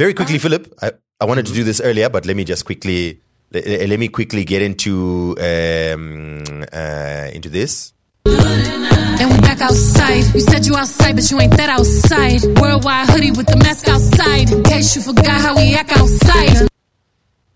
[0.00, 0.72] Do- Very quickly, Philip.
[0.82, 3.20] I, I wanted to do this earlier, but let me just quickly
[3.52, 7.92] let, let me quickly get into um, uh, into this.
[8.24, 10.24] And we back outside.
[10.34, 12.42] You said you outside, but you ain't that outside.
[12.58, 14.50] Worldwide hoodie with the mask outside.
[14.50, 16.68] In case you forgot how we act outside.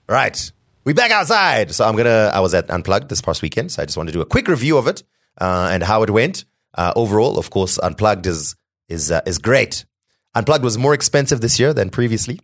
[0.08, 0.52] Right.
[0.84, 1.72] We back outside.
[1.72, 2.30] So I'm gonna.
[2.34, 4.48] I was at Unplugged this past weekend, so I just want to do a quick
[4.48, 5.02] review of it
[5.40, 6.44] uh, and how it went.
[6.74, 8.56] Uh, overall, of course, Unplugged is
[8.88, 9.86] is uh, is great.
[10.35, 12.40] Unplugged was more expensive this year than previously.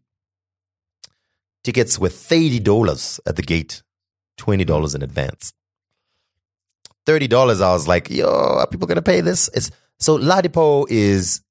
[1.64, 3.82] Tickets were thirty dollars at the gate,
[4.36, 5.52] twenty dollars in advance.
[7.04, 7.60] Thirty dollars.
[7.60, 9.50] I was like, yo, are people gonna pay this?
[9.54, 11.42] It's so Ladipoe is.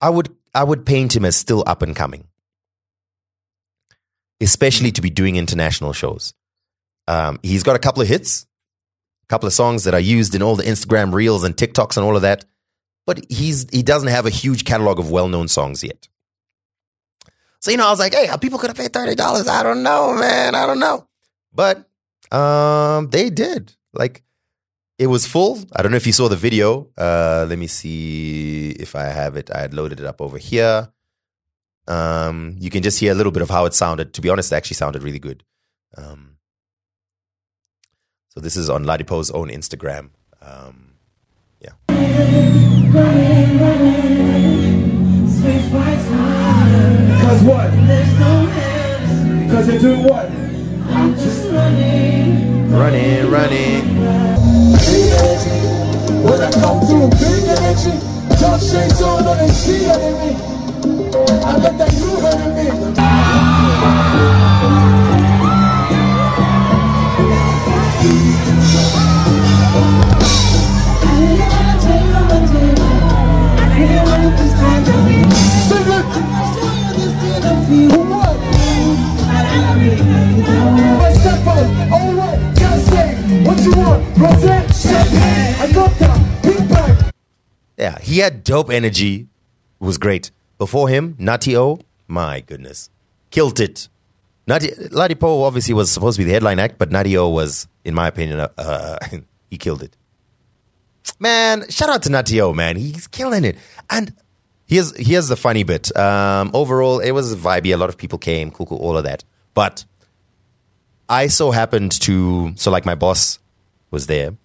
[0.00, 2.26] I would I would paint him as still up and coming
[4.40, 6.34] especially to be doing international shows.
[7.08, 8.46] Um, he's got a couple of hits,
[9.24, 12.04] a couple of songs that are used in all the Instagram reels and TikToks and
[12.04, 12.44] all of that,
[13.06, 16.08] but he's he doesn't have a huge catalog of well known songs yet.
[17.60, 19.48] So you know, I was like, hey, are people gonna pay thirty dollars?
[19.48, 20.54] I don't know, man.
[20.54, 21.08] I don't know,
[21.52, 21.88] but
[22.30, 23.74] um, they did.
[23.92, 24.22] Like,
[24.98, 25.60] it was full.
[25.74, 26.88] I don't know if you saw the video.
[26.98, 29.50] Uh, let me see if I have it.
[29.54, 30.88] I had loaded it up over here.
[31.86, 34.14] Um, you can just hear a little bit of how it sounded.
[34.14, 35.44] To be honest, it actually sounded really good.
[35.96, 36.36] Um,
[38.28, 40.10] so this is on Ladipoe's own Instagram.
[40.42, 40.94] Um,
[41.60, 42.73] yeah.
[42.94, 43.02] Cause
[47.42, 47.70] what?
[49.50, 50.26] Cause you're doing what?
[50.90, 52.70] I'm just running.
[52.70, 53.96] Running, running.
[56.22, 57.98] When I come through, big energy.
[58.40, 60.36] Dark shades on, on they see it in me.
[61.44, 62.66] I bet that you heard me.
[87.76, 89.26] Yeah, he had dope energy.
[89.80, 90.30] It was great.
[90.58, 92.90] Before him, Nati O, my goodness,
[93.30, 93.88] killed it.
[94.46, 97.92] Nati Ladipoe obviously was supposed to be the headline act, but Nati O was, in
[97.94, 98.98] my opinion, uh,
[99.50, 99.96] he killed it.
[101.18, 102.76] Man, shout out to Nati O, man.
[102.76, 103.56] He's killing it.
[103.88, 104.14] And
[104.66, 105.96] here's here's the funny bit.
[105.96, 107.72] Um, overall, it was vibey.
[107.72, 109.24] A lot of people came, cool, cool, all of that.
[109.54, 109.84] But
[111.08, 113.38] I so happened to, so like my boss
[113.90, 114.36] was there,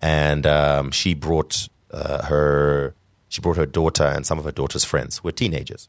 [0.00, 2.94] and um, she brought uh, her,
[3.28, 5.88] she brought her daughter and some of her daughter's friends were teenagers.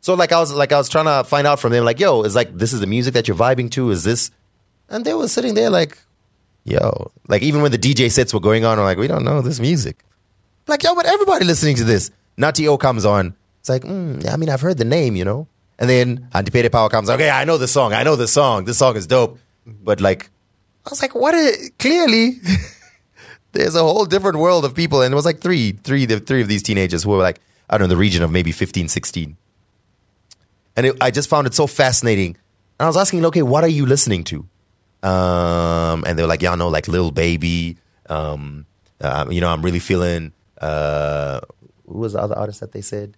[0.00, 2.22] So like I was like I was trying to find out from them, like, yo,
[2.22, 3.90] is like this is the music that you're vibing to?
[3.90, 4.30] Is this?
[4.88, 5.98] And they were sitting there like,
[6.70, 9.40] yo, like even when the DJ sets were going on, I'm like, we don't know
[9.40, 10.04] this music.
[10.66, 12.10] Like, yo, but everybody listening to this.
[12.36, 13.34] Nati O comes on.
[13.60, 15.48] It's like, mm, yeah, I mean, I've heard the name, you know.
[15.78, 17.08] And then Antipede Power comes.
[17.08, 17.92] Okay, I know the song.
[17.92, 18.64] I know the song.
[18.64, 19.38] This song is dope.
[19.66, 20.30] But like,
[20.86, 21.34] I was like, what?
[21.78, 22.40] Clearly,
[23.52, 25.02] there's a whole different world of people.
[25.02, 27.40] And it was like three, three, the three of these teenagers who were like,
[27.70, 29.36] I don't know, the region of maybe 15, 16.
[30.76, 32.36] And it, I just found it so fascinating.
[32.78, 34.46] And I was asking, okay, what are you listening to?
[35.02, 37.76] Um, and they were like, y'all know, like Lil Baby.
[38.08, 38.66] Um,
[39.00, 41.40] uh, you know, I'm really feeling, uh,
[41.86, 43.16] who was the other artist that they said?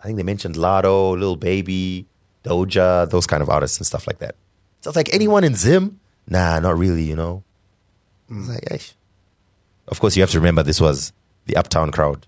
[0.00, 2.06] I think they mentioned Latto, Lil Baby,
[2.42, 4.34] Doja, those kind of artists and stuff like that.
[4.80, 6.00] So it's like anyone in Zim?
[6.28, 7.42] Nah, not really, you know.
[8.30, 8.94] I was like, "Eish."
[9.88, 11.12] of course, you have to remember this was
[11.46, 12.26] the Uptown crowd,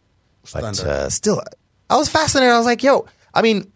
[0.53, 1.43] but uh, still,
[1.89, 2.53] I was fascinated.
[2.53, 3.71] I was like, yo, I mean,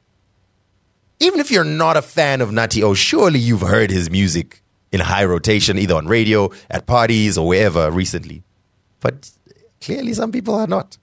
[1.19, 4.63] even if you're not a fan of Nutty O, surely you've heard his music
[4.93, 8.43] in high rotation, either on radio, at parties, or wherever recently.
[9.01, 9.31] But
[9.81, 10.99] clearly, some people are not.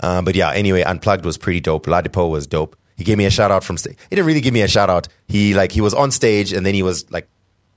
[0.00, 1.86] Uh, but yeah, anyway, Unplugged was pretty dope.
[1.86, 2.76] Ladipoe was dope.
[2.96, 3.96] He gave me a shout out from stage.
[4.10, 5.08] He didn't really give me a shout out.
[5.26, 7.28] He like he was on stage and then he was like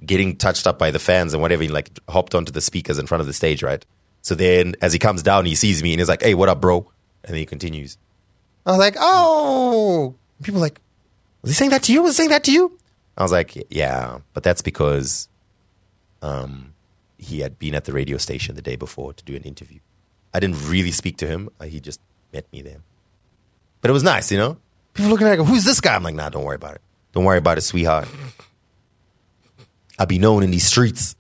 [0.06, 1.64] getting touched up by the fans and whatever.
[1.64, 3.86] He like hopped onto the speakers in front of the stage, right?
[4.22, 6.60] So then as he comes down, he sees me and he's like, "Hey, what up,
[6.60, 6.92] bro?"
[7.24, 7.98] And then he continues.
[8.66, 10.82] I was like, "Oh." People like,
[11.42, 12.02] "Was he saying that to you?
[12.02, 12.78] Was he saying that to you?"
[13.18, 15.30] I was like, "Yeah, but that's because
[16.22, 16.74] um
[17.18, 19.80] he had been at the radio station the day before to do an interview.
[20.34, 21.50] I didn't really speak to him.
[21.60, 22.02] Uh, He just
[22.34, 22.82] met me there.
[23.82, 24.58] But it was nice, you know?
[24.94, 25.96] People looking at me, who's this guy?
[25.96, 26.82] I'm like, nah, don't worry about it.
[27.14, 28.08] Don't worry about it, sweetheart.
[29.98, 31.16] I'll be known in these streets.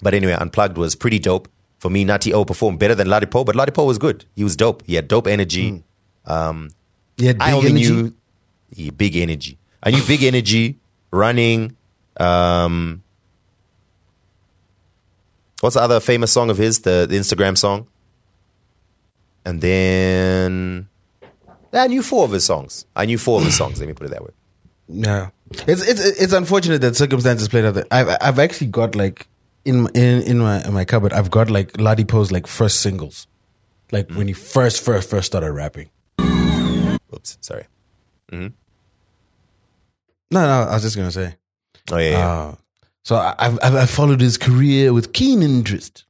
[0.00, 1.48] But anyway, Unplugged was pretty dope.
[1.80, 4.24] For me, Nutty O performed better than Ladipoe, but Ladipoe was good.
[4.34, 4.82] He was dope.
[4.86, 5.84] He had dope energy.
[6.24, 6.70] Um,
[7.16, 7.90] He had I only energy?
[7.92, 8.14] knew
[8.74, 9.58] he, big energy.
[9.82, 10.78] I knew big energy,
[11.10, 11.76] running.
[12.18, 13.02] Um,
[15.60, 16.80] what's the other famous song of his?
[16.80, 17.86] The, the Instagram song.
[19.44, 20.88] And then
[21.72, 22.86] I knew four of his songs.
[22.94, 23.78] I knew four of his songs.
[23.80, 24.30] Let me put it that way.
[24.88, 25.30] Yeah,
[25.66, 27.74] it's it's it's unfortunate that circumstances played out.
[27.74, 29.28] That I've I've actually got like
[29.64, 31.12] in in in my in my cupboard.
[31.12, 33.26] I've got like Ladipoe's like first singles,
[33.92, 35.90] like when he first first first started rapping.
[36.20, 37.66] Oops, sorry.
[38.30, 38.48] hmm
[40.30, 41.36] No, no, I was just gonna say.
[41.90, 42.28] Oh yeah, yeah.
[42.28, 42.54] Uh,
[43.02, 46.04] so I- I've, I've followed his career with keen interest.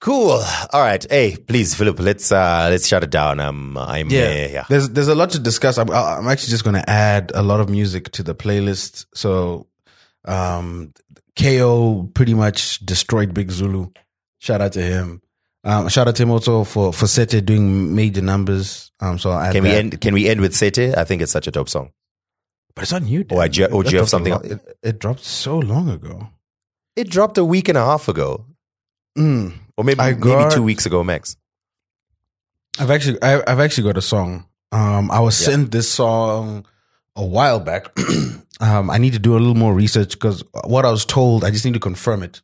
[0.00, 0.42] Cool.
[0.72, 1.04] All right.
[1.10, 1.98] Hey, please, Philip.
[1.98, 3.40] Let's uh let's shut it down.
[3.40, 4.64] I'm I'm Yeah, uh, yeah.
[4.68, 5.78] There's there's a lot to discuss.
[5.78, 9.06] I'm I'm actually just going to add a lot of music to the playlist.
[9.14, 9.68] So,
[10.26, 10.92] um,
[11.40, 13.90] Ko pretty much destroyed Big Zulu.
[14.38, 15.22] Shout out to him.
[15.66, 18.92] Um, shout out to him also for for Sete doing major numbers.
[19.00, 19.76] Um, so I'll add Can we that.
[19.78, 20.00] end?
[20.00, 20.96] Can we end with Sete?
[20.96, 21.90] I think it's such a dope song.
[22.74, 23.24] But it's on you.
[23.30, 24.32] Or I ju- or do you have something?
[24.32, 26.28] lo- It, it dropped so long ago.
[26.94, 28.44] It dropped a week and a half ago,
[29.18, 29.54] Mm.
[29.76, 31.36] or maybe I maybe two weeks ago, max.
[32.78, 34.46] I've actually I, I've actually got a song.
[34.72, 35.46] Um, I was Yeah.
[35.52, 36.66] sent this song
[37.16, 37.88] a while back.
[38.60, 41.50] um, I need to do a little more research because what I was told, I
[41.50, 42.42] just need to confirm it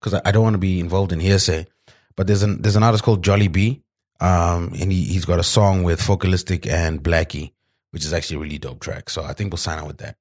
[0.00, 1.66] because I, I don't want to be involved in hearsay.
[2.16, 3.82] But there's an there's an artist called Jolly B,
[4.20, 7.52] um, and he he's got a song with Focalistic and Blxckie,
[7.90, 9.10] which is actually a really dope track.
[9.10, 10.16] So I think we'll sign on with that.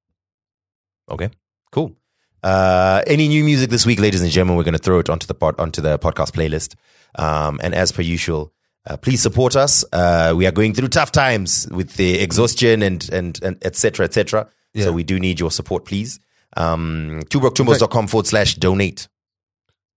[1.10, 1.30] Okay,
[1.72, 1.95] cool.
[2.41, 4.56] Uh, any new music this week, ladies and gentlemen?
[4.57, 6.76] We're going to throw it onto the pod, onto the podcast playlist.
[7.16, 8.53] Um, and as per usual,
[8.88, 9.84] uh, please support us.
[9.91, 14.06] Uh, we are going through tough times with the exhaustion and and and et cetera,
[14.06, 14.48] et cetera.
[14.74, 14.86] Yeah.
[14.86, 16.20] So we do need your support, please.
[16.56, 19.07] Um, twobroketwimbos.com forward slash donate.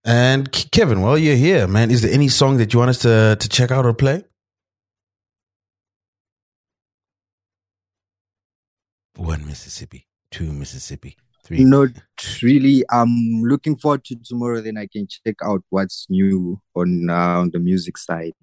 [0.05, 3.37] And Kevin, while you're here, man, is there any song that you want us to
[3.39, 4.25] to check out or play?
[9.17, 11.63] One Mississippi, two Mississippi, three.
[11.65, 11.91] Not
[12.43, 12.85] really.
[12.91, 14.61] I'm looking forward to tomorrow.
[14.61, 18.35] Then I can check out what's new on uh, on the music side.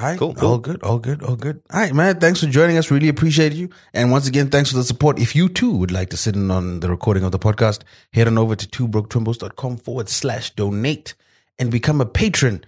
[0.00, 1.60] All right, Cool, All good, all good, all good.
[1.70, 2.18] All right, man.
[2.20, 2.90] Thanks for joining us.
[2.90, 3.68] Really appreciate you.
[3.92, 5.18] And once again, thanks for the support.
[5.18, 7.82] If you too would like to sit in on the recording of the podcast,
[8.14, 11.14] head on over to twobroketwimbos.com forward slash donate
[11.58, 12.64] and become a patron.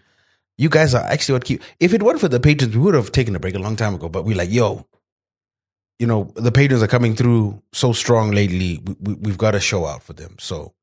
[0.58, 1.62] You guys are actually what keep.
[1.80, 3.94] If it weren't for the patrons, we would have taken a break a long time
[3.94, 4.10] ago.
[4.10, 4.86] But we're like, yo,
[5.98, 8.78] you know, the patrons are coming through so strong lately.
[8.84, 10.36] We, we, we've got to show out for them.
[10.38, 10.74] So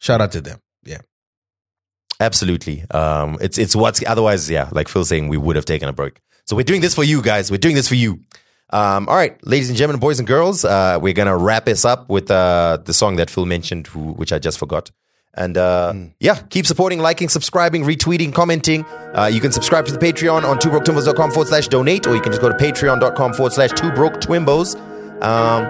[0.00, 0.60] shout out to them.
[0.84, 1.00] Yeah.
[2.20, 2.84] Absolutely.
[2.90, 6.20] Um, it's it's what's otherwise, yeah, like Phil saying, we would have taken a break.
[6.46, 7.50] So we're doing this for you guys.
[7.50, 8.20] We're doing this for you.
[8.70, 12.08] Um, all right, ladies and gentlemen, boys and girls, uh, we're gonna wrap this up
[12.08, 14.90] with uh, the song that Phil mentioned, who, which I just forgot.
[15.36, 18.84] And uh, yeah, keep supporting, liking, subscribing, retweeting, commenting.
[19.14, 22.30] Uh, you can subscribe to the Patreon on twobroketwimbos.com forward slash donate, or you can
[22.30, 24.22] just go to patreon.com forward slash twobroke
[25.22, 25.64] Um,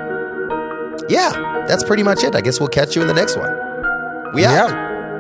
[1.09, 2.35] yeah, that's pretty much it.
[2.35, 3.53] I guess we'll catch you in the next one.
[4.35, 4.69] We out.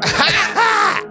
[0.03, 0.35] Can't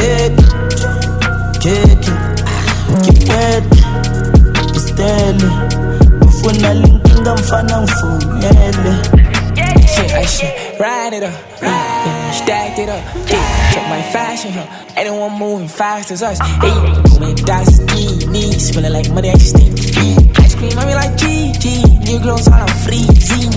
[0.00, 0.44] keke
[1.60, 2.12] keke
[3.04, 3.84] kipete
[4.74, 5.50] istele
[6.26, 8.94] ufuna linkinga mfana mfunele.
[9.94, 11.32] Shit, I shit, ride it up,
[11.62, 14.66] yeah, stacked it up, yeah, check my fashion, huh?
[14.96, 19.74] Anyone moving fast as us, hey, me dusty, knees smelling like money I steam,
[20.38, 23.52] ice cream, I mean like GG, new girls all I'm freezing,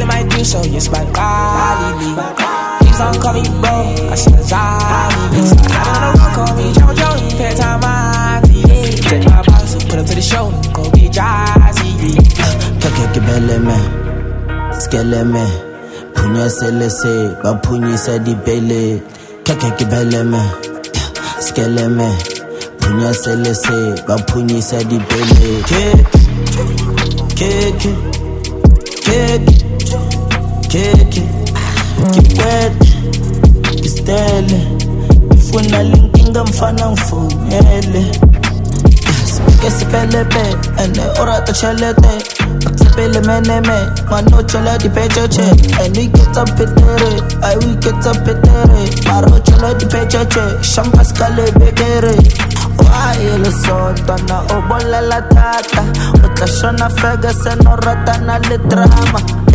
[0.00, 2.14] in my juice, so yes, my golly,
[2.96, 5.70] please don't call me bro, I see a zombie, I
[6.00, 8.40] don't know, call me Jojo, pay time, I
[9.02, 12.16] check my box, put up to the show, go be jazzy,
[12.80, 13.78] keke ke beleme
[14.80, 15.46] skeleme
[16.14, 19.00] punyeselese baphunyisa dibele
[19.44, 20.42] keke ke beleme
[21.40, 22.08] skeleme
[22.80, 25.62] punyeselese baphunyisa dibele
[27.36, 27.92] keke
[30.70, 31.45] keke
[32.46, 32.78] keke
[33.60, 34.66] kipete kistele
[35.34, 38.20] ifuna linkinga mfana mfunele
[39.60, 42.14] ke sepelepe ene o rata tšhelete
[42.66, 43.78] o tshepele meneme
[44.38, 45.42] o tšhela dipetšetše
[45.84, 47.10] ene o iketsa petere
[47.42, 52.14] a o iketsa petere mare o tšhela dipetšetše shampas ka lebekere
[52.78, 55.82] wae lesontwana o bolela thata.
[56.24, 59.45] O tla šona ferguson o ratana le drama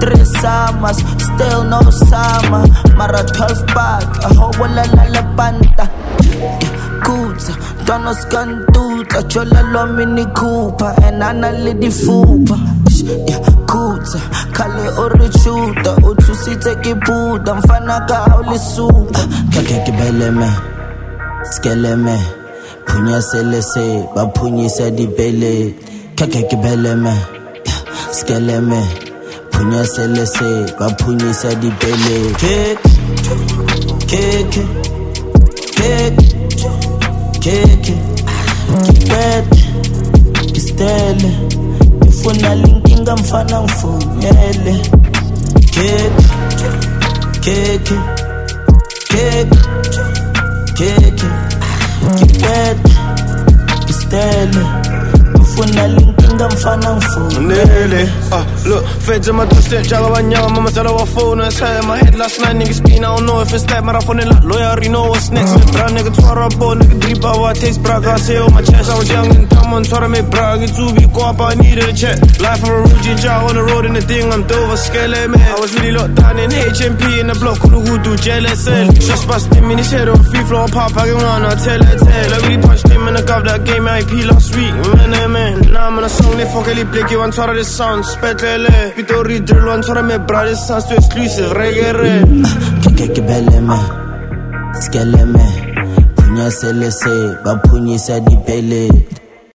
[0.00, 0.98] Three summers,
[1.28, 2.64] still no summer.
[2.96, 5.86] Mara 12 pack, a whole bolela le panta.
[7.04, 7.52] kutsa
[7.82, 12.56] ntwana ska ntutla tjola lwa mini cooper enana le difupa
[13.70, 14.18] kutsa
[14.52, 18.18] khale o re chuta o thusitse ke puta mfana ka
[18.50, 19.20] le supa
[19.52, 20.50] kake ke beleme
[21.50, 22.16] skeleme
[22.86, 25.74] phunyaselese baphunyisa dibele
[26.14, 27.14] kake ke beleme
[28.12, 29.09] skeleme
[29.60, 32.90] phunyaselese baphunyisa dibele keke
[37.40, 37.94] keke
[38.84, 39.64] kipete
[40.52, 41.30] kistele
[42.08, 44.80] ifuna linkinga mfana mfunele
[45.70, 46.10] keke
[47.40, 47.94] keke
[49.08, 49.58] keke
[50.74, 51.26] keke
[52.18, 52.94] kipete
[53.86, 54.66] kistele
[55.42, 58.02] ifuna linkinga mfunele
[58.32, 61.58] uh, ah, look, feds in my doorstep, Jagga Banyama, mama said I was phone, it's
[61.58, 63.96] high in my head last night, niggas spin, I don't know if it's that, but
[63.96, 65.66] I phone it like lawyer, already know what's next, uh-huh.
[65.66, 68.90] me bra, nigga, twara bo, nigga, drip, I taste, bra, got say on my chest,
[68.90, 71.54] I was young and dumb, on twara me, bra, get to be go up, I
[71.54, 74.46] needed a check, life of a Ruji, Jah on the road, and the thing, I'm
[74.46, 77.98] Dover, scale, man, I was really locked down in HMP, in the block, who who
[77.98, 81.54] do JLSL, just busting me, his head on free floor, pop, I can run, I
[81.58, 84.74] tell it, tell, I really punched him in the gov, that game, IP last week,
[84.94, 85.98] man, man, man, now I'm
[86.36, 90.66] they fuck, li pleki, one twara the sound, spetlele, Pitori drill, twara me, bra, this
[90.66, 91.92] sounds too exclusive, reggae,
[92.82, 93.78] keke ke beleme
[94.80, 95.46] skeleme
[96.16, 98.88] phunyaselese baphunyisa dibele